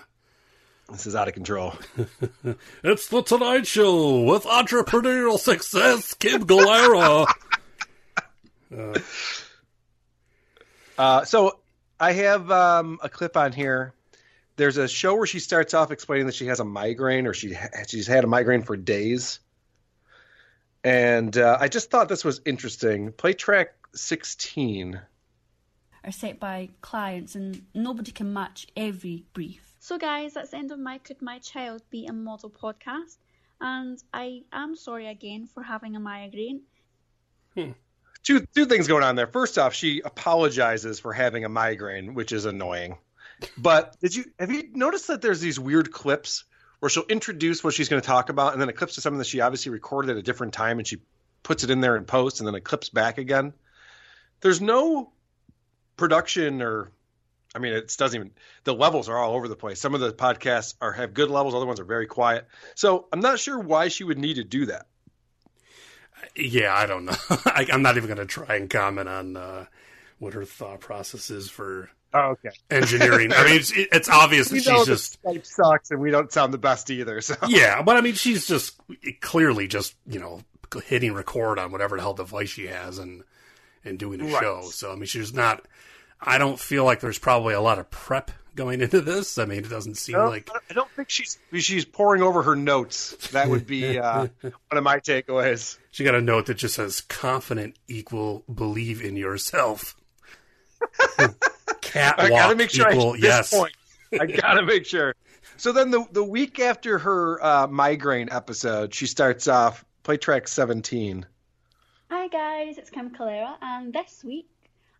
This 0.91 1.07
is 1.07 1.15
out 1.15 1.27
of 1.27 1.33
control. 1.33 1.73
It's 2.83 3.07
the 3.07 3.23
Tonight 3.23 3.65
Show 3.65 4.21
with 4.21 4.43
entrepreneurial 4.43 5.39
success, 5.39 6.13
Kim 6.13 6.45
Galera. 6.45 7.25
Uh, 8.75 8.99
Uh, 10.97 11.25
so 11.25 11.57
I 11.99 12.13
have 12.13 12.51
um, 12.51 12.99
a 13.01 13.09
clip 13.09 13.37
on 13.37 13.51
here. 13.51 13.93
There's 14.55 14.77
a 14.77 14.87
show 14.87 15.15
where 15.15 15.25
she 15.25 15.39
starts 15.39 15.73
off 15.73 15.91
explaining 15.91 16.27
that 16.27 16.35
she 16.35 16.47
has 16.47 16.59
a 16.59 16.65
migraine 16.65 17.25
or 17.25 17.33
she 17.33 17.53
ha- 17.53 17.69
she's 17.87 18.07
had 18.07 18.23
a 18.23 18.27
migraine 18.27 18.61
for 18.61 18.77
days. 18.77 19.39
And 20.83 21.35
uh, 21.37 21.57
I 21.59 21.69
just 21.69 21.89
thought 21.89 22.09
this 22.09 22.25
was 22.25 22.41
interesting. 22.45 23.11
Play 23.13 23.33
track 23.33 23.73
16. 23.95 24.99
Are 26.05 26.11
set 26.11 26.39
by 26.39 26.69
clients, 26.81 27.35
and 27.35 27.63
nobody 27.73 28.11
can 28.11 28.33
match 28.33 28.67
every 28.75 29.23
brief. 29.31 29.73
So, 29.79 29.97
guys, 29.97 30.33
that's 30.33 30.51
the 30.51 30.57
end 30.57 30.71
of 30.71 30.79
my 30.79 30.97
Could 30.97 31.21
My 31.21 31.39
Child 31.39 31.81
Be 31.89 32.05
a 32.05 32.13
Model 32.13 32.49
podcast. 32.49 33.17
And 33.61 34.03
I 34.13 34.43
am 34.51 34.75
sorry 34.75 35.07
again 35.07 35.47
for 35.47 35.63
having 35.63 35.95
a 35.95 35.99
migraine. 36.01 36.63
Two 38.23 38.45
two 38.55 38.65
things 38.65 38.87
going 38.87 39.03
on 39.03 39.15
there. 39.15 39.27
First 39.27 39.57
off, 39.57 39.73
she 39.73 40.01
apologizes 40.03 40.99
for 40.99 41.13
having 41.13 41.45
a 41.45 41.49
migraine, 41.49 42.13
which 42.13 42.31
is 42.31 42.45
annoying. 42.45 42.97
But 43.57 43.99
did 43.99 44.15
you 44.15 44.25
have 44.39 44.51
you 44.51 44.69
noticed 44.73 45.07
that 45.07 45.21
there's 45.21 45.41
these 45.41 45.59
weird 45.59 45.91
clips 45.91 46.45
where 46.79 46.89
she'll 46.89 47.03
introduce 47.09 47.63
what 47.63 47.73
she's 47.73 47.89
going 47.89 48.01
to 48.01 48.07
talk 48.07 48.29
about, 48.29 48.53
and 48.53 48.61
then 48.61 48.69
it 48.69 48.77
clips 48.77 48.95
to 48.95 49.01
something 49.01 49.17
that 49.19 49.27
she 49.27 49.41
obviously 49.41 49.71
recorded 49.71 50.11
at 50.11 50.17
a 50.17 50.21
different 50.21 50.53
time, 50.53 50.79
and 50.79 50.87
she 50.87 50.97
puts 51.43 51.63
it 51.63 51.69
in 51.69 51.81
there 51.81 51.97
in 51.97 52.05
post, 52.05 52.39
and 52.39 52.47
then 52.47 52.55
it 52.55 52.63
clips 52.63 52.89
back 52.89 53.17
again. 53.17 53.53
There's 54.41 54.61
no 54.61 55.11
production 55.97 56.61
or 56.61 56.91
I 57.55 57.59
mean, 57.59 57.73
it 57.73 57.95
doesn't 57.97 58.19
even. 58.19 58.31
The 58.63 58.73
levels 58.73 59.09
are 59.09 59.17
all 59.17 59.35
over 59.35 59.47
the 59.47 59.55
place. 59.55 59.79
Some 59.79 59.93
of 59.93 60.01
the 60.01 60.11
podcasts 60.11 60.73
are 60.81 60.91
have 60.91 61.13
good 61.13 61.29
levels. 61.29 61.53
Other 61.53 61.65
ones 61.65 61.79
are 61.79 61.85
very 61.85 62.07
quiet. 62.07 62.47
So 62.75 63.07
I'm 63.13 63.19
not 63.19 63.39
sure 63.39 63.59
why 63.59 63.89
she 63.89 64.03
would 64.03 64.17
need 64.17 64.35
to 64.35 64.43
do 64.43 64.67
that. 64.67 64.87
Yeah, 66.35 66.73
I 66.75 66.85
don't 66.85 67.05
know. 67.05 67.15
I, 67.45 67.67
I'm 67.71 67.81
not 67.81 67.97
even 67.97 68.07
going 68.07 68.17
to 68.19 68.25
try 68.25 68.55
and 68.55 68.69
comment 68.69 69.09
on 69.09 69.37
uh, 69.37 69.65
what 70.19 70.33
her 70.33 70.45
thought 70.45 70.79
process 70.79 71.29
is 71.29 71.49
for 71.49 71.89
Oh, 72.15 72.35
okay. 72.45 72.49
engineering. 72.69 73.33
I 73.33 73.43
mean, 73.45 73.55
it's, 73.55 73.71
it's 73.75 74.07
obvious 74.09 74.49
that 74.49 74.61
she's 74.63 74.85
just 74.85 75.21
Skype 75.23 75.45
sucks, 75.45 75.89
and 75.91 75.99
we 75.99 76.11
don't 76.11 76.31
sound 76.31 76.53
the 76.53 76.59
best 76.59 76.89
either. 76.91 77.21
So 77.21 77.35
yeah, 77.47 77.81
but 77.81 77.97
I 77.97 78.01
mean, 78.01 78.13
she's 78.13 78.45
just 78.47 78.79
clearly 79.21 79.67
just 79.67 79.95
you 80.07 80.19
know 80.19 80.41
hitting 80.85 81.13
record 81.13 81.57
on 81.59 81.71
whatever 81.71 81.95
the 81.95 82.01
hell 82.03 82.13
device 82.13 82.49
she 82.49 82.67
has 82.67 82.99
and 82.99 83.23
and 83.83 83.97
doing 83.97 84.21
a 84.21 84.25
Right. 84.25 84.41
show. 84.41 84.61
So 84.71 84.91
I 84.91 84.95
mean, 84.95 85.05
she's 85.05 85.33
not. 85.33 85.65
I 86.25 86.37
don't 86.37 86.59
feel 86.59 86.85
like 86.85 86.99
there's 86.99 87.19
probably 87.19 87.53
a 87.53 87.61
lot 87.61 87.79
of 87.79 87.89
prep 87.91 88.31
going 88.55 88.81
into 88.81 89.01
this. 89.01 89.37
I 89.37 89.45
mean, 89.45 89.59
it 89.59 89.69
doesn't 89.69 89.95
seem 89.95 90.17
No, 90.17 90.29
like 90.29 90.49
I 90.69 90.73
don't 90.73 90.89
think 90.91 91.09
she's 91.09 91.37
she's 91.53 91.85
pouring 91.85 92.21
over 92.21 92.43
her 92.43 92.55
notes. 92.55 93.15
That 93.31 93.49
would 93.49 93.67
be 93.67 93.99
uh, 93.99 94.27
one 94.41 94.53
of 94.71 94.83
my 94.83 94.99
takeaways. 94.99 95.77
she 95.91 96.03
got 96.03 96.15
a 96.15 96.21
note 96.21 96.47
that 96.47 96.55
just 96.55 96.75
says 96.75 97.01
"confident 97.01 97.77
equal 97.87 98.43
believe 98.53 99.01
in 99.01 99.15
yourself." 99.15 99.95
Catwalk 101.81 102.19
I 102.19 102.29
gotta 102.29 102.55
make 102.55 102.69
sure 102.69 102.89
equal 102.89 103.11
I 103.11 103.15
hit 103.15 103.23
yes. 103.23 103.53
point. 103.53 103.73
I 104.19 104.25
gotta 104.25 104.63
make 104.63 104.85
sure. 104.85 105.15
So 105.57 105.71
then 105.71 105.91
the 105.91 106.05
the 106.11 106.23
week 106.23 106.59
after 106.59 106.99
her 106.99 107.43
uh, 107.43 107.67
migraine 107.67 108.29
episode, 108.31 108.93
she 108.93 109.07
starts 109.07 109.47
off 109.47 109.85
play 110.03 110.17
track 110.17 110.47
seventeen. 110.47 111.25
Hi 112.09 112.27
guys, 112.27 112.77
it's 112.77 112.89
Kim 112.89 113.09
Calera, 113.09 113.55
and 113.61 113.93
this 113.93 114.23
week 114.23 114.47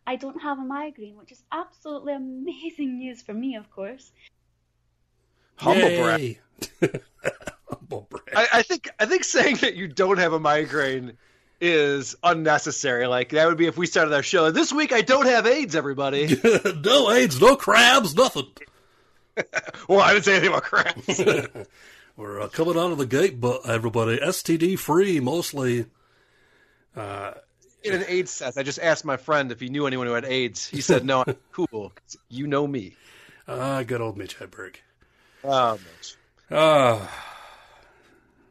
I 0.06 0.16
don't 0.16 0.42
have 0.42 0.60
a 0.60 0.64
migraine, 0.64 1.16
which 1.18 1.32
is 1.32 1.42
absolutely 1.52 2.14
amazing 2.14 2.98
news 3.00 3.22
for 3.22 3.34
me, 3.34 3.56
of 3.56 3.70
course. 3.72 4.12
Humble 5.56 5.90
Yay. 5.90 6.02
brag. 6.02 6.42
Humble 7.70 8.08
brag. 8.10 8.24
I, 8.36 8.60
I 8.60 8.62
think 8.64 8.90
I 9.00 9.06
think 9.06 9.24
saying 9.24 9.58
that 9.58 9.76
you 9.76 9.88
don't 9.88 10.18
have 10.18 10.34
a 10.34 10.40
migraine 10.40 11.14
is 11.62 12.16
unnecessary. 12.24 13.08
Like 13.08 13.30
that 13.30 13.48
would 13.48 13.58
be 13.58 13.68
if 13.68 13.78
we 13.78 13.86
started 13.86 14.14
our 14.14 14.24
show. 14.24 14.52
This 14.52 14.74
week 14.74 14.92
I 14.92 15.02
don't 15.02 15.28
have 15.28 15.46
AIDS, 15.46 15.76
everybody. 15.76 16.38
no 16.84 17.12
AIDS, 17.12 17.40
no 17.40 17.56
crabs, 17.56 18.16
nothing. 18.16 18.48
well, 19.88 20.02
I 20.02 20.14
didn't 20.14 20.26
say 20.26 20.34
anything 20.34 20.50
about 20.50 20.64
crabs. 20.64 21.66
We're 22.16 22.42
uh, 22.42 22.48
coming 22.50 22.78
out 22.78 22.92
of 22.92 22.98
the 23.00 23.08
gate, 23.08 23.40
but 23.40 23.68
everybody 23.68 24.18
STD 24.18 24.78
free 24.78 25.20
mostly. 25.20 25.86
Uh, 26.96 27.34
In 27.84 27.94
an 27.96 28.06
AIDS 28.08 28.38
test, 28.38 28.58
I 28.58 28.64
just 28.64 28.80
asked 28.80 29.04
my 29.06 29.18
friend 29.18 29.52
if 29.52 29.60
he 29.60 29.70
knew 29.70 29.86
anyone 29.88 30.08
who 30.08 30.14
had 30.14 30.26
AIDS. 30.26 30.66
He 30.68 30.82
said, 30.82 31.06
"No, 31.06 31.24
I'm 31.28 31.36
cool. 31.52 31.92
You 32.30 32.48
know 32.48 32.66
me." 32.68 32.96
uh, 33.48 33.84
good 33.84 34.00
old 34.02 34.18
Mitch 34.18 34.40
Hedberg. 34.40 34.76
Oh, 35.44 35.74
Mitch. 35.74 36.16
Uh, 36.50 37.06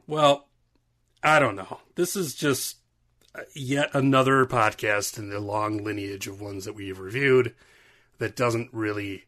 well, 0.07 0.47
I 1.23 1.39
don't 1.39 1.55
know. 1.55 1.79
This 1.95 2.15
is 2.15 2.35
just 2.35 2.77
yet 3.55 3.89
another 3.93 4.45
podcast 4.45 5.17
in 5.17 5.29
the 5.29 5.39
long 5.39 5.83
lineage 5.83 6.27
of 6.27 6.39
ones 6.41 6.65
that 6.65 6.73
we've 6.73 6.99
reviewed 6.99 7.55
that 8.19 8.35
doesn't 8.35 8.69
really 8.71 9.23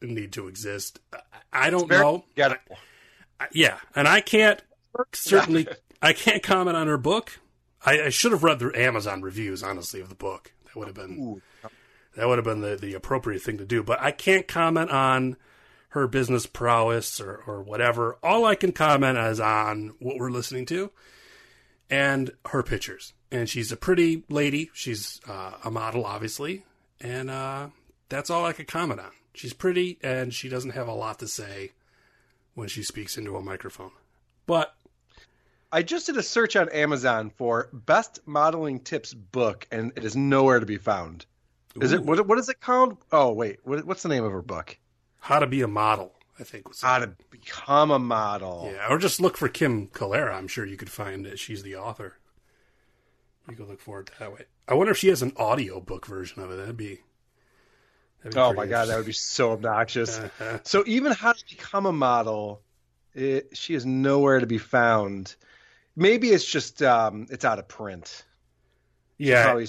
need 0.00 0.32
to 0.32 0.48
exist. 0.48 1.00
I- 1.52 1.68
don't 1.70 1.90
know. 1.90 2.24
Yeah, 3.52 3.78
and 3.94 4.08
I 4.08 4.20
can't 4.22 4.62
certainly 5.12 5.66
I 6.00 6.12
can't 6.14 6.42
comment 6.42 6.76
on 6.76 6.86
her 6.86 6.96
book. 6.96 7.38
I, 7.86 8.06
I 8.06 8.08
should 8.10 8.32
have 8.32 8.42
read 8.42 8.58
the 8.58 8.72
Amazon 8.74 9.22
reviews, 9.22 9.62
honestly, 9.62 10.00
of 10.00 10.08
the 10.08 10.14
book. 10.14 10.52
That 10.64 10.76
would 10.76 10.88
have 10.88 10.96
been 10.96 11.18
Ooh. 11.18 11.68
that 12.16 12.28
would 12.28 12.38
have 12.38 12.44
been 12.44 12.60
the, 12.60 12.76
the 12.76 12.94
appropriate 12.94 13.42
thing 13.42 13.58
to 13.58 13.64
do. 13.64 13.82
But 13.82 14.00
I 14.00 14.10
can't 14.10 14.46
comment 14.48 14.90
on 14.90 15.36
her 15.90 16.06
business 16.06 16.44
prowess 16.44 17.20
or, 17.20 17.42
or 17.46 17.62
whatever. 17.62 18.18
All 18.22 18.44
I 18.44 18.54
can 18.54 18.72
comment 18.72 19.16
is 19.16 19.40
on 19.40 19.94
what 19.98 20.18
we're 20.18 20.30
listening 20.30 20.66
to 20.66 20.90
and 21.88 22.30
her 22.46 22.62
pictures. 22.62 23.14
And 23.30 23.48
she's 23.48 23.72
a 23.72 23.76
pretty 23.76 24.24
lady. 24.28 24.70
She's 24.74 25.20
uh, 25.26 25.52
a 25.64 25.70
model, 25.70 26.04
obviously. 26.04 26.64
And 27.00 27.30
uh, 27.30 27.68
that's 28.08 28.30
all 28.30 28.44
I 28.44 28.52
could 28.52 28.68
comment 28.68 29.00
on. 29.00 29.10
She's 29.32 29.52
pretty 29.52 29.98
and 30.02 30.34
she 30.34 30.48
doesn't 30.48 30.70
have 30.70 30.88
a 30.88 30.94
lot 30.94 31.18
to 31.20 31.28
say 31.28 31.72
when 32.54 32.68
she 32.68 32.82
speaks 32.82 33.16
into 33.16 33.36
a 33.36 33.42
microphone. 33.42 33.92
But 34.46 34.75
I 35.72 35.82
just 35.82 36.06
did 36.06 36.16
a 36.16 36.22
search 36.22 36.56
on 36.56 36.68
Amazon 36.70 37.30
for 37.30 37.68
best 37.72 38.20
modeling 38.26 38.80
tips 38.80 39.12
book, 39.14 39.66
and 39.70 39.92
it 39.96 40.04
is 40.04 40.16
nowhere 40.16 40.60
to 40.60 40.66
be 40.66 40.78
found. 40.78 41.26
Is 41.80 41.92
it 41.92 42.02
what? 42.02 42.26
What 42.26 42.38
is 42.38 42.48
it 42.48 42.60
called? 42.60 42.96
Oh 43.12 43.32
wait, 43.32 43.58
what, 43.64 43.84
what's 43.84 44.02
the 44.02 44.08
name 44.08 44.24
of 44.24 44.32
her 44.32 44.42
book? 44.42 44.78
how 45.26 45.40
to 45.40 45.46
be 45.48 45.60
a 45.62 45.68
model, 45.68 46.12
I 46.38 46.44
think 46.44 46.68
was 46.68 46.80
How 46.80 47.00
to 47.00 47.08
become 47.30 47.90
a 47.90 47.98
model. 47.98 48.70
Yeah, 48.72 48.86
or 48.88 48.96
just 48.96 49.20
look 49.20 49.36
for 49.36 49.48
Kim 49.48 49.88
Calera. 49.88 50.36
I'm 50.36 50.46
sure 50.46 50.64
you 50.64 50.76
could 50.76 50.90
find 50.90 51.26
that 51.26 51.40
she's 51.40 51.64
the 51.64 51.74
author. 51.74 52.16
You 53.50 53.56
could 53.56 53.66
look 53.66 53.80
for 53.80 54.00
it 54.00 54.10
that 54.20 54.32
way. 54.32 54.42
I 54.68 54.74
wonder 54.74 54.92
if 54.92 54.98
she 54.98 55.08
has 55.08 55.22
an 55.22 55.32
audio 55.36 55.80
book 55.80 56.06
version 56.06 56.42
of 56.42 56.52
it. 56.52 56.56
That'd 56.56 56.76
be. 56.76 57.00
Oh 58.36 58.52
my 58.52 58.66
god, 58.66 58.86
that 58.86 58.96
would 58.96 59.06
be 59.06 59.12
so 59.12 59.50
obnoxious. 59.52 60.20
So 60.62 60.84
even 60.86 61.10
how 61.12 61.32
to 61.32 61.44
become 61.48 61.86
a 61.86 61.92
model, 61.92 62.62
it, 63.14 63.56
she 63.56 63.74
is 63.74 63.84
nowhere 63.84 64.38
to 64.38 64.46
be 64.46 64.58
found. 64.58 65.34
Maybe 65.96 66.28
it's 66.30 66.44
just 66.44 66.82
um, 66.82 67.26
it's 67.30 67.44
out 67.44 67.58
of 67.58 67.68
print. 67.68 68.24
Yeah, 69.18 69.44
Probably 69.44 69.66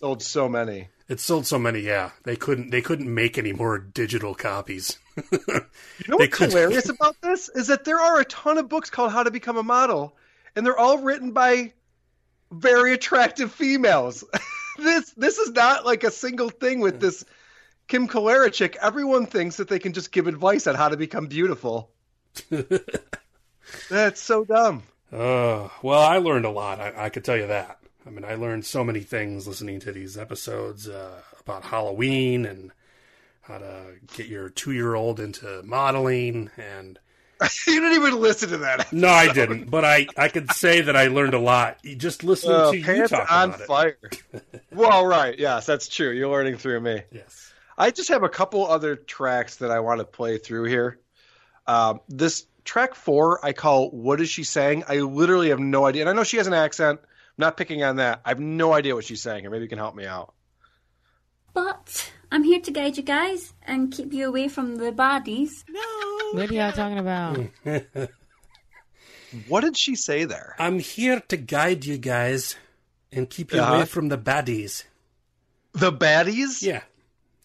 sold 0.00 0.22
so 0.22 0.48
many. 0.48 0.88
it 1.08 1.20
sold 1.20 1.46
so 1.46 1.58
many. 1.58 1.80
Yeah, 1.80 2.10
they 2.24 2.36
couldn't. 2.36 2.70
They 2.70 2.80
couldn't 2.80 3.12
make 3.12 3.36
any 3.36 3.52
more 3.52 3.78
digital 3.78 4.34
copies. 4.34 4.98
You 5.16 5.38
know 6.08 6.16
what's 6.16 6.36
could- 6.38 6.50
hilarious 6.50 6.88
about 6.88 7.16
this 7.20 7.48
is 7.50 7.66
that 7.66 7.84
there 7.84 8.00
are 8.00 8.18
a 8.20 8.24
ton 8.24 8.56
of 8.56 8.68
books 8.68 8.88
called 8.88 9.12
How 9.12 9.22
to 9.24 9.30
Become 9.30 9.58
a 9.58 9.62
Model, 9.62 10.16
and 10.56 10.64
they're 10.64 10.78
all 10.78 10.98
written 10.98 11.32
by 11.32 11.72
very 12.50 12.94
attractive 12.94 13.52
females. 13.52 14.24
this 14.78 15.10
this 15.18 15.36
is 15.38 15.50
not 15.50 15.84
like 15.84 16.02
a 16.04 16.10
single 16.10 16.48
thing 16.48 16.80
with 16.80 16.98
this 16.98 17.26
Kim 17.88 18.08
Calera 18.08 18.50
chick. 18.50 18.78
Everyone 18.80 19.26
thinks 19.26 19.56
that 19.56 19.68
they 19.68 19.78
can 19.80 19.92
just 19.92 20.12
give 20.12 20.28
advice 20.28 20.66
on 20.66 20.76
how 20.76 20.88
to 20.88 20.96
become 20.96 21.26
beautiful. 21.26 21.90
That's 23.90 24.20
so 24.20 24.44
dumb. 24.44 24.82
Uh, 25.12 25.68
well, 25.82 26.00
I 26.02 26.18
learned 26.18 26.44
a 26.44 26.50
lot. 26.50 26.80
I, 26.80 27.06
I 27.06 27.08
could 27.08 27.24
tell 27.24 27.36
you 27.36 27.46
that. 27.46 27.78
I 28.06 28.10
mean, 28.10 28.24
I 28.24 28.34
learned 28.34 28.64
so 28.64 28.84
many 28.84 29.00
things 29.00 29.46
listening 29.46 29.80
to 29.80 29.92
these 29.92 30.16
episodes 30.16 30.88
uh, 30.88 31.20
about 31.40 31.64
Halloween 31.64 32.44
and 32.46 32.72
how 33.42 33.58
to 33.58 33.82
get 34.16 34.26
your 34.26 34.48
two-year-old 34.50 35.20
into 35.20 35.62
modeling, 35.64 36.50
and 36.58 36.98
you 37.66 37.80
didn't 37.80 37.92
even 38.02 38.20
listen 38.20 38.50
to 38.50 38.58
that. 38.58 38.92
No, 38.92 39.08
I 39.08 39.32
didn't, 39.32 39.70
but 39.70 39.84
I, 39.84 40.06
I 40.16 40.28
could 40.28 40.52
say 40.52 40.82
that 40.82 40.96
I 40.96 41.06
learned 41.06 41.34
a 41.34 41.38
lot 41.38 41.78
just 41.96 42.24
listening 42.24 42.54
Uh, 42.56 42.70
to 42.72 42.76
you 42.78 42.84
pants 42.84 43.10
talk 43.10 43.30
on 43.32 43.48
about 43.50 43.60
it. 43.60 43.66
fire. 43.66 43.98
well, 44.72 45.06
right. 45.06 45.38
Yes, 45.38 45.64
that's 45.66 45.88
true. 45.88 46.10
You're 46.10 46.28
learning 46.30 46.56
through 46.58 46.80
me. 46.80 47.02
Yes. 47.10 47.52
I 47.76 47.90
just 47.90 48.08
have 48.10 48.22
a 48.24 48.28
couple 48.28 48.66
other 48.66 48.96
tracks 48.96 49.56
that 49.56 49.70
I 49.70 49.80
want 49.80 50.00
to 50.00 50.04
play 50.04 50.36
through 50.38 50.64
here. 50.64 50.98
Um, 51.66 52.00
this 52.08 52.44
track 52.68 52.94
four, 52.94 53.44
I 53.44 53.52
call 53.52 53.90
"What 53.90 54.20
Is 54.20 54.28
She 54.30 54.44
Saying?" 54.44 54.84
I 54.88 54.98
literally 55.00 55.48
have 55.48 55.58
no 55.58 55.86
idea, 55.86 56.02
and 56.02 56.10
I 56.10 56.12
know 56.12 56.22
she 56.24 56.36
has 56.36 56.46
an 56.46 56.52
accent. 56.54 57.00
I'm 57.02 57.06
not 57.38 57.56
picking 57.56 57.82
on 57.82 57.96
that. 57.96 58.20
I 58.24 58.28
have 58.28 58.40
no 58.40 58.72
idea 58.74 58.94
what 58.94 59.04
she's 59.04 59.22
saying, 59.22 59.46
or 59.46 59.50
maybe 59.50 59.62
you 59.64 59.68
can 59.68 59.78
help 59.78 59.94
me 59.94 60.04
out. 60.06 60.34
But 61.54 62.12
I'm 62.30 62.44
here 62.44 62.60
to 62.60 62.70
guide 62.70 62.96
you 62.96 63.02
guys 63.02 63.52
and 63.66 63.90
keep 63.90 64.12
you 64.12 64.28
away 64.28 64.48
from 64.48 64.76
the 64.76 64.92
baddies. 64.92 65.64
No. 65.68 66.38
What 66.38 66.50
are 66.50 66.54
y'all 66.54 66.72
talking 66.72 66.98
about? 66.98 67.38
What 69.46 69.60
did 69.60 69.76
she 69.76 69.94
say 69.94 70.24
there? 70.24 70.54
I'm 70.58 70.78
here 70.78 71.20
to 71.28 71.36
guide 71.36 71.84
you 71.84 71.98
guys 71.98 72.56
and 73.12 73.28
keep 73.28 73.52
you 73.52 73.60
Uh-huh. 73.60 73.74
away 73.76 73.84
from 73.84 74.08
the 74.08 74.16
baddies. 74.16 74.84
The 75.72 75.92
baddies? 75.92 76.62
Yeah. 76.62 76.80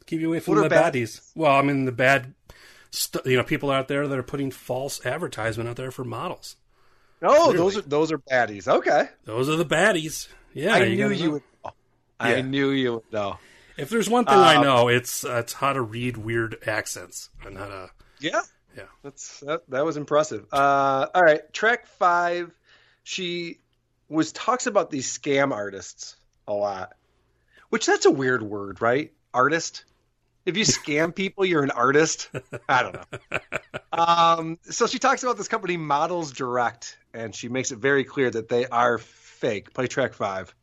Keep 0.06 0.22
you 0.22 0.28
away 0.30 0.40
from 0.40 0.56
What 0.56 0.70
the 0.70 0.76
are 0.78 0.92
baddies. 0.92 1.20
Well, 1.36 1.52
I 1.52 1.62
mean, 1.62 1.84
the 1.84 1.92
bad, 1.92 2.34
st- 2.94 3.26
you 3.26 3.38
know, 3.38 3.44
people 3.44 3.72
out 3.72 3.88
there 3.88 4.08
that 4.08 4.18
are 4.18 4.24
putting 4.24 4.52
false 4.52 5.06
advertisement 5.06 5.70
out 5.70 5.76
there 5.76 5.92
for 5.92 6.04
models. 6.04 6.56
Oh, 7.22 7.46
Clearly. 7.52 7.58
those 7.58 7.78
are 7.78 7.82
those 7.82 8.12
are 8.12 8.18
baddies. 8.18 8.68
Okay. 8.68 9.10
Those 9.26 9.50
are 9.50 9.56
the 9.56 9.66
baddies. 9.66 10.28
Yeah, 10.54 10.76
I 10.76 10.84
you 10.84 10.96
knew 10.98 11.10
you 11.12 11.32
know. 11.64 11.72
I 12.20 12.36
Yeah. 12.36 12.42
knew 12.42 12.70
you 12.72 12.94
would 12.96 13.12
know. 13.12 13.40
If 13.78 13.90
there's 13.90 14.10
one 14.10 14.26
thing 14.26 14.36
I 14.36 14.56
Um, 14.56 14.64
know, 14.64 14.88
it's 14.88 15.24
uh, 15.26 15.38
it's 15.38 15.54
how 15.54 15.74
to 15.74 15.82
read 15.82 16.18
weird 16.18 16.58
accents 16.68 17.30
and 17.46 17.58
how 17.58 17.68
to. 17.68 17.90
Yeah. 18.20 18.42
Yeah. 18.78 18.84
That's 19.04 19.40
that, 19.42 19.70
that 19.70 19.86
was 19.86 19.98
impressive. 19.98 20.46
Uh, 20.52 21.08
all 21.14 21.22
right, 21.24 21.52
track 21.54 21.88
five. 21.88 22.52
She 23.04 23.60
was 24.10 24.32
talks 24.32 24.68
about 24.68 24.90
these 24.92 25.08
scam 25.18 25.52
artists 25.52 26.16
a 26.48 26.54
lot, 26.54 26.94
which 27.70 27.86
that's 27.86 28.06
a 28.06 28.12
weird 28.12 28.44
word, 28.44 28.82
right? 28.82 29.12
Artist. 29.34 29.86
If 30.46 30.58
you 30.58 30.66
scam 30.66 31.16
people, 31.16 31.46
you're 31.46 31.64
an 31.64 31.72
artist. 31.72 32.30
I 32.70 32.84
don't 32.84 32.94
know. 32.94 33.40
Um, 33.96 34.58
so 34.64 34.88
she 34.88 34.98
talks 34.98 35.22
about 35.22 35.38
this 35.38 35.48
company, 35.48 35.78
Models 35.78 36.32
Direct, 36.32 36.98
and 37.14 37.36
she 37.36 37.48
makes 37.48 37.72
it 37.72 37.78
very 37.78 38.04
clear 38.04 38.32
that 38.32 38.50
they 38.50 38.66
are 38.66 38.98
fake. 38.98 39.72
Play 39.72 39.86
track 39.86 40.16
five. 40.16 40.56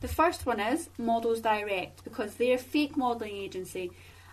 The 0.00 0.06
first 0.06 0.46
one 0.46 0.60
is 0.60 0.88
Models 0.96 1.40
Direct 1.40 2.04
because 2.04 2.34
they're 2.34 2.54
a 2.54 2.58
fake 2.58 2.96
modelling 2.96 3.34
agency 3.34 3.90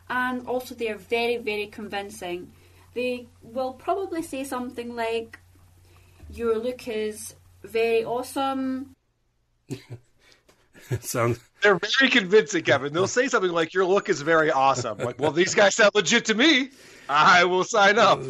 and 0.07 0.45
also 0.45 0.75
they're 0.75 0.97
very, 0.97 1.37
very 1.37 1.65
convincing. 1.65 2.51
They 2.93 3.27
will 3.41 3.73
probably 3.73 4.21
say 4.21 4.43
something 4.43 4.95
like, 4.95 5.39
Your 6.31 6.59
look 6.59 6.87
is 6.87 7.33
very 7.63 8.05
awesome. 8.05 8.93
Sounds. 11.01 11.39
They're 11.61 11.79
very 11.99 12.09
convincing, 12.09 12.63
Kevin. 12.63 12.93
They'll 12.93 13.07
say 13.19 13.27
something 13.27 13.51
like, 13.51 13.73
"Your 13.73 13.85
look 13.85 14.09
is 14.09 14.21
very 14.21 14.51
awesome." 14.51 14.97
Like, 14.97 15.19
well, 15.19 15.31
these 15.31 15.55
guys 15.55 15.75
sound 15.75 15.91
legit 15.95 16.25
to 16.25 16.33
me. 16.33 16.69
I 17.09 17.45
will 17.45 17.63
sign 17.63 17.97
up. 17.99 18.21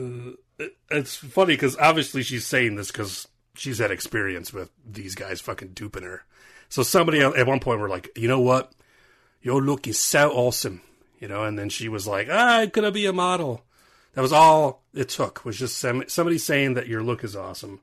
It's 0.90 1.16
funny 1.16 1.54
because 1.54 1.78
obviously 1.78 2.24
she's 2.24 2.46
saying 2.46 2.76
this 2.76 2.92
because 2.92 3.28
she's 3.56 3.80
had 3.80 3.92
experience 3.92 4.54
with 4.54 4.70
these 4.86 5.16
guys 5.16 5.42
fucking 5.42 5.70
duping 5.70 6.04
her. 6.04 6.24
So 6.70 6.84
somebody 6.84 7.20
at 7.20 7.48
one 7.48 7.60
point 7.60 7.80
were 7.80 7.90
like, 7.90 8.10
you 8.16 8.28
know 8.28 8.40
what, 8.40 8.72
your 9.42 9.62
look 9.62 9.88
is 9.88 10.00
so 10.00 10.32
awesome, 10.32 10.82
you 11.20 11.28
know, 11.28 11.44
and 11.44 11.60
then 11.60 11.70
she 11.70 11.90
was 11.90 12.08
like, 12.08 12.28
ah, 12.32 12.66
could 12.72 12.86
I 12.86 12.92
be 12.92 13.06
a 13.06 13.14
model? 13.14 13.66
That 14.14 14.22
was 14.22 14.34
all 14.34 14.84
it 14.94 15.10
took 15.10 15.44
was 15.44 15.58
just 15.58 15.78
some, 15.78 16.04
somebody 16.08 16.38
saying 16.38 16.76
that 16.76 16.88
your 16.88 17.04
look 17.04 17.24
is 17.24 17.36
awesome, 17.36 17.82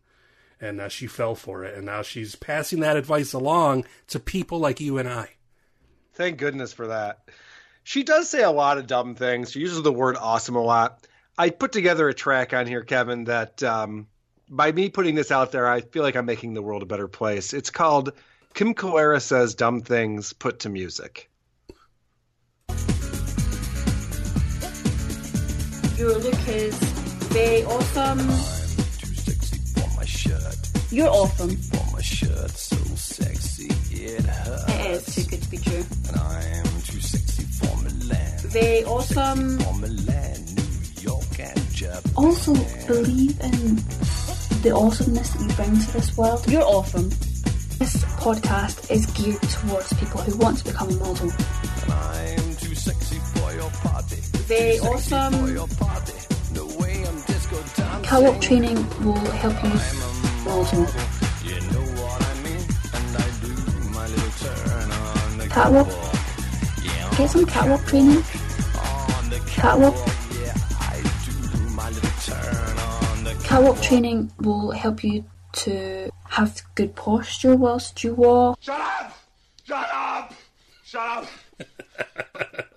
and 0.61 0.81
uh, 0.81 0.89
she 0.89 1.07
fell 1.07 1.35
for 1.35 1.65
it, 1.65 1.77
and 1.77 1.87
now 1.87 2.03
she's 2.03 2.35
passing 2.35 2.81
that 2.81 2.97
advice 2.97 3.33
along 3.33 3.85
to 4.09 4.19
people 4.19 4.59
like 4.59 4.81
you 4.81 4.99
and 4.99 5.09
I. 5.09 5.31
Thank 6.15 6.39
goodness 6.39 6.73
for 6.73 6.89
that. 6.89 7.29
She 7.85 8.03
does 8.03 8.29
say 8.29 8.43
a 8.43 8.51
lot 8.51 8.79
of 8.79 8.87
dumb 8.87 9.15
things. 9.15 9.53
She 9.53 9.61
uses 9.61 9.83
the 9.83 9.93
word 9.93 10.17
awesome 10.17 10.57
a 10.57 10.63
lot. 10.63 11.07
I 11.39 11.51
put 11.51 11.73
together 11.73 12.09
a 12.09 12.15
track 12.15 12.53
on 12.53 12.67
here, 12.67 12.83
Kevin, 12.83 13.25
that 13.25 13.63
um, 13.63 14.09
by 14.51 14.73
me 14.73 14.89
putting 14.89 15.15
this 15.15 15.31
out 15.31 15.53
there, 15.53 15.69
I 15.69 15.81
feel 15.81 16.03
like 16.03 16.17
I'm 16.17 16.27
making 16.27 16.55
the 16.55 16.63
world 16.63 16.83
a 16.83 16.87
better 16.87 17.09
place. 17.09 17.55
It's 17.55 17.71
called 17.71 18.13
Kim 18.55 18.75
Calera 18.75 19.21
Says 19.21 19.55
Dumb 19.55 19.81
Things 19.81 20.33
Put 20.33 20.61
to 20.61 20.69
Music. 20.69 21.31
Your 25.97 26.19
look 26.19 26.49
is 26.49 26.77
very 27.31 27.65
awesome. 27.65 28.58
You're 30.91 31.09
awesome. 31.09 31.55
For 31.55 31.93
my 31.93 32.01
shirt, 32.01 32.51
so 32.51 32.77
sexy 32.97 33.69
it 33.91 34.25
hurts. 34.25 34.73
It 34.73 34.91
is 34.91 35.15
too 35.15 35.31
good 35.31 35.43
to 35.43 35.51
be 35.51 35.59
true. 35.59 35.85
And 36.09 36.17
I 36.17 36.43
am 36.45 36.65
too 36.83 37.01
sexy 37.01 37.43
for 37.43 37.77
Milan. 37.77 38.39
Very 38.47 38.85
awesome. 38.85 39.59
For 39.59 39.75
Milan, 39.75 40.45
New 40.57 41.03
York, 41.03 41.41
and 41.41 41.71
Japan. 41.73 42.01
Also, 42.17 42.55
believe 42.87 43.39
in 43.41 43.77
the 44.63 44.73
awesomeness 44.75 45.31
that 45.31 45.43
you 45.43 45.55
bring 45.57 45.79
to 45.79 45.93
this 45.93 46.17
world. 46.17 46.51
You're 46.51 46.63
awesome. 46.63 47.11
This 47.79 48.03
podcast 48.17 48.91
is 48.91 49.05
geared 49.07 49.43
towards 49.43 49.93
people 49.93 50.23
who 50.23 50.39
want 50.39 50.59
to 50.59 50.65
become 50.65 50.89
a 50.89 50.95
model. 50.95 51.31
And 51.83 51.93
I 51.93 52.35
am 52.39 52.57
too 52.57 52.75
sexy 52.75 53.19
for 53.35 53.53
your 53.53 53.71
party. 53.71 54.17
Sexy 54.17 54.81
awesome. 54.81 55.69
For 57.49 57.55
your 57.55 57.65
party. 57.65 57.79
The 57.79 57.79
way 57.79 57.79
I'm 57.79 57.79
disco 57.79 57.83
dancing. 57.83 58.05
Co-op 58.05 58.41
training 58.41 58.77
will 59.05 59.31
help 59.33 59.63
you 59.65 59.71
model. 60.45 60.87
You 61.45 61.61
know 61.73 61.85
what 62.03 62.21
I 62.23 62.35
mean? 62.43 62.65
And 62.95 63.17
I 63.17 63.29
do 63.41 63.53
my 63.91 64.07
little 64.07 64.33
turn 64.39 64.91
on 64.91 65.39
the 65.39 65.47
Catwalk. 65.49 65.89
Get 67.17 67.31
some 67.31 67.47
catwalk 67.47 67.85
training. 67.87 68.23
Catwalk. 69.47 69.95
my 71.75 71.91
little 71.91 72.11
turn 72.25 72.79
on 72.79 73.25
the 73.25 73.35
Catwalk 73.45 73.81
training 73.83 74.31
will 74.41 74.71
help 74.73 75.03
you 75.03 75.25
to 75.53 76.11
have 76.29 76.63
good 76.75 76.95
posture 76.95 77.57
whilst 77.57 78.05
you 78.05 78.15
walk. 78.15 78.59
Shut 78.61 78.81
up! 78.81 79.19
Shut 79.65 79.89
up! 79.93 80.35
Shut 80.85 81.01
up! 81.01 81.27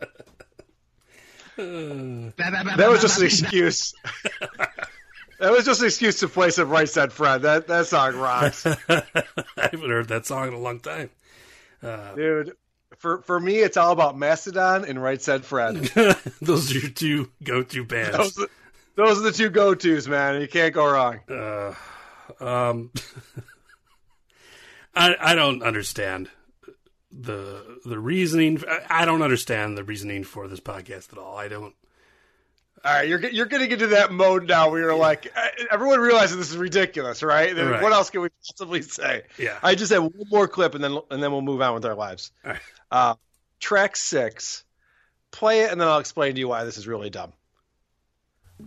That 2.37 2.87
was 2.89 3.01
just 3.01 3.19
an 3.19 3.25
excuse. 3.25 3.93
that 5.39 5.51
was 5.51 5.65
just 5.65 5.81
an 5.81 5.87
excuse 5.87 6.19
to 6.19 6.27
play 6.27 6.49
some 6.49 6.69
Right 6.69 6.89
Said 6.89 7.11
Fred. 7.13 7.43
That 7.43 7.67
that 7.67 7.87
song 7.87 8.15
rocks, 8.15 8.65
I 8.89 9.03
haven't 9.57 9.89
heard 9.89 10.07
that 10.09 10.25
song 10.25 10.47
in 10.49 10.53
a 10.53 10.59
long 10.59 10.79
time. 10.79 11.09
Uh, 11.83 12.15
dude. 12.15 12.53
For 12.97 13.21
for 13.23 13.39
me, 13.39 13.57
it's 13.57 13.77
all 13.77 13.91
about 13.93 14.15
Mastodon 14.17 14.85
and 14.85 15.01
Right 15.01 15.19
Said 15.21 15.43
Fred. 15.43 15.75
those 16.41 16.71
are 16.75 16.77
your 16.79 16.89
two 16.89 17.31
go-to 17.43 17.83
bands. 17.83 18.15
those, 18.17 18.37
are- 18.39 18.49
those 18.95 19.19
are 19.19 19.23
the 19.23 19.31
two 19.31 19.49
go 19.49 19.73
tos, 19.73 20.07
man. 20.07 20.39
You 20.41 20.47
can't 20.47 20.73
go 20.73 20.85
wrong. 20.91 21.19
Uh, 21.29 21.73
um, 22.39 22.91
I 24.95 25.15
I 25.19 25.35
don't 25.35 25.63
understand 25.63 26.29
the 27.11 27.79
the 27.85 27.99
reasoning. 27.99 28.63
I- 28.67 29.01
I 29.01 29.05
don't 29.05 29.21
understand 29.21 29.77
the 29.77 29.83
reasoning 29.83 30.23
for 30.23 30.47
this 30.47 30.59
podcast 30.59 31.11
at 31.11 31.17
all. 31.19 31.37
I 31.37 31.47
don't. 31.47 31.73
All 32.83 32.91
right, 32.91 33.07
you're 33.07 33.19
get- 33.19 33.33
you're 33.33 33.45
getting 33.45 33.69
into 33.71 33.87
that 33.87 34.11
mode 34.11 34.47
now 34.47 34.71
where 34.71 34.81
you're 34.81 34.95
like, 34.95 35.31
uh, 35.35 35.47
everyone 35.69 35.99
realizes 35.99 36.37
this 36.37 36.49
is 36.49 36.57
ridiculous, 36.57 37.21
right? 37.21 37.55
Then 37.55 37.69
Right. 37.69 37.81
What 37.83 37.93
else 37.93 38.09
can 38.09 38.21
we 38.21 38.29
possibly 38.47 38.81
say? 38.81 39.23
Yeah. 39.37 39.59
I 39.61 39.75
just 39.75 39.91
have 39.93 40.01
one 40.03 40.13
more 40.31 40.47
clip, 40.47 40.73
and 40.73 40.83
then 40.83 40.97
and 41.11 41.21
then 41.21 41.31
we'll 41.31 41.41
move 41.43 41.61
on 41.61 41.75
with 41.75 41.85
our 41.85 41.93
lives. 41.95 42.31
All 42.43 42.51
right. 42.53 42.61
Uh, 42.89 43.15
track 43.59 43.95
six, 43.95 44.63
play 45.29 45.61
it, 45.61 45.71
and 45.71 45.79
then 45.79 45.87
I'll 45.87 45.99
explain 45.99 46.33
to 46.33 46.39
you 46.39 46.47
why 46.47 46.63
this 46.63 46.77
is 46.77 46.87
really 46.87 47.09
dumb. 47.11 47.33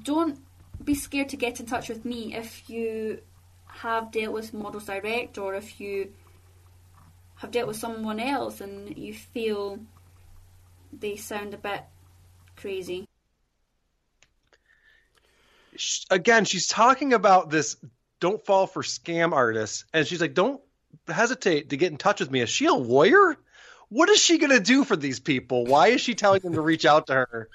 Don't 0.03 0.39
be 0.85 0.95
scared 0.95 1.29
to 1.31 1.37
get 1.37 1.59
in 1.61 1.67
touch 1.67 1.89
with 1.89 2.05
me 2.05 2.35
if 2.35 2.69
you 2.69 3.21
have 3.67 4.13
dealt 4.13 4.33
with 4.33 4.55
Models 4.55 4.85
Direct 4.87 5.39
or 5.39 5.55
if 5.55 5.81
you 5.81 6.13
have 7.45 7.53
dealt 7.53 7.69
with 7.69 7.77
someone 7.77 8.19
else 8.19 8.61
and 8.61 8.97
you 8.97 9.13
feel 9.13 9.79
they 10.93 11.17
sound 11.17 11.55
a 11.55 11.59
bit 11.59 11.83
crazy. 12.57 13.07
again, 16.11 16.45
she's 16.45 16.67
talking 16.67 17.13
about 17.13 17.51
this 17.51 17.77
don't 18.21 18.45
fall 18.47 18.67
for 18.67 18.83
scam 18.83 19.33
artists, 19.33 19.85
and 19.93 20.07
she's 20.07 20.21
like, 20.21 20.35
don't 20.35 20.63
hesitate 21.09 21.71
to 21.71 21.77
get 21.77 21.93
in 21.93 21.99
touch 21.99 22.21
with 22.21 22.31
me. 22.31 22.41
Is 22.41 22.49
she 22.49 22.67
a 22.67 22.73
lawyer? 22.73 23.37
What 23.89 24.09
is 24.09 24.23
she 24.23 24.39
going 24.39 24.53
to 24.53 24.61
do 24.61 24.85
for 24.85 24.97
these 24.97 25.21
people? 25.21 25.67
Why 25.67 25.89
is 25.89 26.01
she 26.01 26.15
telling 26.15 26.41
them 26.41 26.55
to 26.55 26.61
reach 26.61 26.87
out 26.87 27.09
to 27.09 27.15
her 27.15 27.49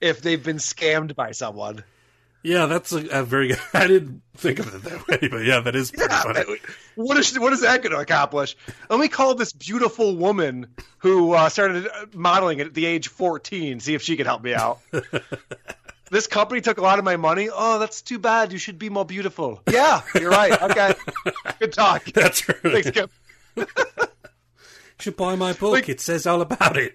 if 0.00 0.22
they've 0.22 0.42
been 0.42 0.56
scammed 0.56 1.14
by 1.14 1.32
someone? 1.32 1.84
Yeah, 2.44 2.66
that's 2.66 2.92
a, 2.92 3.06
a 3.08 3.24
very 3.24 3.48
good. 3.48 3.60
I 3.74 3.86
didn't 3.86 4.22
think 4.36 4.58
of 4.58 4.72
it 4.74 4.82
that 4.82 5.08
way, 5.08 5.28
but 5.28 5.44
yeah, 5.44 5.60
that 5.60 5.74
is 5.74 5.90
pretty 5.90 6.14
funny. 6.14 6.58
What 6.94 7.16
is 7.16 7.38
what 7.38 7.54
is 7.54 7.62
that 7.62 7.82
going 7.82 7.92
to 7.92 7.98
accomplish? 7.98 8.54
Let 8.90 9.00
me 9.00 9.08
call 9.08 9.34
this 9.34 9.54
beautiful 9.54 10.14
woman 10.14 10.66
who 10.98 11.32
uh, 11.32 11.48
started 11.48 11.88
uh, 11.88 12.06
modeling 12.12 12.60
at 12.60 12.74
the 12.74 12.84
age 12.84 13.08
14, 13.08 13.80
see 13.80 13.94
if 13.94 14.02
she 14.02 14.16
can 14.16 14.26
help 14.26 14.42
me 14.42 14.52
out. 14.52 14.80
this 16.10 16.26
company 16.26 16.60
took 16.60 16.76
a 16.76 16.82
lot 16.82 16.98
of 16.98 17.04
my 17.06 17.16
money. 17.16 17.48
Oh, 17.50 17.78
that's 17.78 18.02
too 18.02 18.18
bad. 18.18 18.52
You 18.52 18.58
should 18.58 18.78
be 18.78 18.90
more 18.90 19.06
beautiful. 19.06 19.62
Yeah, 19.70 20.02
you're 20.14 20.30
right. 20.30 20.62
Okay, 20.62 20.94
good 21.58 21.72
talk. 21.72 22.04
That's 22.12 22.46
right. 22.46 22.58
Thanks, 22.60 22.90
Kevin. 22.90 23.10
You 23.56 23.66
should 25.00 25.16
buy 25.16 25.34
my 25.34 25.54
book. 25.54 25.88
it 25.88 26.00
says 26.02 26.26
all 26.26 26.42
about 26.42 26.76
it. 26.76 26.94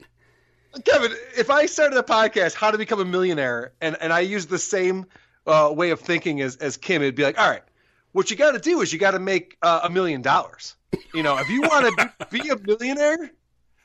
Kevin, 0.85 1.11
if 1.35 1.49
I 1.49 1.65
started 1.65 1.97
a 1.97 2.03
podcast, 2.03 2.53
How 2.53 2.69
to 2.69 2.77
Become 2.77 2.99
a 2.99 3.05
Millionaire, 3.05 3.73
and, 3.81 3.97
and 3.99 4.13
I 4.13 4.19
use 4.19 4.45
the 4.45 4.59
same 4.59 5.07
uh, 5.47 5.71
way 5.75 5.89
of 5.91 5.99
thinking 5.99 6.41
as, 6.41 6.55
as 6.57 6.77
Kim, 6.77 7.01
it'd 7.01 7.15
be 7.15 7.23
like, 7.23 7.39
all 7.39 7.49
right, 7.49 7.63
what 8.11 8.31
you 8.31 8.37
got 8.37 8.51
to 8.51 8.59
do 8.59 8.81
is 8.81 8.91
you 8.91 8.99
got 8.99 9.11
to 9.11 9.19
make 9.19 9.57
uh, 9.61 9.81
a 9.83 9.89
million 9.89 10.21
dollars. 10.21 10.75
You 11.13 11.23
know, 11.23 11.37
if 11.37 11.49
you 11.49 11.61
want 11.61 11.85
to 11.97 12.27
be 12.31 12.49
a 12.49 12.57
millionaire, 12.57 13.31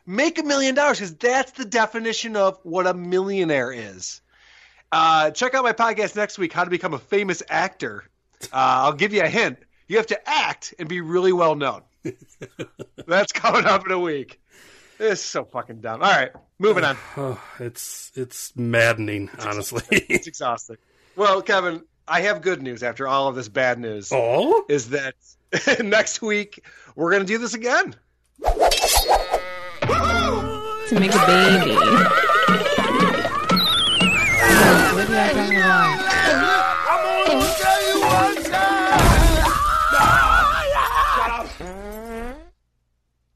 make 0.07 0.39
a 0.39 0.43
million 0.43 0.75
dollars 0.75 0.99
because 0.99 1.15
that's 1.17 1.53
the 1.53 1.65
definition 1.65 2.37
of 2.37 2.59
what 2.63 2.87
a 2.87 2.95
millionaire 2.95 3.73
is. 3.73 4.21
Uh, 4.93 5.31
check 5.31 5.55
out 5.55 5.65
my 5.65 5.73
podcast 5.73 6.17
next 6.17 6.39
week, 6.39 6.53
How 6.53 6.65
to 6.65 6.71
Become 6.71 6.95
a 6.95 6.99
Famous 6.99 7.43
Actor. 7.49 8.05
Uh, 8.45 8.47
I'll 8.53 8.93
give 8.93 9.13
you 9.13 9.23
a 9.23 9.29
hint. 9.29 9.59
You 9.89 9.97
have 9.97 10.07
to 10.07 10.29
act 10.29 10.73
and 10.79 10.89
be 10.89 11.01
really 11.01 11.33
well 11.33 11.55
known. 11.57 11.83
That's 13.07 13.33
coming 13.33 13.65
up 13.65 13.85
in 13.87 13.93
a 13.93 13.99
week. 13.99 14.41
This 14.99 15.19
is 15.19 15.25
so 15.25 15.45
fucking 15.45 15.81
dumb. 15.81 16.03
All 16.03 16.11
right, 16.11 16.31
moving 16.59 16.85
on. 16.85 16.97
It's 17.59 18.13
it's 18.15 18.55
maddening, 18.57 19.31
honestly. 19.41 19.83
It's 20.09 20.27
exhausting. 20.27 20.77
Well, 21.17 21.43
Kevin, 21.43 21.83
I 22.09 22.23
have 22.23 22.43
good 22.43 22.61
news 22.63 22.83
after 22.83 23.07
all 23.07 23.29
of 23.29 23.37
this 23.37 23.49
bad 23.49 23.79
news. 23.79 24.11
Oh? 24.13 24.65
Is 24.69 24.91
that 24.91 25.15
next 25.81 26.21
week 26.21 26.65
we're 26.97 27.11
going 27.11 27.23
to 27.23 27.27
do 27.27 27.39
this 27.39 27.55
again. 27.55 27.95
To 30.89 31.01
make 31.01 31.15
a 31.15 31.27
baby. 31.27 31.71
You? 31.71 32.05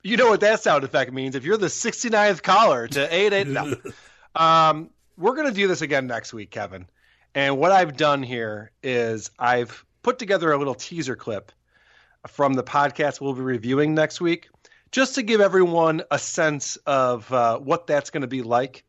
You 0.03 0.17
know 0.17 0.29
what 0.31 0.41
that 0.41 0.61
sound 0.63 0.85
effect 0.85 1.13
means. 1.13 1.35
If 1.35 1.45
you're 1.45 1.59
the 1.59 1.67
69th 1.67 2.43
caller 2.43 2.89
to 2.89 3.15
88, 3.15 3.47
no. 3.47 3.75
um, 4.35 4.91
we're 5.17 5.35
going 5.35 5.49
to 5.49 5.55
do 5.55 5.69
this 5.69 5.83
again 5.83 6.07
next 6.07 6.33
week, 6.33 6.51
Kevin. 6.51 6.87
And 7.35 7.59
what 7.59 7.73
I've 7.73 7.97
done 7.97 8.23
here 8.23 8.73
is 8.83 9.31
I've 9.39 9.85
put 10.03 10.19
together 10.19 10.51
a 10.53 10.59
little 10.59 10.75
teaser 10.75 11.17
clip 11.17 11.53
from 12.27 12.55
the 12.55 12.65
podcast 12.65 13.21
we'll 13.21 13.35
be 13.35 13.43
reviewing 13.43 13.95
next 13.95 14.21
week, 14.21 14.49
just 14.91 15.15
to 15.15 15.23
give 15.23 15.41
everyone 15.41 16.03
a 16.11 16.19
sense 16.19 16.77
of 16.87 17.31
uh, 17.33 17.59
what 17.59 17.87
that's 17.87 18.11
going 18.11 18.23
to 18.23 18.29
be 18.29 18.43
like. 18.43 18.85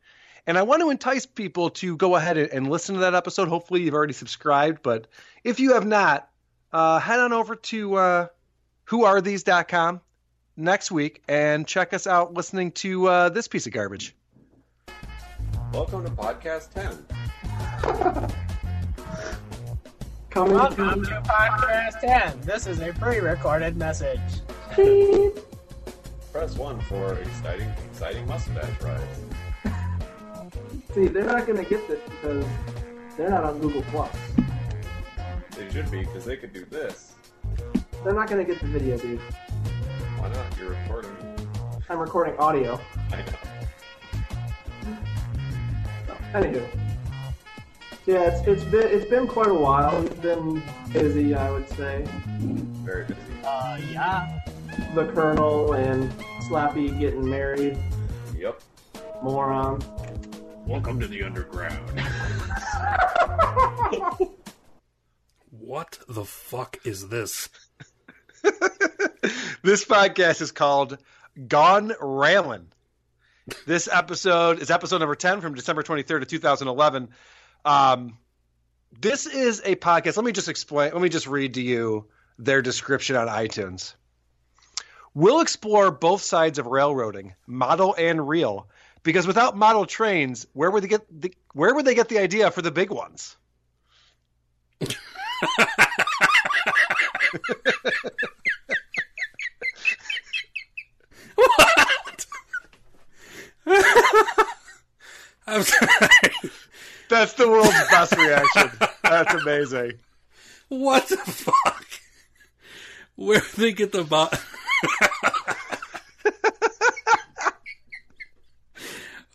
And 0.48 0.58
I 0.58 0.64
want 0.64 0.82
to 0.82 0.90
entice 0.90 1.26
people 1.26 1.70
to 1.72 1.96
go 1.96 2.16
ahead 2.16 2.38
and, 2.38 2.70
listen 2.70 2.96
to 2.96 3.02
that 3.02 3.14
episode. 3.14 3.50
Hopefully, 3.50 3.84
you've 3.84 3.94
already 3.94 4.14
subscribed, 4.14 4.82
but 4.82 5.08
if 5.44 5.60
you 5.60 5.74
have 5.74 5.86
not, 5.86 6.30
uh, 6.72 7.00
head 7.00 7.20
on 7.20 7.34
over 7.34 7.56
to 7.56 7.96
uh, 7.96 8.28
whoarethese.com 8.88 10.02
next 10.58 10.92
week 10.92 11.22
and 11.28 11.68
check 11.68 11.94
us 11.94 12.08
out 12.08 12.34
listening 12.34 12.72
to 12.72 13.08
uh, 13.08 13.30
this 13.30 13.48
piece 13.48 13.68
of 13.68 13.74
garbage. 13.74 14.16
Welcome 15.72 16.04
to 16.04 16.12
Podcast 16.12 16.74
10. 16.74 17.19
Welcome 20.36 21.04
to 21.04 21.22
Podcast 21.26 22.00
10. 22.02 22.42
This 22.42 22.66
is 22.68 22.80
a 22.82 22.94
pre-recorded 22.94 23.78
message. 23.78 24.20
Press 26.32 26.56
1 26.56 26.82
for 26.82 27.14
exciting, 27.16 27.70
exciting 27.92 28.26
mustache 28.28 28.82
rides. 28.82 29.20
See, 30.94 31.08
they're 31.08 31.26
not 31.26 31.46
going 31.46 31.64
to 31.64 31.70
get 31.70 31.88
this 31.88 32.00
because 32.10 32.46
they're 33.18 33.30
not 33.30 33.44
on 33.44 33.60
Google 33.60 33.84
Plus. 33.84 34.16
They 35.56 35.70
should 35.72 35.92
be, 35.92 36.00
because 36.02 36.26
they 36.26 36.38
could 36.38 36.54
do 36.54 36.66
this. 36.66 37.14
They're 38.04 38.14
not 38.14 38.30
going 38.30 38.46
to 38.46 38.52
get 38.52 38.62
the 38.62 38.68
video, 38.68 38.98
dude. 38.98 39.20
Why 40.18 40.30
not? 40.30 40.58
You're 40.58 40.72
recording. 40.72 41.12
I'm 41.90 42.00
recording 42.00 42.38
audio. 42.38 42.80
I 43.12 43.18
know. 43.18 43.34
Anywho, 46.34 46.79
yeah, 48.10 48.24
it's 48.24 48.48
it's 48.48 48.64
been 48.64 48.88
it's 48.88 49.08
been 49.08 49.28
quite 49.28 49.50
a 49.50 49.54
while. 49.54 50.02
We've 50.02 50.22
been 50.22 50.64
busy, 50.92 51.36
I 51.36 51.52
would 51.52 51.70
say. 51.70 52.04
Very 52.40 53.06
busy. 53.06 53.20
Uh, 53.44 53.80
yeah. 53.92 54.40
The 54.96 55.06
Colonel 55.14 55.74
and 55.74 56.12
Slappy 56.42 57.00
getting 57.00 57.30
married. 57.30 57.78
Yep. 58.36 58.62
Moron. 59.22 59.84
Welcome 60.66 61.00
to 61.02 61.08
the 61.08 61.22
underground. 61.22 61.88
what 65.52 66.00
the 66.08 66.26
fuck 66.26 66.80
is 66.86 67.10
this? 67.10 67.50
This 69.62 69.84
podcast 69.84 70.42
is 70.42 70.54
called 70.54 70.98
Gone 71.48 71.92
Railin'. 72.00 72.70
This 73.68 73.90
episode 73.92 74.60
is 74.60 74.72
episode 74.72 75.00
number 75.00 75.16
10 75.16 75.42
from 75.42 75.54
December 75.54 75.84
23rd 75.84 76.22
of 76.22 76.30
2011. 76.30 77.10
Um, 77.66 78.18
this 79.00 79.26
is 79.26 79.62
a 79.64 79.76
podcast. 79.76 80.18
Let 80.18 80.26
me 80.26 80.32
just 80.32 80.50
explain. 80.50 80.94
Let 80.94 81.02
me 81.02 81.10
just 81.10 81.28
read 81.28 81.56
to 81.56 81.62
you 81.62 82.08
their 82.38 82.62
description 82.62 83.16
on 83.16 83.28
iTunes. 83.28 83.96
We'll 85.14 85.42
explore 85.42 85.92
both 85.92 86.22
sides 86.22 86.60
of 86.60 86.68
railroading, 86.68 87.36
model 87.48 87.96
and 87.98 88.28
real, 88.28 88.68
because 89.04 89.26
without 89.28 89.58
model 89.58 89.86
trains, 89.86 90.46
where 90.54 90.72
would 90.72 90.84
they 90.84 90.88
get 90.88 91.06
the, 91.10 91.34
where 91.54 91.74
would 91.74 91.86
they 91.86 91.96
get 91.96 92.10
the 92.10 92.20
idea 92.20 92.52
for 92.52 92.62
the 92.62 92.72
big 92.72 92.92
ones? 92.92 93.36
That's 107.20 107.34
the 107.34 107.50
world's 107.50 107.70
best 107.92 108.16
reaction. 108.16 108.72
That's 109.04 109.34
amazing. 109.34 109.94
What 110.70 111.10
the 111.10 111.18
fuck? 111.18 111.86
Where 113.16 113.42
did 113.42 113.50
they 113.58 113.72
get 113.74 113.92
the 113.92 114.06
bot? 114.06 114.42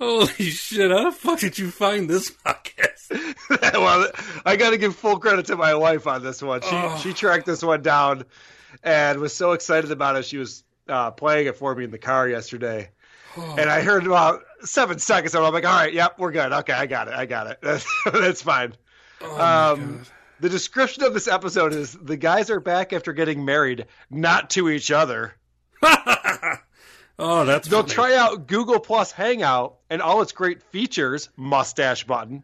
Holy 0.01 0.26
shit! 0.51 0.91
How 0.91 1.05
the 1.11 1.12
fuck 1.16 1.39
did 1.41 1.59
you 1.59 1.70
find 1.70 2.11
this 2.11 2.30
podcast? 2.30 3.11
well, 3.74 4.11
I 4.45 4.57
got 4.57 4.70
to 4.70 4.78
give 4.78 4.97
full 4.97 5.18
credit 5.18 5.47
to 5.47 5.57
my 5.57 5.74
wife 5.74 6.07
on 6.07 6.22
this 6.22 6.43
one. 6.43 6.62
She 6.62 6.68
Oh. 6.72 6.99
she 7.03 7.12
tracked 7.12 7.47
this 7.47 7.62
one 7.62 7.82
down 7.82 8.24
and 8.82 9.20
was 9.20 9.32
so 9.35 9.53
excited 9.53 9.93
about 9.93 10.16
it. 10.16 10.24
She 10.24 10.37
was 10.39 10.64
uh, 10.89 11.12
playing 11.12 11.47
it 11.47 11.57
for 11.57 11.74
me 11.74 11.85
in 11.85 11.91
the 11.91 11.99
car 11.99 12.28
yesterday, 12.28 12.91
Oh. 13.37 13.55
and 13.59 13.70
I 13.70 13.82
heard 13.82 14.07
about 14.07 14.43
seven 14.62 14.99
seconds. 14.99 15.35
And 15.35 15.45
I'm 15.45 15.53
like, 15.53 15.66
all 15.66 15.72
right, 15.72 15.93
yep, 15.93 16.18
we're 16.18 16.32
good. 16.32 16.53
Okay, 16.53 16.72
I 16.72 16.87
got 16.87 17.09
it. 17.09 17.14
I 17.14 17.26
got 17.26 17.49
it. 17.49 17.59
That's, 17.62 17.87
that's 18.05 18.43
fine. 18.43 18.74
um, 19.22 20.03
the 20.41 20.49
description 20.49 21.05
of 21.05 21.14
this 21.14 21.28
episode 21.28 21.72
is 21.72 21.93
the 21.93 22.16
guys 22.16 22.51
are 22.51 22.61
back 22.61 22.93
after 22.93 23.12
getting 23.12 23.45
married, 23.45 23.87
not 24.11 24.51
to 24.51 24.68
each 24.68 24.91
other. 24.91 25.35
oh, 27.18 27.45
that's 27.45 27.68
they'll 27.68 27.82
funny. 27.82 27.95
try 27.95 28.14
out 28.14 28.47
Google 28.47 28.80
Plus 28.80 29.12
Hangout 29.12 29.76
and 29.89 30.03
all 30.03 30.22
its 30.22 30.32
great 30.32 30.62
features, 30.62 31.28
mustache 31.37 32.05
button, 32.05 32.43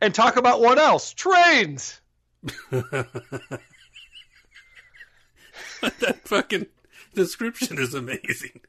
and 0.00 0.14
talk 0.14 0.36
about 0.36 0.60
what 0.60 0.78
else? 0.78 1.12
Trains. 1.12 2.00
that 2.70 3.08
fucking 6.24 6.66
description 7.14 7.78
is 7.78 7.94
amazing. 7.94 8.60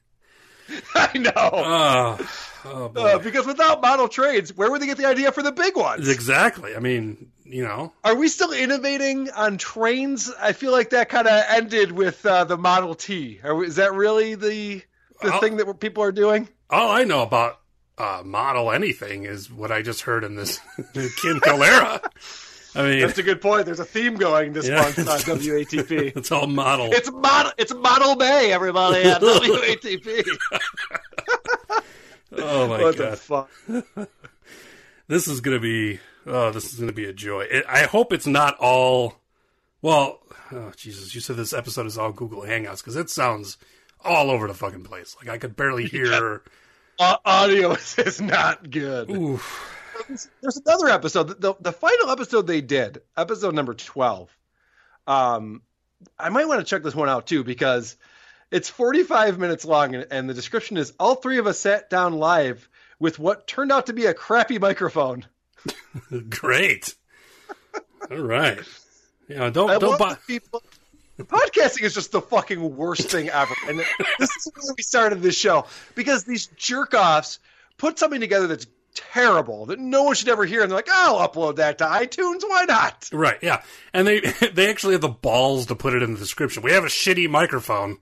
I 0.95 1.17
know. 1.17 1.31
Oh, 1.35 2.27
oh. 2.65 2.91
Uh, 2.95 3.19
because 3.19 3.45
without 3.45 3.81
model 3.81 4.07
trains, 4.07 4.55
where 4.55 4.69
would 4.71 4.81
they 4.81 4.85
get 4.85 4.97
the 4.97 5.05
idea 5.05 5.31
for 5.31 5.41
the 5.43 5.51
big 5.51 5.75
ones? 5.75 6.07
exactly. 6.09 6.75
I 6.75 6.79
mean, 6.79 7.31
you 7.43 7.63
know, 7.63 7.91
Are 8.03 8.15
we 8.15 8.27
still 8.27 8.51
innovating 8.53 9.29
on 9.31 9.57
trains? 9.57 10.31
I 10.39 10.53
feel 10.53 10.71
like 10.71 10.91
that 10.91 11.09
kind 11.09 11.27
of 11.27 11.43
ended 11.49 11.91
with 11.91 12.25
uh, 12.25 12.43
the 12.45 12.57
Model 12.57 12.95
T. 12.95 13.39
Are 13.43 13.55
we, 13.55 13.67
is 13.67 13.75
that 13.77 13.93
really 13.93 14.35
the 14.35 14.81
the 15.21 15.33
I'll- 15.33 15.39
thing 15.39 15.57
that 15.57 15.79
people 15.79 16.03
are 16.03 16.11
doing? 16.11 16.47
all 16.69 16.89
I 16.89 17.03
know 17.03 17.21
about 17.21 17.59
uh, 17.97 18.21
model 18.23 18.71
anything 18.71 19.23
is 19.25 19.51
what 19.51 19.71
I 19.71 19.81
just 19.81 20.01
heard 20.01 20.23
in 20.23 20.35
this 20.35 20.59
Kim 20.93 21.39
Calera. 21.41 22.01
I 22.73 22.83
mean, 22.83 22.99
That's 23.01 23.17
a 23.17 23.23
good 23.23 23.41
point. 23.41 23.65
There's 23.65 23.79
a 23.81 23.85
theme 23.85 24.15
going 24.15 24.53
this 24.53 24.67
Yeah. 24.67 24.81
month 24.81 24.97
on 24.99 25.19
WATP. 25.19 25.91
it's 26.15 26.31
all 26.31 26.47
model. 26.47 26.89
It's 26.93 27.11
model. 27.11 27.51
It's 27.57 27.73
Model 27.73 28.15
Bay, 28.15 28.51
everybody 28.53 29.09
on 29.11 29.19
WATP. 29.21 30.25
oh 32.37 32.67
my 32.67 32.81
what 32.81 32.97
god. 32.97 33.11
the 33.11 33.17
fuck? 33.17 33.49
this 35.07 35.27
is 35.27 35.41
gonna 35.41 35.59
be 35.59 35.99
oh 36.25 36.51
this 36.51 36.71
is 36.73 36.79
gonna 36.79 36.93
be 36.93 37.03
a 37.05 37.11
joy 37.13 37.41
it, 37.41 37.65
i 37.67 37.83
hope 37.83 38.13
it's 38.13 38.27
not 38.27 38.55
all 38.59 39.15
well 39.81 40.19
oh 40.53 40.71
jesus 40.77 41.13
you 41.13 41.19
said 41.19 41.35
this 41.35 41.51
episode 41.51 41.85
is 41.85 41.97
all 41.97 42.11
google 42.13 42.43
hangouts 42.43 42.77
because 42.77 42.95
it 42.95 43.09
sounds 43.09 43.57
all 44.05 44.31
over 44.31 44.47
the 44.47 44.53
fucking 44.53 44.83
place 44.83 45.15
like 45.19 45.27
i 45.29 45.37
could 45.37 45.55
barely 45.57 45.85
hear 45.85 46.41
Uh, 46.99 47.17
audio 47.25 47.71
is 47.97 48.21
not 48.21 48.69
good. 48.69 49.09
oof 49.11 49.80
there's 50.41 50.57
another 50.65 50.89
episode. 50.89 51.41
The, 51.41 51.55
the 51.59 51.71
final 51.71 52.09
episode 52.09 52.47
they 52.47 52.61
did, 52.61 53.01
episode 53.17 53.55
number 53.55 53.73
twelve. 53.73 54.35
Um, 55.07 55.61
I 56.17 56.29
might 56.29 56.47
want 56.47 56.59
to 56.59 56.65
check 56.65 56.83
this 56.83 56.95
one 56.95 57.09
out 57.09 57.27
too 57.27 57.43
because 57.43 57.95
it's 58.51 58.69
45 58.69 59.39
minutes 59.39 59.65
long, 59.65 59.95
and, 59.95 60.07
and 60.11 60.29
the 60.29 60.33
description 60.33 60.77
is 60.77 60.93
all 60.99 61.15
three 61.15 61.37
of 61.37 61.47
us 61.47 61.59
sat 61.59 61.89
down 61.89 62.13
live 62.13 62.67
with 62.99 63.17
what 63.17 63.47
turned 63.47 63.71
out 63.71 63.87
to 63.87 63.93
be 63.93 64.05
a 64.05 64.13
crappy 64.13 64.59
microphone. 64.59 65.25
Great. 66.29 66.93
All 68.09 68.17
right. 68.17 68.59
Yeah, 69.27 69.49
don't 69.49 69.69
I 69.69 69.77
don't 69.77 69.97
buy. 69.97 70.15
people. 70.27 70.61
Podcasting 71.19 71.83
is 71.83 71.93
just 71.93 72.11
the 72.11 72.21
fucking 72.21 72.75
worst 72.75 73.11
thing 73.11 73.29
ever, 73.29 73.53
and 73.67 73.79
this 74.19 74.35
is 74.35 74.51
why 74.53 74.73
we 74.75 74.81
started 74.81 75.21
this 75.21 75.37
show 75.37 75.65
because 75.93 76.23
these 76.23 76.47
jerk 76.57 76.95
offs 76.95 77.37
put 77.77 77.99
something 77.99 78.19
together 78.19 78.47
that's 78.47 78.65
terrible 78.95 79.65
that 79.67 79.79
no 79.79 80.03
one 80.03 80.15
should 80.15 80.29
ever 80.29 80.45
hear, 80.45 80.61
and 80.61 80.71
they're 80.71 80.77
like, 80.77 80.89
"I'll 80.91 81.27
upload 81.27 81.57
that 81.57 81.77
to 81.79 81.85
iTunes. 81.85 82.41
Why 82.41 82.65
not?" 82.65 83.09
Right, 83.11 83.37
yeah. 83.41 83.63
And 83.93 84.07
they 84.07 84.19
they 84.53 84.69
actually 84.69 84.93
have 84.93 85.01
the 85.01 85.09
balls 85.09 85.67
to 85.67 85.75
put 85.75 85.93
it 85.93 86.03
in 86.03 86.13
the 86.13 86.19
description. 86.19 86.63
We 86.63 86.71
have 86.71 86.83
a 86.83 86.87
shitty 86.87 87.29
microphone. 87.29 87.97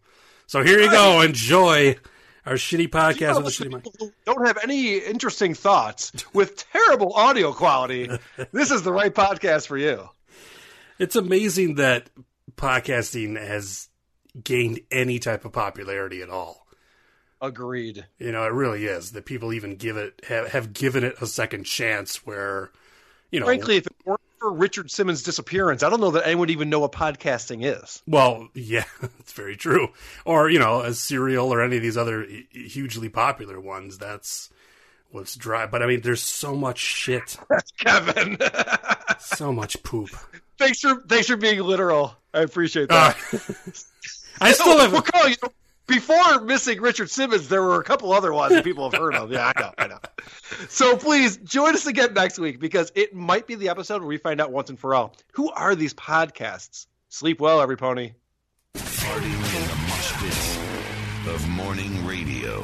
So 0.47 0.63
here 0.63 0.79
you 0.79 0.89
go. 0.89 1.21
Enjoy 1.21 1.95
our 2.45 2.55
shitty 2.55 2.89
podcast 2.89 3.37
with 3.37 3.47
a 3.47 3.49
shitty 3.49 3.71
mic. 3.71 4.13
Don't 4.25 4.47
have 4.47 4.57
any 4.63 4.97
interesting 4.97 5.53
thoughts 5.53 6.11
with 6.33 6.65
terrible 6.71 7.13
audio 7.13 7.53
quality. 7.53 8.09
this 8.51 8.71
is 8.71 8.81
the 8.81 8.91
right 8.91 9.13
podcast 9.13 9.67
for 9.67 9.77
you. 9.77 10.09
It's 10.97 11.15
amazing 11.15 11.75
that 11.75 12.09
podcasting 12.55 13.39
has 13.39 13.87
gained 14.43 14.81
any 14.91 15.19
type 15.19 15.45
of 15.45 15.51
popularity 15.51 16.21
at 16.21 16.29
all. 16.29 16.65
Agreed. 17.41 18.05
You 18.17 18.31
know, 18.31 18.43
it 18.43 18.51
really 18.51 18.85
is 18.85 19.11
that 19.11 19.25
people 19.25 19.53
even 19.53 19.75
give 19.77 19.95
it 19.95 20.21
have, 20.27 20.49
have 20.49 20.73
given 20.73 21.03
it 21.03 21.15
a 21.21 21.27
second 21.27 21.63
chance. 21.63 22.25
Where, 22.25 22.71
you 23.31 23.39
know, 23.39 23.45
Frankly, 23.45 23.77
if 23.77 23.87
it 23.87 23.95
weren't 24.03 24.19
for 24.39 24.51
Richard 24.51 24.91
Simmons' 24.91 25.23
disappearance, 25.23 25.81
I 25.81 25.89
don't 25.89 26.01
know 26.01 26.11
that 26.11 26.25
anyone 26.25 26.41
would 26.41 26.51
even 26.51 26.69
know 26.69 26.79
what 26.79 26.91
podcasting 26.91 27.63
is. 27.63 28.01
Well, 28.05 28.49
yeah, 28.53 28.83
it's 29.19 29.31
very 29.33 29.55
true. 29.55 29.89
Or 30.25 30.49
you 30.49 30.59
know, 30.59 30.81
a 30.81 30.93
serial 30.93 31.53
or 31.53 31.61
any 31.61 31.77
of 31.77 31.81
these 31.81 31.97
other 31.97 32.27
hugely 32.51 33.07
popular 33.07 33.59
ones. 33.59 33.97
That's 33.97 34.49
what's 35.11 35.35
dry. 35.35 35.65
But 35.65 35.81
I 35.81 35.85
mean, 35.85 36.01
there's 36.01 36.21
so 36.21 36.55
much 36.55 36.79
shit, 36.79 37.37
Kevin. 37.77 38.37
so 39.19 39.53
much 39.53 39.81
poop. 39.83 40.09
thanks 40.57 40.81
for 40.81 41.01
thanks 41.07 41.27
for 41.27 41.37
being 41.37 41.61
literal. 41.61 42.15
I 42.33 42.41
appreciate 42.41 42.89
that. 42.89 43.15
Uh, 43.33 43.37
I 44.41 44.51
still 44.51 44.77
have. 44.77 44.91
Well, 44.91 45.01
Carl, 45.01 45.29
you 45.29 45.35
before 45.89 46.41
missing 46.41 46.79
Richard 46.79 47.09
Simmons, 47.09 47.49
there 47.49 47.61
were 47.61 47.81
a 47.81 47.83
couple 47.83 48.13
other 48.13 48.31
ones 48.31 48.53
that 48.53 48.63
people 48.63 48.89
have 48.89 48.99
heard 48.99 49.15
of. 49.15 49.31
Yeah, 49.31 49.51
I 49.55 49.59
know, 49.59 49.71
I 49.77 49.87
know. 49.87 49.99
So 50.69 50.95
please 50.95 51.37
join 51.37 51.73
us 51.73 51.87
again 51.87 52.13
next 52.13 52.39
week 52.39 52.59
because 52.59 52.91
it 52.95 53.13
might 53.13 53.47
be 53.47 53.55
the 53.55 53.69
episode 53.69 54.01
where 54.01 54.07
we 54.07 54.17
find 54.17 54.39
out 54.39 54.51
once 54.51 54.69
and 54.69 54.79
for 54.79 54.95
all 54.95 55.15
who 55.33 55.49
are 55.51 55.75
these 55.75 55.93
podcasts. 55.93 56.87
Sleep 57.09 57.41
well, 57.41 57.59
every 57.59 57.77
pony. 57.77 58.13
Farting 58.77 59.25
in 59.25 59.67
the 59.67 59.75
mosh 59.87 60.13
pits 60.21 60.59
of 61.27 61.49
morning 61.49 62.05
radio. 62.05 62.63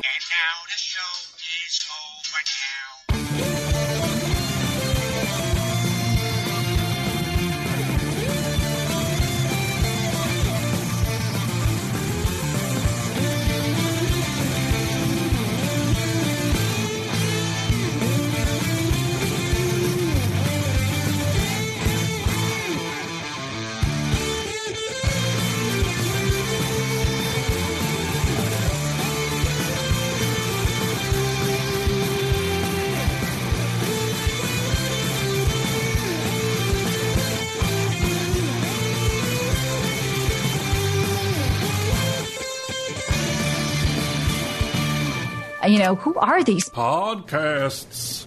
You 45.67 45.79
know, 45.79 45.95
who 45.95 46.15
are 46.15 46.43
these? 46.43 46.69
Podcasts. 46.69 48.25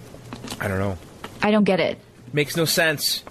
I 0.61 0.69
don't 0.69 0.79
know. 0.79 0.99
I 1.43 1.51
don't 1.51 1.65
get 1.65 1.81
it. 1.81 1.99
Makes 2.33 2.57
no 2.57 2.65
sense. 2.65 3.23